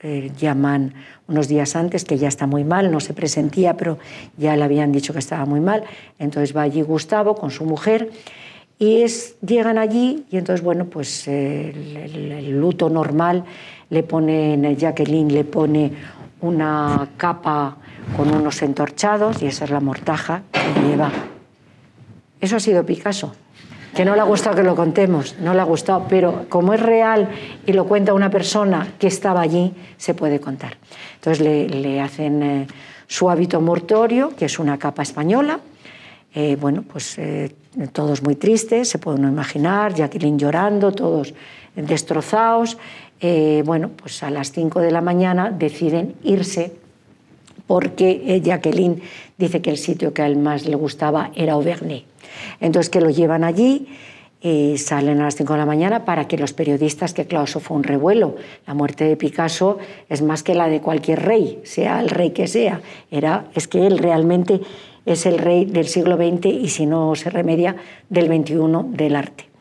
eh, 0.00 0.32
llaman 0.38 0.94
unos 1.26 1.48
días 1.48 1.76
antes 1.76 2.04
que 2.04 2.16
ya 2.16 2.28
está 2.28 2.46
muy 2.46 2.64
mal, 2.64 2.90
no 2.90 3.00
se 3.00 3.14
presentía, 3.14 3.76
pero 3.76 3.98
ya 4.36 4.56
le 4.56 4.64
habían 4.64 4.92
dicho 4.92 5.12
que 5.12 5.18
estaba 5.18 5.44
muy 5.44 5.60
mal. 5.60 5.84
Entonces 6.18 6.56
va 6.56 6.62
allí 6.62 6.82
Gustavo 6.82 7.34
con 7.34 7.50
su 7.50 7.64
mujer 7.64 8.10
y 8.78 9.02
es, 9.02 9.36
llegan 9.40 9.78
allí 9.78 10.24
y 10.30 10.36
entonces, 10.36 10.64
bueno, 10.64 10.86
pues 10.86 11.26
el, 11.28 11.96
el 11.96 12.60
luto 12.60 12.88
normal 12.88 13.44
le 13.90 14.02
pone, 14.02 14.76
Jacqueline 14.76 15.32
le 15.32 15.44
pone 15.44 15.92
una 16.40 17.08
capa 17.16 17.78
con 18.16 18.34
unos 18.34 18.62
entorchados 18.62 19.42
y 19.42 19.46
esa 19.46 19.64
es 19.64 19.70
la 19.70 19.80
mortaja 19.80 20.42
que 20.52 20.88
lleva. 20.88 21.10
Eso 22.40 22.56
ha 22.56 22.60
sido 22.60 22.84
Picasso, 22.84 23.32
que 23.94 24.04
no 24.04 24.14
le 24.14 24.20
ha 24.20 24.24
gustado 24.24 24.56
que 24.56 24.62
lo 24.62 24.76
contemos, 24.76 25.36
no 25.40 25.54
le 25.54 25.60
ha 25.60 25.64
gustado, 25.64 26.06
pero 26.08 26.46
como 26.48 26.74
es 26.74 26.80
real 26.80 27.28
y 27.66 27.72
lo 27.72 27.86
cuenta 27.86 28.12
una 28.12 28.30
persona 28.30 28.94
que 28.98 29.06
estaba 29.06 29.40
allí, 29.40 29.72
se 29.96 30.14
puede 30.14 30.40
contar. 30.40 30.76
Entonces 31.14 31.40
le, 31.40 32.00
hacen 32.00 32.42
eh, 32.42 32.66
su 33.06 33.30
hábito 33.30 33.60
mortorio, 33.60 34.34
que 34.36 34.44
es 34.44 34.58
una 34.58 34.78
capa 34.78 35.02
española, 35.02 35.60
eh, 36.34 36.56
bueno, 36.60 36.82
pues 36.82 37.16
eh, 37.18 37.54
todos 37.92 38.22
muy 38.22 38.34
tristes, 38.34 38.88
se 38.88 38.98
puede 38.98 39.18
uno 39.18 39.28
imaginar, 39.28 39.94
Jacqueline 39.94 40.38
llorando, 40.38 40.92
todos 40.92 41.32
destrozados. 41.74 42.76
bueno, 43.64 43.88
pues 43.88 44.22
a 44.22 44.30
las 44.30 44.52
5 44.52 44.80
de 44.80 44.90
la 44.90 45.00
mañana 45.00 45.50
deciden 45.50 46.14
irse 46.22 46.83
porque 47.66 48.40
Jacqueline 48.42 49.02
dice 49.38 49.62
que 49.62 49.70
el 49.70 49.78
sitio 49.78 50.12
que 50.12 50.22
a 50.22 50.26
él 50.26 50.36
más 50.36 50.66
le 50.66 50.76
gustaba 50.76 51.30
era 51.34 51.54
Auvergne. 51.54 52.04
Entonces 52.60 52.90
que 52.90 53.00
lo 53.00 53.10
llevan 53.10 53.44
allí, 53.44 53.88
y 54.44 54.76
salen 54.76 55.22
a 55.22 55.24
las 55.24 55.36
5 55.36 55.54
de 55.54 55.58
la 55.58 55.64
mañana 55.64 56.04
para 56.04 56.28
que 56.28 56.36
los 56.36 56.52
periodistas, 56.52 57.14
que 57.14 57.24
claro, 57.24 57.46
eso 57.46 57.60
fue 57.60 57.78
un 57.78 57.82
revuelo. 57.82 58.36
La 58.66 58.74
muerte 58.74 59.04
de 59.04 59.16
Picasso 59.16 59.78
es 60.10 60.20
más 60.20 60.42
que 60.42 60.54
la 60.54 60.68
de 60.68 60.82
cualquier 60.82 61.22
rey, 61.22 61.60
sea 61.64 61.98
el 61.98 62.10
rey 62.10 62.30
que 62.32 62.46
sea. 62.46 62.82
Era, 63.10 63.46
es 63.54 63.66
que 63.68 63.86
él 63.86 63.96
realmente 63.96 64.60
es 65.06 65.24
el 65.24 65.38
rey 65.38 65.64
del 65.64 65.88
siglo 65.88 66.16
XX 66.16 66.44
y 66.44 66.68
si 66.68 66.84
no 66.84 67.14
se 67.14 67.30
remedia 67.30 67.76
del 68.10 68.26
XXI 68.26 68.56
del 68.88 69.16
arte. 69.16 69.53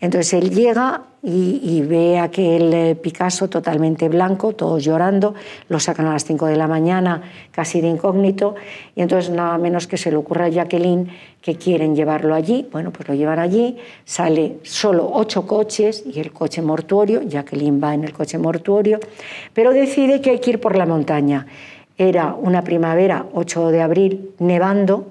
Entonces 0.00 0.34
él 0.34 0.50
llega 0.50 1.02
y, 1.22 1.80
ve 1.80 2.20
aquel 2.20 2.72
eh, 2.72 2.94
Picasso 2.94 3.48
totalmente 3.48 4.08
blanco, 4.08 4.52
todos 4.52 4.84
llorando, 4.84 5.34
lo 5.68 5.80
sacan 5.80 6.06
a 6.06 6.12
las 6.12 6.24
5 6.24 6.46
de 6.46 6.56
la 6.56 6.68
mañana, 6.68 7.22
casi 7.50 7.80
de 7.80 7.88
incógnito, 7.88 8.54
y 8.94 9.00
entonces 9.00 9.30
nada 9.30 9.58
menos 9.58 9.88
que 9.88 9.96
se 9.96 10.10
le 10.10 10.18
ocurra 10.18 10.44
a 10.44 10.48
Jacqueline 10.48 11.08
que 11.40 11.56
quieren 11.56 11.96
llevarlo 11.96 12.34
allí. 12.34 12.68
Bueno, 12.70 12.92
pues 12.92 13.08
lo 13.08 13.14
llevan 13.14 13.40
allí, 13.40 13.76
sale 14.04 14.58
solo 14.62 15.10
ocho 15.12 15.46
coches 15.48 16.04
y 16.06 16.20
el 16.20 16.30
coche 16.30 16.62
mortuorio, 16.62 17.22
Jacqueline 17.22 17.82
va 17.82 17.94
en 17.94 18.04
el 18.04 18.12
coche 18.12 18.38
mortuorio, 18.38 19.00
pero 19.52 19.72
decide 19.72 20.20
que 20.20 20.30
hay 20.30 20.38
que 20.38 20.50
ir 20.50 20.60
por 20.60 20.76
la 20.76 20.86
montaña. 20.86 21.46
Era 21.98 22.34
una 22.34 22.62
primavera, 22.62 23.26
8 23.32 23.70
de 23.70 23.82
abril, 23.82 24.30
nevando, 24.38 25.10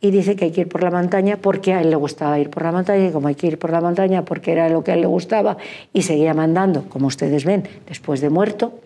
y 0.00 0.10
dice 0.10 0.36
que 0.36 0.46
hay 0.46 0.50
que 0.52 0.62
ir 0.62 0.68
por 0.68 0.82
la 0.82 0.90
montaña 0.90 1.38
porque 1.40 1.72
a 1.74 1.80
él 1.80 1.90
le 1.90 1.96
gustaba 1.96 2.38
ir 2.38 2.50
por 2.50 2.62
la 2.62 2.72
montaña 2.72 3.08
y 3.08 3.10
como 3.10 3.28
hay 3.28 3.34
que 3.34 3.48
ir 3.48 3.58
por 3.58 3.70
la 3.70 3.80
montaña 3.80 4.24
porque 4.24 4.52
era 4.52 4.68
lo 4.68 4.84
que 4.84 4.92
a 4.92 4.94
él 4.94 5.00
le 5.00 5.06
gustaba 5.06 5.56
y 5.92 6.02
seguía 6.02 6.34
mandando, 6.34 6.84
como 6.88 7.08
ustedes 7.08 7.44
ven, 7.44 7.68
después 7.86 8.20
de 8.20 8.30
muerto. 8.30 8.80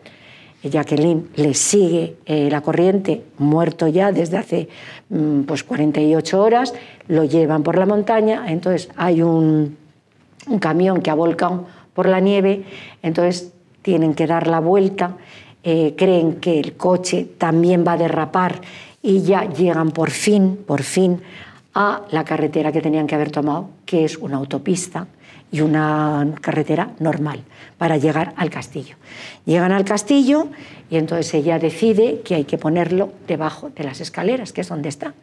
Jacqueline 0.63 1.29
le 1.35 1.55
sigue 1.55 2.17
eh, 2.25 2.49
la 2.49 2.61
corriente, 2.61 3.25
muerto 3.39 3.89
ya 3.89 4.13
desde 4.13 4.39
hace 4.39 4.69
mm, 5.09 5.41
pues 5.43 5.65
48 5.65 6.41
horas, 6.41 6.73
lo 7.09 7.25
llevan 7.25 7.65
por 7.65 7.77
la 7.77 7.85
montaña, 7.85 8.45
entonces 8.47 8.89
hay 8.97 9.23
un, 9.23 9.77
un 10.47 10.59
camión 10.61 11.03
que 11.03 11.11
ha 11.11 11.15
volcado 11.15 11.67
por 11.95 12.09
la 12.09 12.21
nieve, 12.21 12.65
entonces 13.03 13.53
tienen 13.83 14.15
que 14.15 14.29
dar 14.29 14.47
la 14.47 14.61
vuelta, 14.61 15.17
eh, 15.65 15.95
creen 15.97 16.37
que 16.37 16.59
el 16.61 16.77
coche 16.77 17.27
también 17.39 17.85
va 17.87 17.93
a 17.93 17.97
derrapar 17.97 18.61
y 19.03 19.23
ya 19.23 19.45
llegan 19.45 19.91
por 19.91 20.11
fin, 20.11 20.59
por 20.67 20.83
fin, 20.83 21.21
a 21.75 22.03
la 22.11 22.25
carretera 22.25 22.71
que 22.71 22.81
tenían 22.81 23.07
que 23.07 23.15
haber 23.15 23.31
tomado, 23.31 23.71
que 23.85 24.05
es 24.05 24.17
una 24.17 24.37
autopista 24.37 25.07
y 25.51 25.61
una 25.61 26.27
carretera 26.41 26.93
normal 26.99 27.41
para 27.79 27.97
llegar 27.97 28.33
al 28.37 28.51
castillo. 28.51 28.97
Llegan 29.45 29.73
al 29.73 29.85
castillo 29.85 30.49
y 30.91 30.97
entonces 30.97 31.33
ella 31.35 31.59
decide 31.59 32.21
que 32.25 32.35
hay 32.35 32.45
que 32.45 32.59
ponerlo 32.59 33.13
debajo 33.27 33.71
de 33.71 33.85
las 33.85 34.01
escaleras, 34.01 34.53
que 34.53 34.63
es 34.63 34.69
donde 34.69 34.89
está. 34.89 35.15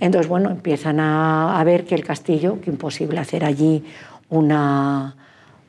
Entonces, 0.00 0.28
bueno, 0.28 0.50
empiezan 0.50 1.00
a, 1.00 1.62
ver 1.64 1.86
que 1.86 1.94
el 1.94 2.04
castillo, 2.04 2.60
que 2.60 2.70
imposible 2.70 3.18
hacer 3.18 3.44
allí 3.44 3.82
una, 4.28 5.14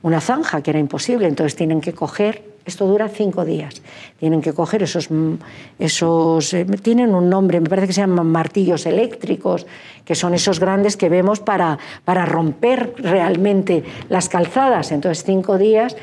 una 0.02 0.20
zanja, 0.20 0.62
que 0.62 0.72
era 0.72 0.80
imposible, 0.80 1.28
entonces 1.28 1.56
tienen 1.56 1.80
que 1.80 1.94
coger 1.94 2.44
esto 2.68 2.86
dura 2.86 3.08
cinco 3.08 3.46
días. 3.46 3.82
Tienen 4.20 4.42
que 4.42 4.54
coger 4.54 4.84
esos, 4.84 5.10
esos 5.80 6.54
eh, 6.54 6.66
tienen 6.82 7.16
un 7.16 7.30
nombre, 7.30 7.62
me 7.62 7.70
parece 7.70 7.88
que 7.88 7.94
se 7.94 8.02
llaman 8.02 8.28
martillos 8.28 8.86
eléctricos, 8.86 9.66
que 10.06 10.16
son 10.16 10.34
esos 10.34 10.60
grandes 10.60 10.98
que 10.98 11.10
vemos 11.10 11.40
para, 11.40 11.80
para 12.06 12.26
romper 12.26 12.94
realmente 12.98 13.84
las 14.10 14.30
calzadas. 14.30 14.92
Entonces, 14.92 15.24
cinco 15.24 15.58
días 15.58 15.96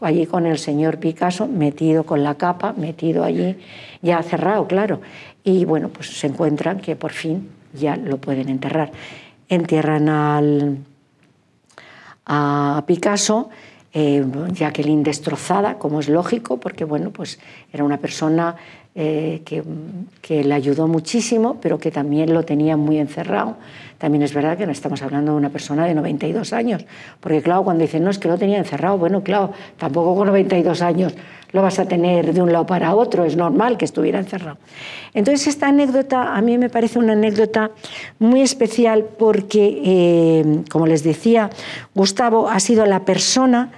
allí 0.00 0.26
con 0.26 0.46
el 0.46 0.58
señor 0.58 0.98
Picasso, 0.98 1.46
metido 1.46 2.04
con 2.04 2.24
la 2.24 2.34
capa, 2.34 2.72
metido 2.76 3.24
allí, 3.24 3.56
ya 4.00 4.22
cerrado, 4.22 4.66
claro. 4.66 5.00
Y 5.44 5.64
bueno, 5.64 5.88
pues 5.88 6.18
se 6.18 6.26
encuentran 6.26 6.80
que 6.80 6.96
por 6.96 7.12
fin 7.12 7.50
ya 7.72 7.96
lo 7.96 8.18
pueden 8.18 8.48
enterrar. 8.48 8.92
Entierran 9.48 10.08
al, 10.08 10.78
a 12.26 12.84
Picasso 12.86 13.50
eh, 13.94 14.24
Jacqueline 14.52 15.02
destrozada, 15.02 15.78
como 15.78 16.00
es 16.00 16.08
lógico, 16.08 16.58
porque 16.58 16.84
bueno, 16.84 17.10
pues 17.10 17.38
era 17.72 17.84
una 17.84 17.98
persona 17.98 18.56
eh, 18.94 19.42
que, 19.44 19.62
que, 20.20 20.44
le 20.44 20.54
ayudó 20.54 20.88
muchísimo, 20.88 21.58
pero 21.60 21.78
que 21.78 21.90
también 21.90 22.32
lo 22.32 22.42
tenía 22.42 22.76
muy 22.76 22.98
encerrado. 22.98 23.56
También 23.98 24.22
es 24.22 24.34
verdad 24.34 24.58
que 24.58 24.66
no 24.66 24.72
estamos 24.72 25.02
hablando 25.02 25.32
de 25.32 25.38
una 25.38 25.50
persona 25.50 25.86
de 25.86 25.94
92 25.94 26.52
años, 26.52 26.84
porque 27.20 27.42
claro, 27.42 27.64
cuando 27.64 27.82
dicen, 27.82 28.02
no, 28.02 28.10
es 28.10 28.18
que 28.18 28.28
lo 28.28 28.36
tenía 28.36 28.58
encerrado, 28.58 28.98
bueno, 28.98 29.22
claro, 29.22 29.52
tampoco 29.76 30.14
con 30.16 30.26
92 30.26 30.82
años 30.82 31.14
lo 31.52 31.60
vas 31.62 31.78
a 31.78 31.86
tener 31.86 32.32
de 32.32 32.42
un 32.42 32.50
lado 32.52 32.66
para 32.66 32.94
otro, 32.94 33.24
es 33.24 33.36
normal 33.36 33.76
que 33.76 33.84
estuviera 33.84 34.18
encerrado. 34.18 34.58
Entonces, 35.14 35.46
esta 35.46 35.68
anécdota 35.68 36.34
a 36.34 36.40
mí 36.40 36.56
me 36.58 36.70
parece 36.70 36.98
una 36.98 37.12
anécdota 37.12 37.70
muy 38.18 38.40
especial 38.40 39.04
porque, 39.18 39.80
eh, 39.84 40.62
como 40.70 40.86
les 40.86 41.02
decía, 41.02 41.50
Gustavo 41.94 42.48
ha 42.48 42.58
sido 42.58 42.86
la 42.86 43.04
persona 43.04 43.70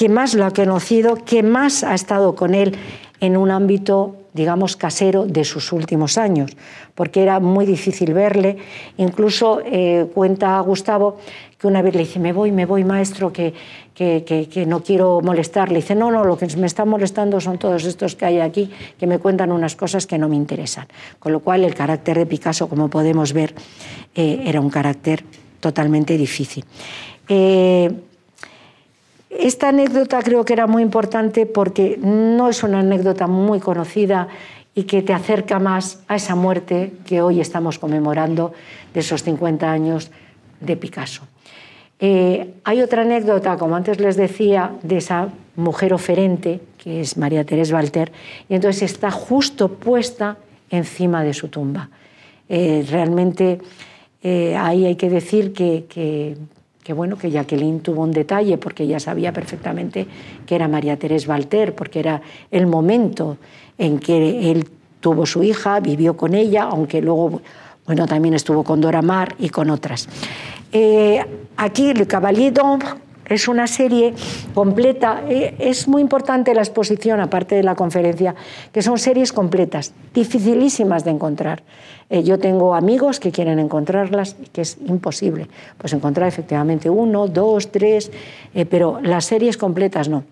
que 0.00 0.08
más 0.08 0.32
lo 0.32 0.46
ha 0.46 0.50
conocido, 0.50 1.16
que 1.26 1.42
más 1.42 1.84
ha 1.84 1.94
estado 1.94 2.34
con 2.34 2.54
él 2.54 2.74
en 3.20 3.36
un 3.36 3.50
ámbito, 3.50 4.16
digamos, 4.32 4.74
casero 4.74 5.26
de 5.26 5.44
sus 5.44 5.74
últimos 5.74 6.16
años, 6.16 6.56
porque 6.94 7.22
era 7.22 7.38
muy 7.38 7.66
difícil 7.66 8.14
verle. 8.14 8.56
Incluso 8.96 9.60
eh, 9.62 10.06
cuenta 10.14 10.58
Gustavo 10.60 11.18
que 11.58 11.66
una 11.66 11.82
vez 11.82 11.92
le 11.92 12.00
dice, 12.00 12.18
me 12.18 12.32
voy, 12.32 12.50
me 12.50 12.64
voy, 12.64 12.82
maestro, 12.82 13.30
que, 13.30 13.52
que, 13.94 14.24
que, 14.24 14.64
no 14.64 14.82
quiero 14.82 15.20
molestarle. 15.20 15.80
dice, 15.80 15.94
no, 15.94 16.10
no, 16.10 16.24
lo 16.24 16.38
que 16.38 16.46
me 16.56 16.66
está 16.66 16.86
molestando 16.86 17.38
son 17.38 17.58
todos 17.58 17.84
estos 17.84 18.16
que 18.16 18.24
hay 18.24 18.40
aquí, 18.40 18.70
que 18.98 19.06
me 19.06 19.18
cuentan 19.18 19.52
unas 19.52 19.76
cosas 19.76 20.06
que 20.06 20.16
no 20.16 20.30
me 20.30 20.36
interesan. 20.36 20.86
Con 21.18 21.32
lo 21.32 21.40
cual, 21.40 21.62
el 21.62 21.74
carácter 21.74 22.16
de 22.16 22.24
Picasso, 22.24 22.70
como 22.70 22.88
podemos 22.88 23.34
ver, 23.34 23.54
eh, 24.14 24.44
era 24.46 24.62
un 24.62 24.70
carácter 24.70 25.24
totalmente 25.60 26.16
difícil. 26.16 26.64
Eh, 27.28 27.90
esta 29.30 29.68
anécdota 29.68 30.20
creo 30.22 30.44
que 30.44 30.52
era 30.52 30.66
muy 30.66 30.82
importante 30.82 31.46
porque 31.46 31.98
no 32.02 32.48
es 32.48 32.62
una 32.62 32.80
anécdota 32.80 33.26
muy 33.26 33.60
conocida 33.60 34.28
y 34.74 34.84
que 34.84 35.02
te 35.02 35.12
acerca 35.12 35.58
más 35.58 36.00
a 36.08 36.16
esa 36.16 36.34
muerte 36.34 36.92
que 37.06 37.22
hoy 37.22 37.40
estamos 37.40 37.78
conmemorando 37.78 38.52
de 38.92 39.00
esos 39.00 39.22
50 39.22 39.70
años 39.70 40.10
de 40.60 40.76
Picasso. 40.76 41.22
Eh, 41.98 42.54
hay 42.64 42.80
otra 42.80 43.02
anécdota, 43.02 43.56
como 43.56 43.76
antes 43.76 44.00
les 44.00 44.16
decía, 44.16 44.72
de 44.82 44.96
esa 44.96 45.28
mujer 45.56 45.92
oferente, 45.92 46.60
que 46.78 47.00
es 47.00 47.16
María 47.16 47.44
Teresa 47.44 47.74
Walter, 47.74 48.10
y 48.48 48.54
entonces 48.54 48.90
está 48.90 49.10
justo 49.10 49.68
puesta 49.68 50.38
encima 50.70 51.22
de 51.22 51.34
su 51.34 51.48
tumba. 51.48 51.90
Eh, 52.48 52.84
realmente 52.88 53.60
eh, 54.22 54.56
ahí 54.56 54.86
hay 54.86 54.96
que 54.96 55.10
decir 55.10 55.52
que, 55.52 55.84
que 55.88 56.36
bueno, 56.92 57.16
que 57.16 57.30
Jacqueline 57.30 57.80
tuvo 57.80 58.02
un 58.02 58.12
detalle 58.12 58.58
porque 58.58 58.84
ella 58.84 59.00
sabía 59.00 59.32
perfectamente 59.32 60.06
que 60.46 60.54
era 60.54 60.68
María 60.68 60.98
Teresa 60.98 61.28
Walter, 61.28 61.74
porque 61.74 62.00
era 62.00 62.22
el 62.50 62.66
momento 62.66 63.36
en 63.78 63.98
que 63.98 64.50
él 64.50 64.68
tuvo 65.00 65.26
su 65.26 65.42
hija, 65.42 65.80
vivió 65.80 66.16
con 66.16 66.34
ella, 66.34 66.64
aunque 66.64 67.00
luego 67.00 67.40
bueno, 67.86 68.06
también 68.06 68.34
estuvo 68.34 68.62
con 68.62 68.80
Dora 68.80 69.02
Mar 69.02 69.34
y 69.38 69.48
con 69.48 69.70
otras. 69.70 70.08
Eh, 70.70 71.24
aquí 71.56 71.92
Le 71.92 72.06
Cavalier 72.06 72.52
d'Ombre 72.52 73.09
es 73.30 73.46
una 73.48 73.66
serie 73.66 74.12
completa. 74.54 75.22
Eh, 75.28 75.54
es 75.58 75.88
muy 75.88 76.02
importante 76.02 76.52
la 76.52 76.60
exposición, 76.60 77.20
aparte 77.20 77.54
de 77.54 77.62
la 77.62 77.76
conferencia, 77.76 78.34
que 78.72 78.82
son 78.82 78.98
series 78.98 79.32
completas, 79.32 79.94
dificilísimas 80.12 81.04
de 81.04 81.12
encontrar. 81.12 81.62
Eh, 82.10 82.24
yo 82.24 82.38
tengo 82.38 82.74
amigos 82.74 83.20
que 83.20 83.30
quieren 83.30 83.60
encontrarlas 83.60 84.36
y 84.42 84.48
que 84.48 84.62
es 84.62 84.78
imposible. 84.84 85.46
Pues 85.78 85.92
encontrar 85.92 86.28
efectivamente 86.28 86.90
uno, 86.90 87.28
dos, 87.28 87.70
tres, 87.70 88.10
eh, 88.52 88.66
pero 88.66 89.00
las 89.00 89.24
series 89.24 89.56
completas 89.56 90.08
no. 90.08 90.24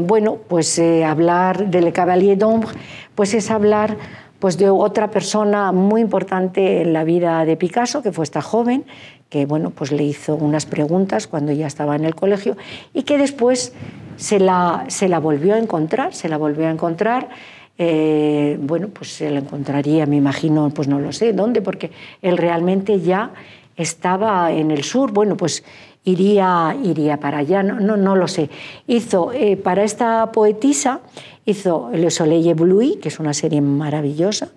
bueno, 0.00 0.38
pues 0.48 0.78
hablar 1.06 1.70
de 1.70 1.80
Le 1.80 1.92
Cavalier 1.92 2.36
d'Ombre, 2.36 2.70
pues 3.14 3.34
es 3.34 3.50
hablar 3.50 3.96
pues 4.38 4.58
de 4.58 4.68
otra 4.68 5.08
persona 5.08 5.72
muy 5.72 6.00
importante 6.00 6.82
en 6.82 6.92
la 6.92 7.04
vida 7.04 7.44
de 7.44 7.56
Picasso, 7.56 8.02
que 8.02 8.12
fue 8.12 8.24
esta 8.24 8.42
joven, 8.42 8.84
que 9.32 9.46
bueno, 9.46 9.70
pues 9.70 9.92
le 9.92 10.04
hizo 10.04 10.36
unas 10.36 10.66
preguntas 10.66 11.26
cuando 11.26 11.52
ya 11.52 11.66
estaba 11.66 11.96
en 11.96 12.04
el 12.04 12.14
colegio 12.14 12.54
y 12.92 13.04
que 13.04 13.16
después 13.16 13.72
se 14.16 14.38
la, 14.38 14.84
se 14.88 15.08
la 15.08 15.20
volvió 15.20 15.54
a 15.54 15.58
encontrar, 15.58 16.14
se 16.14 16.28
la 16.28 16.36
volvió 16.36 16.66
a 16.66 16.70
encontrar. 16.70 17.30
Eh, 17.78 18.58
bueno, 18.60 18.88
pues 18.88 19.14
se 19.14 19.30
la 19.30 19.38
encontraría, 19.38 20.04
me 20.04 20.16
imagino, 20.16 20.68
pues 20.68 20.86
no 20.86 20.98
lo 20.98 21.12
sé 21.12 21.32
dónde, 21.32 21.62
porque 21.62 21.90
él 22.20 22.36
realmente 22.36 23.00
ya 23.00 23.32
estaba 23.74 24.52
en 24.52 24.70
el 24.70 24.84
sur. 24.84 25.12
Bueno, 25.12 25.34
pues 25.34 25.64
iría, 26.04 26.76
iría 26.82 27.18
para 27.18 27.38
allá, 27.38 27.62
no, 27.62 27.80
no, 27.80 27.96
no 27.96 28.16
lo 28.16 28.28
sé. 28.28 28.50
Hizo 28.86 29.32
eh, 29.32 29.56
para 29.56 29.84
esta 29.84 30.32
poetisa, 30.32 31.00
hizo 31.44 31.90
Le 31.92 32.10
Soleil 32.10 32.54
Bleu, 32.54 32.98
que 33.00 33.08
es 33.08 33.20
una 33.20 33.34
serie 33.34 33.60
maravillosa, 33.60 34.48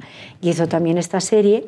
y 0.41 0.49
hizo 0.49 0.67
también 0.67 0.97
esta 0.97 1.21
serie 1.21 1.65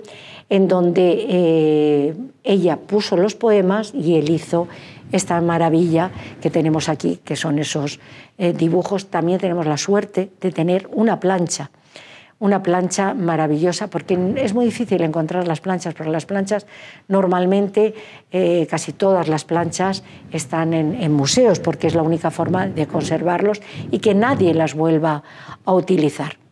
en 0.50 0.68
donde 0.68 1.26
eh, 1.30 2.16
ella 2.44 2.78
puso 2.78 3.18
los 3.18 3.36
poemas 3.36 3.94
y 3.94 4.16
él 4.16 4.30
hizo 4.30 4.68
esta 5.12 5.40
maravilla 5.42 6.12
que 6.42 6.50
tenemos 6.50 6.90
aquí, 6.90 7.20
que 7.24 7.36
son 7.36 7.60
esos 7.60 8.00
eh, 8.38 8.54
dibujos. 8.54 9.08
También 9.08 9.40
tenemos 9.40 9.66
la 9.66 9.78
suerte 9.78 10.32
de 10.42 10.52
tener 10.52 10.90
una 10.94 11.20
plancha. 11.20 11.70
Una 12.40 12.62
plancha 12.62 13.14
maravillosa, 13.14 13.88
porque 13.88 14.18
es 14.38 14.54
muy 14.54 14.66
difícil 14.66 15.02
encontrar 15.02 15.48
las 15.48 15.60
planchas, 15.60 15.94
porque 15.94 16.12
las 16.12 16.26
planchas 16.26 16.68
normalmente, 17.08 17.96
eh, 18.32 18.68
casi 18.70 18.94
todas 18.94 19.28
las 19.28 19.44
planchas 19.44 20.04
están 20.32 20.74
en, 20.74 21.12
museos, 21.12 21.60
porque 21.60 21.88
es 21.88 21.96
la 21.96 22.04
única 22.04 22.32
forma 22.32 22.68
de 22.68 22.86
conservarlos 22.86 23.62
y 23.92 24.00
que 24.00 24.14
nadie 24.14 24.54
las 24.54 24.76
vuelva 24.76 25.24
a 25.66 25.74
utilizar. 25.74 26.47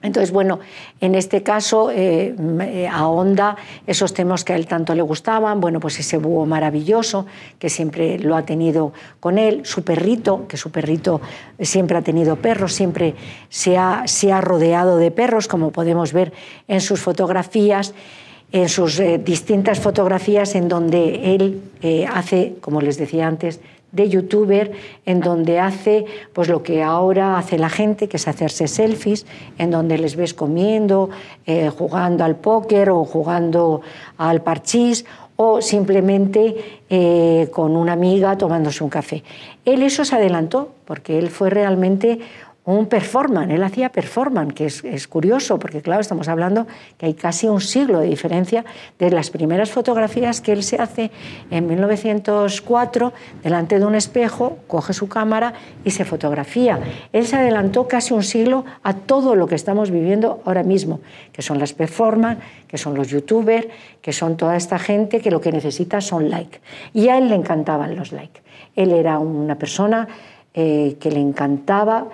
Entonces, 0.00 0.30
bueno, 0.30 0.60
en 1.00 1.14
este 1.16 1.42
caso 1.42 1.90
eh, 1.90 2.34
eh, 2.60 2.88
ahonda 2.90 3.56
esos 3.86 4.14
temas 4.14 4.44
que 4.44 4.52
a 4.52 4.56
él 4.56 4.66
tanto 4.66 4.94
le 4.94 5.02
gustaban, 5.02 5.60
bueno, 5.60 5.80
pues 5.80 5.98
ese 5.98 6.18
búho 6.18 6.46
maravilloso 6.46 7.26
que 7.58 7.68
siempre 7.68 8.18
lo 8.18 8.36
ha 8.36 8.42
tenido 8.42 8.92
con 9.18 9.38
él, 9.38 9.62
su 9.64 9.82
perrito, 9.82 10.46
que 10.46 10.56
su 10.56 10.70
perrito 10.70 11.20
siempre 11.60 11.98
ha 11.98 12.02
tenido 12.02 12.36
perros, 12.36 12.74
siempre 12.74 13.16
se 13.48 13.76
ha, 13.76 14.04
se 14.06 14.32
ha 14.32 14.40
rodeado 14.40 14.98
de 14.98 15.10
perros, 15.10 15.48
como 15.48 15.72
podemos 15.72 16.12
ver 16.12 16.32
en 16.68 16.80
sus 16.80 17.00
fotografías 17.00 17.94
en 18.50 18.70
sus 18.70 18.98
eh, 18.98 19.18
distintas 19.18 19.78
fotografías 19.78 20.54
en 20.54 20.68
donde 20.68 21.34
él 21.34 21.60
hace, 22.10 22.54
como 22.62 22.80
les 22.80 22.96
decía 22.96 23.26
antes, 23.26 23.60
de 23.92 24.08
youtuber 24.08 24.72
en 25.06 25.20
donde 25.20 25.60
hace 25.60 26.04
pues 26.32 26.48
lo 26.48 26.62
que 26.62 26.82
ahora 26.82 27.38
hace 27.38 27.58
la 27.58 27.70
gente, 27.70 28.08
que 28.08 28.18
es 28.18 28.28
hacerse 28.28 28.68
selfies, 28.68 29.26
en 29.58 29.70
donde 29.70 29.98
les 29.98 30.16
ves 30.16 30.34
comiendo, 30.34 31.10
eh, 31.46 31.70
jugando 31.70 32.24
al 32.24 32.36
póker 32.36 32.90
o 32.90 33.04
jugando 33.04 33.80
al 34.18 34.42
parchís 34.42 35.04
o 35.36 35.62
simplemente 35.62 36.80
eh, 36.90 37.48
con 37.52 37.76
una 37.76 37.92
amiga 37.92 38.36
tomándose 38.36 38.82
un 38.82 38.90
café. 38.90 39.22
Él 39.64 39.82
eso 39.82 40.04
se 40.04 40.16
adelantó 40.16 40.72
porque 40.84 41.18
él 41.18 41.28
fue 41.30 41.48
realmente 41.48 42.18
un 42.76 42.86
performance, 42.86 43.50
él 43.50 43.62
hacía 43.62 43.88
performance, 43.88 44.52
que 44.52 44.66
es, 44.66 45.08
curioso, 45.08 45.58
porque 45.58 45.80
claro, 45.80 46.02
estamos 46.02 46.28
hablando 46.28 46.66
que 46.98 47.06
hay 47.06 47.14
casi 47.14 47.48
un 47.48 47.62
siglo 47.62 48.00
de 48.00 48.08
diferencia 48.08 48.64
de 48.98 49.10
las 49.10 49.30
primeras 49.30 49.70
fotografías 49.70 50.42
que 50.42 50.52
él 50.52 50.62
se 50.62 50.76
hace 50.76 51.10
en 51.50 51.66
1904 51.66 53.12
delante 53.42 53.78
de 53.78 53.86
un 53.86 53.94
espejo, 53.94 54.58
coge 54.66 54.92
su 54.92 55.08
cámara 55.08 55.54
y 55.82 55.92
se 55.92 56.04
fotografía. 56.04 56.78
Él 57.12 57.26
se 57.26 57.36
adelantó 57.36 57.88
casi 57.88 58.12
un 58.12 58.22
siglo 58.22 58.66
a 58.82 58.92
todo 58.92 59.34
lo 59.34 59.46
que 59.46 59.54
estamos 59.54 59.90
viviendo 59.90 60.42
ahora 60.44 60.62
mismo, 60.62 61.00
que 61.32 61.40
son 61.40 61.58
las 61.58 61.72
performance, 61.72 62.38
que 62.66 62.76
son 62.76 62.94
los 62.94 63.08
youtubers, 63.08 63.66
que 64.02 64.12
son 64.12 64.36
toda 64.36 64.56
esta 64.56 64.78
gente 64.78 65.20
que 65.20 65.30
lo 65.30 65.40
que 65.40 65.52
necesita 65.52 66.02
son 66.02 66.28
likes. 66.28 66.60
Y 66.92 67.08
a 67.08 67.16
él 67.16 67.30
le 67.30 67.34
encantaban 67.34 67.96
los 67.96 68.12
likes. 68.12 68.42
Él 68.76 68.92
era 68.92 69.18
una 69.18 69.54
persona 69.56 70.06
eh, 70.52 70.96
que 71.00 71.10
le 71.10 71.20
encantaba 71.20 72.08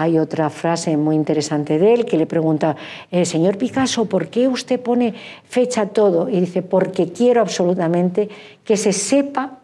hay 0.00 0.18
otra 0.18 0.48
frase 0.48 0.96
muy 0.96 1.14
interesante 1.14 1.78
de 1.78 1.92
él 1.92 2.06
que 2.06 2.16
le 2.16 2.26
pregunta, 2.26 2.74
eh, 3.10 3.26
señor 3.26 3.58
Picasso, 3.58 4.06
¿por 4.06 4.28
qué 4.28 4.48
usted 4.48 4.80
pone 4.80 5.14
fecha 5.44 5.86
todo? 5.86 6.30
Y 6.30 6.40
dice, 6.40 6.62
porque 6.62 7.12
quiero 7.12 7.42
absolutamente 7.42 8.30
que 8.64 8.78
se 8.78 8.94
sepa 8.94 9.59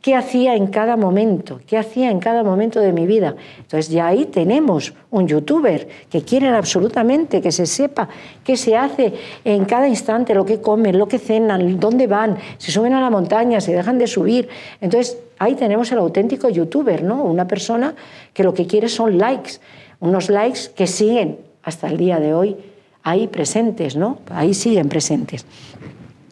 qué 0.00 0.14
hacía 0.14 0.54
en 0.54 0.68
cada 0.68 0.96
momento, 0.96 1.60
qué 1.66 1.76
hacía 1.76 2.10
en 2.10 2.20
cada 2.20 2.42
momento 2.42 2.80
de 2.80 2.92
mi 2.92 3.06
vida. 3.06 3.34
Entonces 3.58 3.90
ya 3.90 4.06
ahí 4.06 4.24
tenemos 4.26 4.94
un 5.10 5.28
youtuber 5.28 5.88
que 6.08 6.22
quieren 6.22 6.54
absolutamente 6.54 7.40
que 7.42 7.52
se 7.52 7.66
sepa 7.66 8.08
qué 8.42 8.56
se 8.56 8.76
hace 8.76 9.12
en 9.44 9.64
cada 9.66 9.88
instante, 9.88 10.34
lo 10.34 10.44
que 10.44 10.60
comen, 10.60 10.98
lo 10.98 11.06
que 11.06 11.18
cenan, 11.18 11.78
dónde 11.78 12.06
van, 12.06 12.38
se 12.58 12.72
suben 12.72 12.94
a 12.94 13.00
la 13.00 13.10
montaña, 13.10 13.60
se 13.60 13.72
dejan 13.72 13.98
de 13.98 14.06
subir. 14.06 14.48
Entonces 14.80 15.18
ahí 15.38 15.54
tenemos 15.54 15.92
el 15.92 15.98
auténtico 15.98 16.48
youtuber, 16.48 17.02
¿no? 17.02 17.22
Una 17.24 17.46
persona 17.46 17.94
que 18.32 18.42
lo 18.42 18.54
que 18.54 18.66
quiere 18.66 18.88
son 18.88 19.18
likes, 19.18 19.52
unos 20.00 20.30
likes 20.30 20.70
que 20.74 20.86
siguen 20.86 21.38
hasta 21.62 21.88
el 21.88 21.98
día 21.98 22.18
de 22.18 22.32
hoy 22.32 22.56
ahí 23.02 23.28
presentes, 23.28 23.96
¿no? 23.96 24.18
Ahí 24.30 24.54
siguen 24.54 24.88
presentes. 24.88 25.44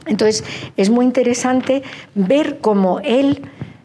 Entonces, 0.08 0.44
es 0.76 0.90
muy 0.90 1.04
interesante 1.04 1.82
ver 2.14 2.58
cómo 2.60 3.00
él 3.00 3.42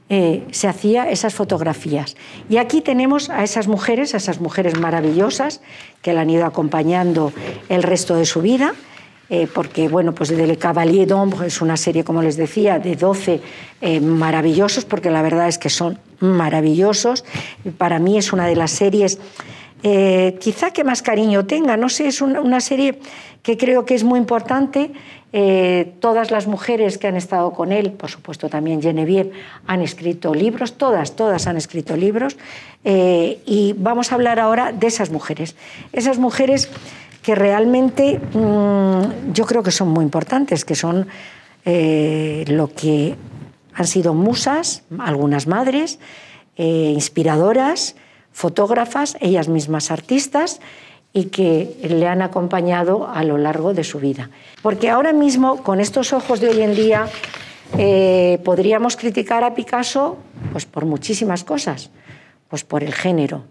eh, 0.09 0.43
se 0.51 0.67
hacía 0.67 1.09
esas 1.09 1.33
fotografías. 1.33 2.15
Y 2.49 2.57
aquí 2.57 2.81
tenemos 2.81 3.29
a 3.29 3.43
esas 3.43 3.67
mujeres, 3.67 4.13
a 4.13 4.17
esas 4.17 4.39
mujeres 4.39 4.79
maravillosas 4.79 5.61
que 6.01 6.13
le 6.13 6.19
han 6.19 6.29
ido 6.29 6.45
acompañando 6.45 7.31
el 7.69 7.83
resto 7.83 8.15
de 8.15 8.25
su 8.25 8.41
vida 8.41 8.73
eh, 9.29 9.47
porque 9.51 9.87
bueno, 9.87 10.13
pues 10.13 10.29
de 10.29 10.45
Le 10.45 10.57
Cavalier 10.57 11.07
d'Ombre 11.07 11.47
es 11.47 11.61
una 11.61 11.77
serie, 11.77 12.03
como 12.03 12.21
les 12.21 12.35
decía, 12.35 12.77
de 12.77 12.95
12 12.95 13.39
eh, 13.81 13.99
maravillosos, 14.01 14.85
porque 14.85 15.09
la 15.09 15.21
verdad 15.21 15.47
es 15.47 15.57
que 15.57 15.69
son 15.69 15.97
maravillosos. 16.19 17.23
Para 17.77 17.99
mí 17.99 18.17
es 18.17 18.33
una 18.33 18.45
de 18.45 18.55
las 18.55 18.71
series, 18.71 19.19
eh, 19.81 20.37
quizá 20.39 20.71
que 20.71 20.83
más 20.83 21.01
cariño 21.01 21.45
tenga, 21.45 21.77
no 21.77 21.89
sé, 21.89 22.07
es 22.07 22.21
una, 22.21 22.59
serie 22.59 22.99
que 23.41 23.57
creo 23.57 23.85
que 23.85 23.95
es 23.95 24.03
muy 24.03 24.19
importante. 24.19 24.91
Todas 25.99 26.29
las 26.29 26.45
mujeres 26.45 26.99
que 26.99 27.07
han 27.07 27.15
estado 27.15 27.53
con 27.53 27.71
él, 27.71 27.91
por 27.91 28.11
supuesto 28.11 28.49
también 28.49 28.83
Genevieve, 28.83 29.31
han 29.65 29.81
escrito 29.81 30.33
libros, 30.35 30.73
todas, 30.73 31.15
todas 31.15 31.47
han 31.47 31.57
escrito 31.57 31.97
libros, 31.97 32.37
y 32.85 33.73
vamos 33.77 34.11
a 34.11 34.15
hablar 34.15 34.39
ahora 34.39 34.71
de 34.71 34.85
esas 34.85 35.09
mujeres. 35.09 35.55
Esas 35.91 36.19
mujeres 36.19 36.69
que 37.23 37.33
realmente 37.33 38.19
mm, 38.19 39.33
yo 39.33 39.45
creo 39.45 39.63
que 39.63 39.71
son 39.71 39.87
muy 39.87 40.03
importantes, 40.03 40.65
que 40.65 40.75
son 40.75 41.07
eh, 41.65 42.43
lo 42.47 42.67
que 42.67 43.15
han 43.73 43.87
sido 43.87 44.13
musas, 44.13 44.83
algunas 44.99 45.47
madres, 45.47 45.97
eh, 46.57 46.91
inspiradoras, 46.93 47.95
fotógrafas, 48.33 49.15
ellas 49.21 49.47
mismas 49.47 49.89
artistas 49.89 50.59
y 51.13 51.25
que 51.25 51.77
le 51.83 52.07
han 52.07 52.23
acompañado 52.23 53.07
a 53.07 53.23
lo 53.23 53.37
largo 53.37 53.73
de 53.73 53.83
su 53.83 53.99
vida. 53.99 54.31
Porque 54.63 54.89
ahora 54.89 55.13
mismo, 55.13 55.61
con 55.63 55.79
estos 55.79 56.11
ojos 56.11 56.39
de 56.39 56.49
hoy 56.49 56.61
en 56.61 56.75
día, 56.75 57.07
eh, 57.77 58.39
podríamos 58.43 58.97
criticar 58.97 59.43
a 59.43 59.53
Picasso 59.53 60.17
pues, 60.51 60.65
por 60.65 60.85
muchísimas 60.85 61.43
cosas, 61.43 61.91
pues 62.49 62.63
por 62.63 62.83
el 62.83 62.93
género, 62.93 63.43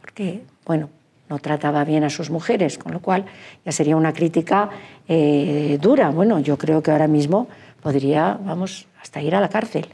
porque, 0.00 0.42
bueno, 0.64 0.90
no 1.28 1.38
trataba 1.38 1.84
bien 1.84 2.04
a 2.04 2.10
sus 2.10 2.30
mujeres, 2.30 2.78
con 2.78 2.92
lo 2.92 3.00
cual 3.00 3.24
ya 3.64 3.72
sería 3.72 3.96
una 3.96 4.12
crítica 4.12 4.70
eh, 5.08 5.78
dura. 5.80 6.10
Bueno, 6.10 6.38
yo 6.40 6.58
creo 6.58 6.82
que 6.82 6.90
ahora 6.90 7.08
mismo 7.08 7.48
podría, 7.82 8.38
vamos, 8.44 8.86
hasta 9.00 9.20
ir 9.22 9.34
a 9.34 9.40
la 9.40 9.48
cárcel. 9.48 9.88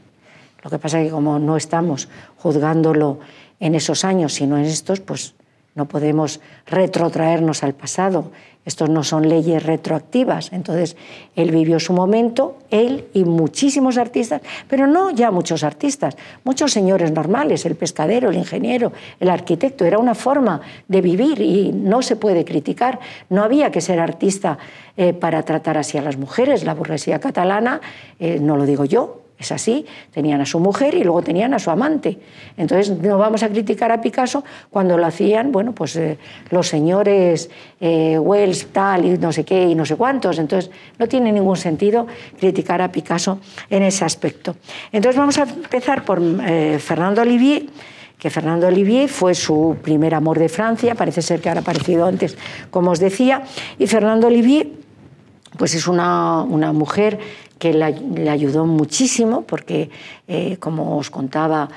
Lo 0.61 0.69
que 0.69 0.77
pasa 0.77 0.99
es 0.99 1.07
que 1.07 1.11
como 1.11 1.39
no 1.39 1.55
estamos 1.57 2.09
juzgándolo 2.37 3.19
en 3.59 3.73
esos 3.75 4.03
años, 4.03 4.33
sino 4.33 4.57
en 4.57 4.65
estos, 4.65 4.99
pues 4.99 5.33
no 5.75 5.87
podemos 5.87 6.39
retrotraernos 6.65 7.63
al 7.63 7.73
pasado. 7.73 8.31
Estos 8.65 8.89
no 8.89 9.03
son 9.03 9.29
leyes 9.29 9.63
retroactivas. 9.63 10.51
Entonces, 10.51 10.97
él 11.35 11.51
vivió 11.51 11.79
su 11.79 11.93
momento, 11.93 12.57
él 12.69 13.05
y 13.13 13.23
muchísimos 13.23 13.97
artistas, 13.97 14.41
pero 14.67 14.85
no 14.85 15.09
ya 15.09 15.31
muchos 15.31 15.63
artistas, 15.63 16.17
muchos 16.43 16.71
señores 16.71 17.11
normales, 17.11 17.65
el 17.65 17.75
pescadero, 17.75 18.29
el 18.29 18.35
ingeniero, 18.35 18.91
el 19.19 19.29
arquitecto. 19.29 19.85
Era 19.85 19.97
una 19.97 20.13
forma 20.13 20.61
de 20.87 21.01
vivir 21.01 21.41
y 21.41 21.71
no 21.71 22.01
se 22.01 22.15
puede 22.15 22.45
criticar. 22.45 22.99
No 23.29 23.43
había 23.43 23.71
que 23.71 23.81
ser 23.81 23.99
artista 23.99 24.57
eh, 24.97 25.13
para 25.13 25.43
tratar 25.43 25.77
así 25.77 25.97
a 25.97 26.01
las 26.01 26.17
mujeres. 26.17 26.63
La 26.63 26.75
burguesía 26.75 27.19
catalana, 27.19 27.81
eh, 28.19 28.39
no 28.39 28.57
lo 28.57 28.65
digo 28.65 28.85
yo, 28.85 29.21
es 29.39 29.53
así, 29.53 29.85
tenían 30.11 30.41
a 30.41 30.45
su 30.45 30.59
mujer 30.59 30.93
y 30.95 31.03
luego 31.03 31.21
tenían 31.21 31.53
a 31.53 31.59
su 31.59 31.71
amante. 31.71 32.19
Entonces 32.57 32.89
no 32.97 33.17
vamos 33.17 33.41
a 33.41 33.47
criticar 33.47 33.89
a 33.91 34.01
Picasso 34.01 34.43
cuando 34.69 34.97
lo 34.97 35.05
hacían, 35.05 35.53
bueno, 35.53 35.71
pues 35.73 35.95
eh, 35.95 36.17
los 36.49 36.67
señores 36.67 37.49
eh, 37.79 38.19
Wells, 38.19 38.67
tal 38.67 39.05
y 39.05 39.17
no 39.17 39.31
sé 39.31 39.45
qué 39.45 39.63
y 39.63 39.75
no 39.75 39.85
sé 39.85 39.95
cuántos. 39.95 40.39
Entonces 40.39 40.69
no 40.97 41.07
tiene 41.07 41.31
ningún 41.31 41.55
sentido 41.55 42.05
criticar 42.37 42.81
a 42.81 42.91
Picasso 42.91 43.39
en 43.69 43.83
ese 43.83 44.03
aspecto. 44.03 44.57
Entonces 44.91 45.17
vamos 45.17 45.37
a 45.37 45.43
empezar 45.43 46.03
por 46.03 46.21
eh, 46.21 46.77
Fernando 46.79 47.21
Olivier 47.21 47.65
que 48.19 48.29
Fernando 48.29 48.67
Olivier 48.67 49.07
fue 49.07 49.33
su 49.33 49.77
primer 49.81 50.13
amor 50.13 50.37
de 50.37 50.49
Francia, 50.49 50.93
parece 50.93 51.21
ser 51.21 51.39
que 51.39 51.47
ha 51.47 51.53
aparecido 51.53 52.05
antes, 52.05 52.37
como 52.69 52.91
os 52.91 52.99
decía, 52.99 53.43
y 53.77 53.87
Fernando 53.87 54.27
Olivier 54.27 54.67
pues 55.57 55.73
es 55.73 55.87
una, 55.87 56.43
una 56.43 56.73
mujer 56.73 57.19
que 57.59 57.73
le 57.73 58.29
ayudó 58.29 58.65
muchísimo 58.65 59.43
porque, 59.43 59.89
eh, 60.27 60.57
como 60.59 60.97
os 60.97 61.09
contaba, 61.09 61.69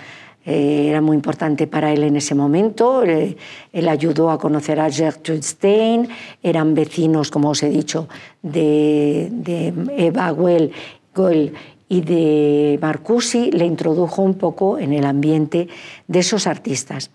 eh, 0.46 0.86
era 0.88 1.00
muy 1.00 1.16
importante 1.16 1.66
para 1.66 1.92
él 1.92 2.04
en 2.04 2.16
ese 2.16 2.34
momento. 2.34 3.04
Eh, 3.04 3.36
él 3.72 3.88
ayudó 3.88 4.30
a 4.30 4.38
conocer 4.38 4.80
a 4.80 4.90
Gertrude 4.90 5.42
Stein, 5.42 6.08
eran 6.42 6.74
vecinos, 6.74 7.30
como 7.30 7.50
os 7.50 7.62
he 7.62 7.68
dicho, 7.68 8.08
de, 8.42 9.30
Eva 9.96 10.32
Well, 10.32 10.72
y 11.88 12.00
de 12.00 12.78
Marcusi, 12.80 13.50
le 13.50 13.66
introdujo 13.66 14.22
un 14.22 14.34
poco 14.34 14.78
en 14.78 14.94
el 14.94 15.04
ambiente 15.04 15.68
de 16.08 16.18
esos 16.20 16.46
artistas. 16.46 17.10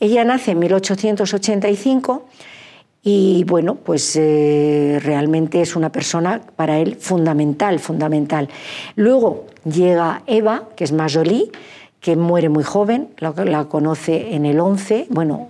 Ella 0.00 0.24
nace 0.24 0.52
en 0.52 0.60
1885 0.60 2.24
y 3.02 3.42
bueno, 3.44 3.74
pues 3.74 4.14
eh, 4.14 5.00
realmente 5.02 5.60
es 5.60 5.74
una 5.74 5.90
persona 5.90 6.40
para 6.54 6.78
él 6.78 6.96
fundamental, 6.96 7.80
fundamental. 7.80 8.48
Luego 8.94 9.46
llega 9.64 10.22
Eva, 10.26 10.68
que 10.76 10.84
es 10.84 10.92
más 10.92 11.18
que 12.00 12.16
muere 12.16 12.48
muy 12.48 12.64
joven, 12.64 13.08
la, 13.18 13.32
la 13.44 13.64
conoce 13.64 14.34
en 14.34 14.46
el 14.46 14.60
11, 14.60 15.06
bueno, 15.10 15.48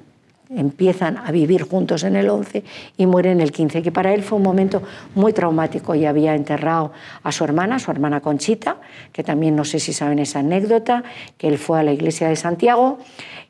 empiezan 0.57 1.17
a 1.17 1.31
vivir 1.31 1.63
juntos 1.63 2.05
en 2.05 2.17
el 2.17 2.29
11 2.29 2.65
y 2.97 3.07
mueren 3.07 3.33
en 3.33 3.41
el 3.41 3.53
15, 3.53 3.83
que 3.83 3.93
para 3.93 4.13
él 4.13 4.23
fue 4.23 4.37
un 4.37 4.45
momento 4.45 4.83
muy 5.15 5.33
traumático 5.33 5.95
y 5.95 6.05
había 6.05 6.35
enterrado 6.35 6.93
a 7.23 7.33
su 7.33 7.45
hermana, 7.45 7.79
su 7.79 7.91
hermana 7.91 8.21
Conchita, 8.21 8.77
que 9.13 9.23
también 9.23 9.57
no 9.57 9.65
sé 9.65 9.79
si 9.79 9.93
saben 9.93 10.19
esa 10.19 10.41
anécdota, 10.41 11.05
que 11.39 11.49
él 11.49 11.59
fue 11.59 11.81
a 11.81 11.83
la 11.83 11.93
iglesia 11.93 12.29
de 12.29 12.37
Santiago 12.37 12.99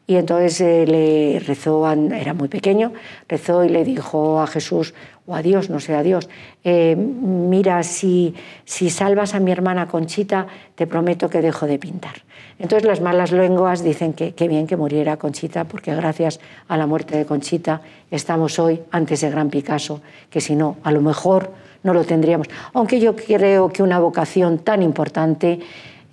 y 0.07 0.17
entonces 0.17 0.61
eh, 0.61 0.85
le 0.87 1.41
rezó, 1.41 1.91
era 1.91 2.35
muy 2.35 2.49
pequeño, 2.49 2.93
rezó 3.29 3.65
y 3.65 3.69
le 3.69 3.85
dijo 3.85 4.41
a 4.41 4.47
Jesús, 4.47 4.95
o 5.27 5.37
a 5.37 5.43
Dios, 5.43 5.71
no 5.71 5.79
sé, 5.79 5.95
a 5.95 6.03
Dios, 6.03 6.29
eh, 6.65 6.97
mira, 6.97 7.83
si, 7.85 8.35
si 8.65 8.91
salvas 8.91 9.35
a 9.35 9.41
mi 9.41 9.53
hermana 9.53 9.87
Conchita, 9.87 10.49
te 10.75 10.87
prometo 10.87 11.31
que 11.31 11.41
dejo 11.41 11.67
de 11.67 11.79
pintar. 11.79 12.25
Entonces 12.59 12.87
las 12.87 13.01
malas 13.01 13.33
lenguas 13.33 13.83
dicen 13.83 14.13
que 14.13 14.35
qué 14.35 14.49
bien 14.49 14.67
que 14.67 14.77
muriera 14.77 15.17
Conchita, 15.17 15.65
porque 15.65 15.95
gracias 15.95 16.41
a 16.69 16.77
la 16.77 16.87
muerte 16.87 17.17
de 17.17 17.25
Conchita 17.25 17.81
estamos 18.11 18.59
hoy 18.59 18.81
ante 18.91 19.15
ese 19.15 19.31
gran 19.31 19.51
Picasso, 19.51 20.01
que 20.31 20.41
si 20.41 20.57
no, 20.57 20.77
a 20.83 20.91
lo 20.91 21.01
mejor 21.01 21.53
no 21.83 21.95
lo 21.95 22.05
tendríamos. 22.05 22.49
Aunque 22.73 23.01
yo 23.01 23.17
creo 23.17 23.69
que 23.69 23.83
una 23.83 23.99
vocación 23.99 24.59
tan 24.59 24.83
importante 24.83 25.61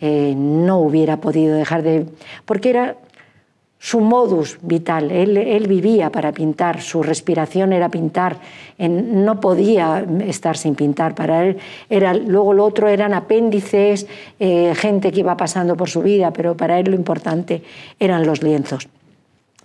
eh, 0.01 0.33
no 0.35 0.79
hubiera 0.79 1.17
podido 1.17 1.55
dejar 1.55 1.83
de... 1.83 2.05
porque 2.45 2.69
era 2.69 2.95
su 3.79 4.01
modus 4.01 4.57
vital. 4.61 5.09
Él, 5.09 5.65
vivía 5.67 6.11
para 6.11 6.33
pintar, 6.33 6.81
su 6.81 7.01
respiración 7.01 7.71
era 7.71 7.89
pintar, 7.89 8.37
no 8.77 9.39
podía 9.39 10.05
estar 10.25 10.57
sin 10.57 10.75
pintar. 10.75 11.15
Para 11.15 11.45
él 11.45 11.57
era, 11.89 12.13
luego 12.13 12.53
lo 12.53 12.65
otro 12.65 12.89
eran 12.89 13.13
apéndices, 13.13 14.05
eh, 14.39 14.73
gente 14.75 15.13
que 15.13 15.21
iba 15.21 15.37
pasando 15.37 15.77
por 15.77 15.89
su 15.89 16.01
vida, 16.01 16.31
pero 16.31 16.57
para 16.57 16.77
él 16.77 16.91
lo 16.91 16.95
importante 16.95 17.63
eran 17.99 18.25
los 18.25 18.43
lienzos. 18.43 18.89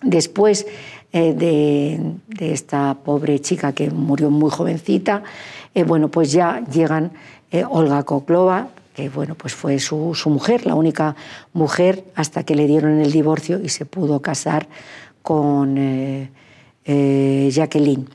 Después 0.01 0.67
eh, 1.13 1.35
de, 1.35 2.53
esta 2.53 2.95
pobre 2.95 3.41
chica 3.41 3.73
que 3.73 3.91
murió 3.91 4.31
muy 4.31 4.51
jovencita, 4.51 5.25
eh, 5.75 5.83
bueno, 5.83 6.09
pues 6.09 6.31
ya 6.31 6.63
llegan 6.73 7.13
Olga 7.71 8.03
Koklova, 8.03 8.69
que 8.95 9.09
bueno, 9.09 9.35
pues 9.35 9.55
fue 9.55 9.79
su, 9.81 10.15
mujer, 10.27 10.67
la 10.67 10.77
única 10.77 11.17
mujer 11.53 12.05
hasta 12.15 12.45
que 12.45 12.55
le 12.55 12.67
dieron 12.67 13.01
el 13.01 13.11
divorcio 13.11 13.61
y 13.61 13.69
se 13.69 13.85
pudo 13.85 14.23
casar 14.23 14.69
con 15.21 15.77
eh, 15.77 16.31
eh, 16.85 17.51
Jacqueline. 17.53 18.09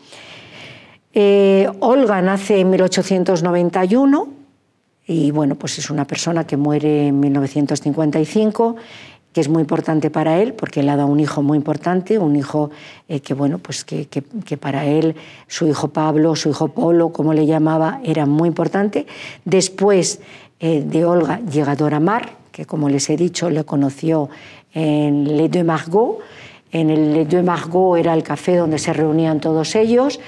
Eh, 1.14 1.70
Olga 1.82 2.22
nace 2.22 2.62
en 2.62 2.70
1891 2.70 4.28
y 5.06 5.32
bueno, 5.32 5.56
pues 5.56 5.80
es 5.80 5.90
una 5.90 6.06
persona 6.06 6.48
que 6.48 6.56
muere 6.56 7.08
en 7.08 7.20
1955 7.20 8.78
que 9.34 9.42
es 9.42 9.50
muy 9.50 9.62
importante 9.62 10.10
para 10.10 10.42
él, 10.42 10.54
porque 10.54 10.80
él 10.80 10.90
ha 10.90 10.96
dado 10.96 11.08
un 11.08 11.20
hijo 11.20 11.44
muy 11.44 11.56
importante, 11.56 12.18
un 12.18 12.36
hijo 12.36 12.72
que, 13.08 13.34
bueno, 13.36 13.60
pues 13.60 13.86
que, 13.86 14.08
que, 14.08 14.58
para 14.58 14.88
él, 14.88 15.16
su 15.46 15.68
hijo 15.68 15.90
Pablo, 15.90 16.36
su 16.36 16.50
hijo 16.50 16.70
Polo, 16.70 17.10
como 17.10 17.36
le 17.36 17.46
llamaba, 17.46 18.02
era 18.04 18.26
muy 18.26 18.48
importante. 18.48 19.06
Después 19.46 20.20
de 20.60 21.06
Olga 21.06 21.40
Llegadora 21.40 22.00
Mar, 22.00 22.30
que 22.52 22.66
como 22.66 22.90
les 22.90 23.10
he 23.10 23.16
dicho 23.16 23.50
le 23.50 23.64
conoció 23.64 24.30
en 24.74 25.38
Les 25.38 25.50
Deux 25.50 25.66
Margot. 25.66 26.20
En 26.72 26.90
el 26.90 27.14
Les 27.14 27.28
Deux 27.28 27.44
Margot 27.44 27.98
era 27.98 28.14
el 28.14 28.24
café 28.24 28.58
donde 28.58 28.78
se 28.78 28.94
reunían 28.94 29.40
todos 29.40 29.76
ellos 29.76 30.20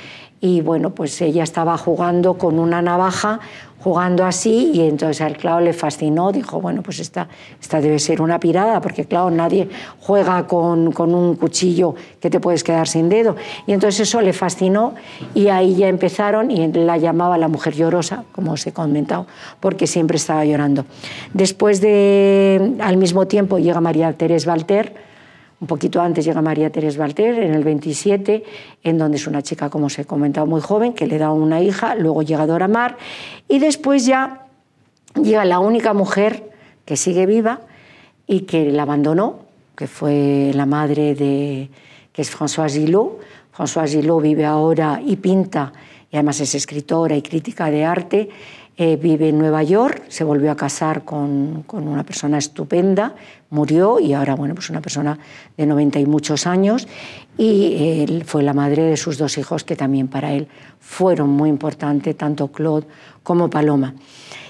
y 0.41 0.61
bueno, 0.61 0.89
pues 0.89 1.21
ella 1.21 1.43
estaba 1.43 1.77
jugando 1.77 2.33
con 2.33 2.57
una 2.57 2.81
navaja, 2.81 3.39
jugando 3.79 4.25
así, 4.25 4.71
y 4.73 4.81
entonces 4.81 5.21
al 5.21 5.37
claro 5.37 5.59
le 5.61 5.71
fascinó, 5.71 6.31
dijo, 6.31 6.59
bueno, 6.59 6.81
pues 6.81 6.99
esta, 6.99 7.27
esta 7.61 7.79
debe 7.79 7.99
ser 7.99 8.21
una 8.21 8.39
pirada, 8.39 8.81
porque 8.81 9.05
claro, 9.05 9.29
nadie 9.29 9.69
juega 9.99 10.47
con, 10.47 10.91
con, 10.91 11.13
un 11.13 11.35
cuchillo 11.35 11.93
que 12.19 12.31
te 12.31 12.39
puedes 12.39 12.63
quedar 12.63 12.87
sin 12.87 13.07
dedo. 13.07 13.35
Y 13.67 13.73
entonces 13.73 14.01
eso 14.01 14.21
le 14.21 14.33
fascinó 14.33 14.95
y 15.35 15.49
ahí 15.49 15.75
ya 15.75 15.87
empezaron 15.87 16.49
y 16.49 16.67
la 16.71 16.97
llamaba 16.97 17.37
la 17.37 17.47
mujer 17.47 17.75
llorosa, 17.75 18.23
como 18.31 18.53
os 18.53 18.65
he 18.65 18.71
comentado, 18.71 19.27
porque 19.59 19.85
siempre 19.85 20.17
estaba 20.17 20.43
llorando. 20.43 20.85
Después 21.33 21.81
de, 21.81 22.75
al 22.79 22.97
mismo 22.97 23.27
tiempo 23.27 23.59
llega 23.59 23.79
María 23.79 24.13
Teresa 24.13 24.49
Walter, 24.49 25.10
un 25.61 25.67
poquito 25.67 26.01
antes 26.01 26.25
llega 26.25 26.41
María 26.41 26.71
Teresa 26.71 26.97
Valter, 26.97 27.37
en 27.37 27.53
el 27.53 27.63
27, 27.63 28.43
en 28.83 28.97
donde 28.97 29.17
es 29.17 29.27
una 29.27 29.43
chica, 29.43 29.69
como 29.69 29.85
os 29.85 29.99
he 29.99 30.05
comentado, 30.05 30.47
muy 30.47 30.59
joven, 30.59 30.93
que 30.93 31.05
le 31.05 31.19
da 31.19 31.31
una 31.31 31.61
hija, 31.61 31.93
luego 31.93 32.23
llega 32.23 32.47
Dora 32.47 32.67
Mar, 32.67 32.97
y 33.47 33.59
después 33.59 34.07
ya 34.07 34.47
llega 35.21 35.45
la 35.45 35.59
única 35.59 35.93
mujer 35.93 36.51
que 36.83 36.97
sigue 36.97 37.27
viva 37.27 37.61
y 38.25 38.41
que 38.41 38.71
la 38.71 38.83
abandonó, 38.83 39.41
que 39.75 39.85
fue 39.85 40.51
la 40.55 40.65
madre 40.65 41.13
de, 41.13 41.69
que 42.11 42.23
es 42.23 42.35
Françoise 42.35 42.79
Gillot. 42.79 43.19
Françoise 43.55 43.91
Gillot 43.91 44.19
vive 44.19 44.45
ahora 44.45 44.99
y 45.05 45.17
pinta, 45.17 45.73
y 46.11 46.15
además 46.15 46.39
es 46.41 46.55
escritora 46.55 47.15
y 47.15 47.21
crítica 47.21 47.69
de 47.69 47.85
arte, 47.85 48.29
eh, 48.77 48.95
vive 48.95 49.27
en 49.29 49.37
Nueva 49.37 49.63
York, 49.63 50.03
se 50.07 50.23
volvió 50.23 50.49
a 50.49 50.55
casar 50.55 51.03
con, 51.03 51.63
con, 51.67 51.89
una 51.89 52.03
persona 52.03 52.37
estupenda, 52.37 53.13
murió 53.49 53.99
y 53.99 54.13
ahora, 54.13 54.33
bueno, 54.35 54.55
pues 54.55 54.69
una 54.69 54.79
persona 54.79 55.19
de 55.57 55.65
90 55.65 55.99
y 55.99 56.05
muchos 56.05 56.47
años 56.47 56.87
y 57.37 58.01
él 58.01 58.23
fue 58.25 58.43
la 58.43 58.53
madre 58.53 58.83
de 58.83 58.95
sus 58.95 59.17
dos 59.17 59.37
hijos 59.37 59.65
que 59.65 59.75
también 59.75 60.07
para 60.07 60.31
él 60.31 60.47
fueron 60.79 61.29
muy 61.29 61.49
importantes, 61.49 62.17
tanto 62.17 62.47
Claude 62.47 62.87
como 63.23 63.49
Paloma. 63.49 63.93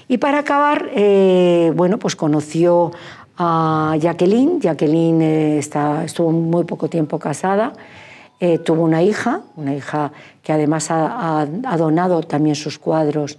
Y 0.06 0.18
para 0.18 0.38
acabar, 0.38 0.88
eh, 0.94 1.72
bueno, 1.74 1.98
pues 1.98 2.14
conoció 2.14 2.92
a 3.36 3.96
Jacqueline. 4.00 4.60
Jacqueline 4.60 5.20
eh, 5.20 5.58
está, 5.58 6.04
estuvo 6.04 6.30
muy 6.30 6.62
poco 6.62 6.88
tiempo 6.88 7.18
casada. 7.18 7.72
tuvo 8.64 8.82
una 8.82 9.02
hija, 9.02 9.42
una 9.56 9.74
hija 9.74 10.10
que 10.42 10.52
además 10.52 10.88
ha 10.90 11.76
donado 11.76 12.22
también 12.22 12.56
sus 12.56 12.78
cuadros 12.78 13.38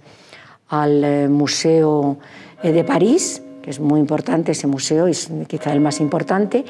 al 0.68 1.04
eh, 1.04 1.28
Museo 1.28 2.18
eh, 2.62 2.72
de 2.72 2.84
París, 2.84 3.42
que 3.62 3.70
es 3.70 3.80
muy 3.80 4.00
importante 4.00 4.52
ese 4.52 4.66
museo, 4.66 5.06
es 5.06 5.30
quizá 5.46 5.72
el 5.72 5.80
más 5.80 6.00
importante, 6.00 6.64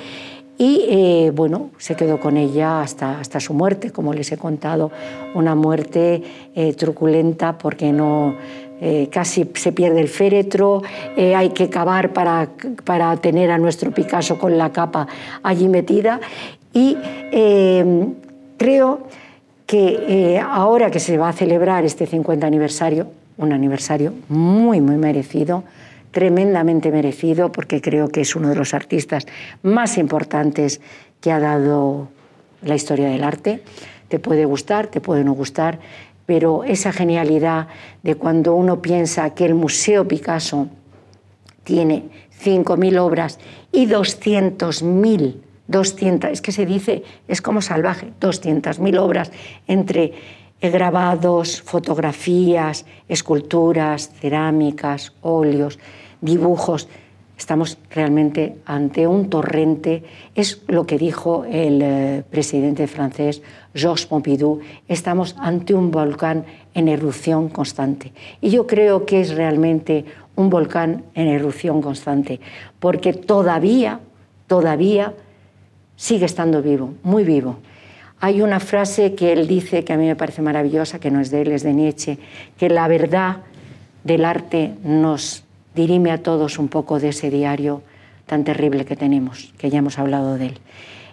y 0.56 0.84
eh, 0.88 1.32
bueno, 1.34 1.70
se 1.78 1.96
quedó 1.96 2.20
con 2.20 2.36
ella 2.36 2.80
hasta, 2.80 3.18
hasta 3.18 3.40
su 3.40 3.54
muerte, 3.54 3.90
como 3.90 4.14
les 4.14 4.30
he 4.30 4.36
contado, 4.36 4.92
una 5.34 5.56
muerte 5.56 6.22
truculenta 6.78 7.58
porque 7.58 7.90
no, 7.90 8.36
casi 9.10 9.50
se 9.54 9.72
pierde 9.72 10.00
el 10.00 10.06
féretro, 10.06 10.82
hay 11.16 11.48
que 11.48 11.68
cavar 11.68 12.12
para, 12.12 12.50
para 12.84 13.16
tener 13.16 13.50
a 13.50 13.58
nuestro 13.58 13.90
Picasso 13.90 14.38
con 14.38 14.56
la 14.56 14.70
capa 14.70 15.08
allí 15.42 15.66
metida. 15.66 16.20
Y 16.72 16.96
creo 18.56 19.00
que 19.66 20.40
ahora 20.40 20.88
que 20.92 21.00
se 21.00 21.18
va 21.18 21.30
a 21.30 21.32
celebrar 21.32 21.84
este 21.84 22.06
50 22.06 22.46
aniversario, 22.46 23.08
un 23.36 23.52
aniversario 23.52 24.14
muy, 24.28 24.80
muy 24.80 24.96
merecido, 24.96 25.64
tremendamente 26.10 26.90
merecido, 26.90 27.50
porque 27.50 27.80
creo 27.80 28.08
que 28.08 28.20
es 28.20 28.36
uno 28.36 28.48
de 28.48 28.54
los 28.54 28.74
artistas 28.74 29.26
más 29.62 29.98
importantes 29.98 30.80
que 31.20 31.32
ha 31.32 31.40
dado 31.40 32.08
la 32.62 32.74
historia 32.74 33.08
del 33.08 33.24
arte. 33.24 33.62
Te 34.08 34.18
puede 34.18 34.44
gustar, 34.44 34.86
te 34.86 35.00
puede 35.00 35.24
no 35.24 35.32
gustar, 35.32 35.80
pero 36.26 36.64
esa 36.64 36.92
genialidad 36.92 37.68
de 38.02 38.14
cuando 38.14 38.54
uno 38.54 38.80
piensa 38.80 39.30
que 39.30 39.44
el 39.44 39.54
Museo 39.54 40.06
Picasso 40.06 40.68
tiene 41.64 42.04
5.000 42.42 42.98
obras 42.98 43.38
y 43.72 43.86
200.000, 43.86 45.34
200, 45.66 46.30
es 46.30 46.42
que 46.42 46.52
se 46.52 46.66
dice, 46.66 47.02
es 47.26 47.40
como 47.40 47.62
salvaje, 47.62 48.12
200.000 48.20 48.98
obras 48.98 49.32
entre 49.66 50.12
grabados, 50.60 51.62
fotografías, 51.62 52.86
esculturas, 53.08 54.10
cerámicas, 54.20 55.12
óleos, 55.20 55.78
dibujos. 56.20 56.88
Estamos 57.36 57.78
realmente 57.90 58.58
ante 58.64 59.06
un 59.06 59.28
torrente, 59.28 60.04
es 60.34 60.62
lo 60.68 60.86
que 60.86 60.98
dijo 60.98 61.44
el 61.44 61.82
eh, 61.82 62.22
presidente 62.30 62.86
francés 62.86 63.42
Georges 63.74 64.06
Pompidou, 64.06 64.60
estamos 64.86 65.34
ante 65.38 65.74
un 65.74 65.90
volcán 65.90 66.44
en 66.74 66.86
erupción 66.86 67.48
constante. 67.48 68.12
Y 68.40 68.50
yo 68.50 68.66
creo 68.66 69.04
que 69.04 69.20
es 69.20 69.34
realmente 69.34 70.04
un 70.36 70.48
volcán 70.48 71.04
en 71.14 71.26
erupción 71.26 71.82
constante, 71.82 72.40
porque 72.78 73.12
todavía, 73.12 74.00
todavía 74.46 75.12
sigue 75.96 76.26
estando 76.26 76.62
vivo, 76.62 76.94
muy 77.02 77.24
vivo. 77.24 77.58
Hay 78.24 78.40
una 78.40 78.58
frase 78.58 79.14
que 79.14 79.34
él 79.34 79.46
dice 79.46 79.84
que 79.84 79.92
a 79.92 79.98
mí 79.98 80.06
me 80.06 80.16
parece 80.16 80.40
maravillosa, 80.40 80.98
que 80.98 81.10
no 81.10 81.20
es 81.20 81.30
de 81.30 81.42
él, 81.42 81.52
es 81.52 81.62
de 81.62 81.74
Nietzsche, 81.74 82.16
que 82.56 82.70
la 82.70 82.88
verdad 82.88 83.42
del 84.02 84.24
arte 84.24 84.72
nos 84.82 85.44
dirime 85.74 86.10
a 86.10 86.22
todos 86.22 86.58
un 86.58 86.68
poco 86.68 86.98
de 86.98 87.10
ese 87.10 87.28
diario 87.28 87.82
tan 88.24 88.42
terrible 88.42 88.86
que 88.86 88.96
tenemos, 88.96 89.52
que 89.58 89.68
ya 89.68 89.80
hemos 89.80 89.98
hablado 89.98 90.38
de 90.38 90.46
él. 90.46 90.58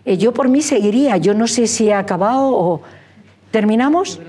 Eh, 0.05 0.15
yo 0.15 0.31
por 0.33 0.47
mí 0.47 0.61
seguiría, 0.61 1.17
yo 1.17 1.33
no 1.33 1.47
sé 1.47 1.67
si 1.67 1.91
ha 1.91 1.99
acabado 1.99 2.55
o 2.55 2.81
terminamos. 3.51 4.21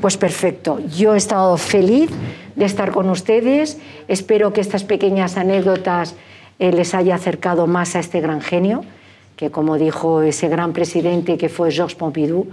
Pues 0.00 0.16
perfecto, 0.16 0.80
yo 0.88 1.14
he 1.14 1.18
estado 1.18 1.56
feliz 1.56 2.10
de 2.56 2.64
estar 2.64 2.90
con 2.90 3.10
ustedes, 3.10 3.78
espero 4.08 4.52
que 4.52 4.60
estas 4.60 4.82
pequeñas 4.82 5.36
anécdotas 5.36 6.16
eh, 6.58 6.72
les 6.72 6.94
haya 6.94 7.14
acercado 7.14 7.68
más 7.68 7.94
a 7.94 8.00
este 8.00 8.20
gran 8.20 8.40
genio 8.40 8.84
que 9.36 9.50
como 9.50 9.78
dijo 9.78 10.22
ese 10.22 10.48
gran 10.48 10.72
presidente 10.72 11.38
que 11.38 11.48
fue 11.48 11.70
Georges 11.70 11.96
Pompidou, 11.96 12.46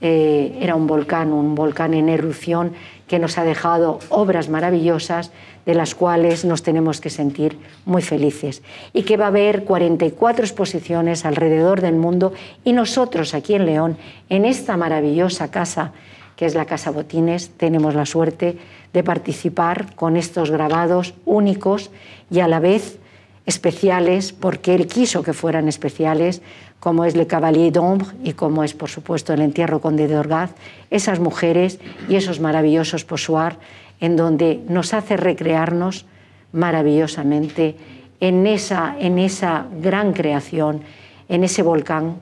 eh, 0.00 0.58
era 0.60 0.74
un 0.74 0.88
volcán, 0.88 1.32
un 1.32 1.54
volcán 1.54 1.94
en 1.94 2.08
erupción 2.08 2.72
que 3.06 3.20
nos 3.20 3.38
ha 3.38 3.44
dejado 3.44 4.00
obras 4.08 4.48
maravillosas 4.48 5.30
de 5.64 5.74
las 5.74 5.94
cuales 5.94 6.44
nos 6.44 6.62
tenemos 6.62 7.00
que 7.00 7.10
sentir 7.10 7.56
muy 7.84 8.02
felices 8.02 8.62
y 8.92 9.02
que 9.02 9.16
va 9.16 9.26
a 9.26 9.28
haber 9.28 9.64
44 9.64 10.44
exposiciones 10.44 11.24
alrededor 11.24 11.80
del 11.80 11.94
mundo 11.94 12.32
y 12.64 12.72
nosotros 12.72 13.32
aquí 13.34 13.54
en 13.54 13.66
León, 13.66 13.96
en 14.28 14.44
esta 14.44 14.76
maravillosa 14.76 15.50
casa 15.50 15.92
que 16.36 16.46
es 16.46 16.54
la 16.54 16.64
Casa 16.64 16.90
Botines, 16.90 17.50
tenemos 17.56 17.94
la 17.94 18.06
suerte 18.06 18.56
de 18.92 19.04
participar 19.04 19.94
con 19.94 20.16
estos 20.16 20.50
grabados 20.50 21.14
únicos 21.24 21.90
y 22.30 22.40
a 22.40 22.48
la 22.48 22.58
vez 22.58 22.98
especiales, 23.46 24.32
porque 24.32 24.74
él 24.74 24.86
quiso 24.86 25.22
que 25.22 25.32
fueran 25.32 25.68
especiales, 25.68 26.42
como 26.80 27.04
es 27.04 27.16
Le 27.16 27.26
Cavalier 27.26 27.72
d'Ombre 27.72 28.08
y 28.24 28.32
como 28.32 28.64
es, 28.64 28.74
por 28.74 28.88
supuesto, 28.88 29.32
el 29.32 29.40
entierro 29.40 29.80
Conde 29.80 30.08
de 30.08 30.18
Orgaz, 30.18 30.52
esas 30.90 31.20
mujeres 31.20 31.78
y 32.08 32.16
esos 32.16 32.40
maravillosos 32.40 33.04
posoir 33.04 33.58
en 34.00 34.16
donde 34.16 34.60
nos 34.68 34.94
hace 34.94 35.16
recrearnos 35.16 36.06
maravillosamente 36.52 37.76
en 38.20 38.46
esa, 38.46 38.96
en 38.98 39.18
esa 39.18 39.66
gran 39.80 40.12
creación, 40.12 40.82
en 41.28 41.44
ese 41.44 41.62
volcán 41.62 42.16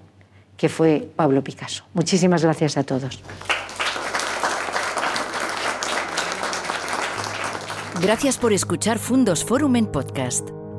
que 0.56 0.68
fue 0.68 1.08
Pablo 1.16 1.42
Picasso. 1.42 1.84
Muchísimas 1.94 2.42
gracias 2.42 2.76
a 2.76 2.84
todos. 2.84 3.22
Gracias 8.00 8.38
por 8.38 8.52
escuchar 8.52 8.98
Fundos 8.98 9.44
Forum 9.44 9.76
en 9.76 9.86
podcast. 9.86 10.59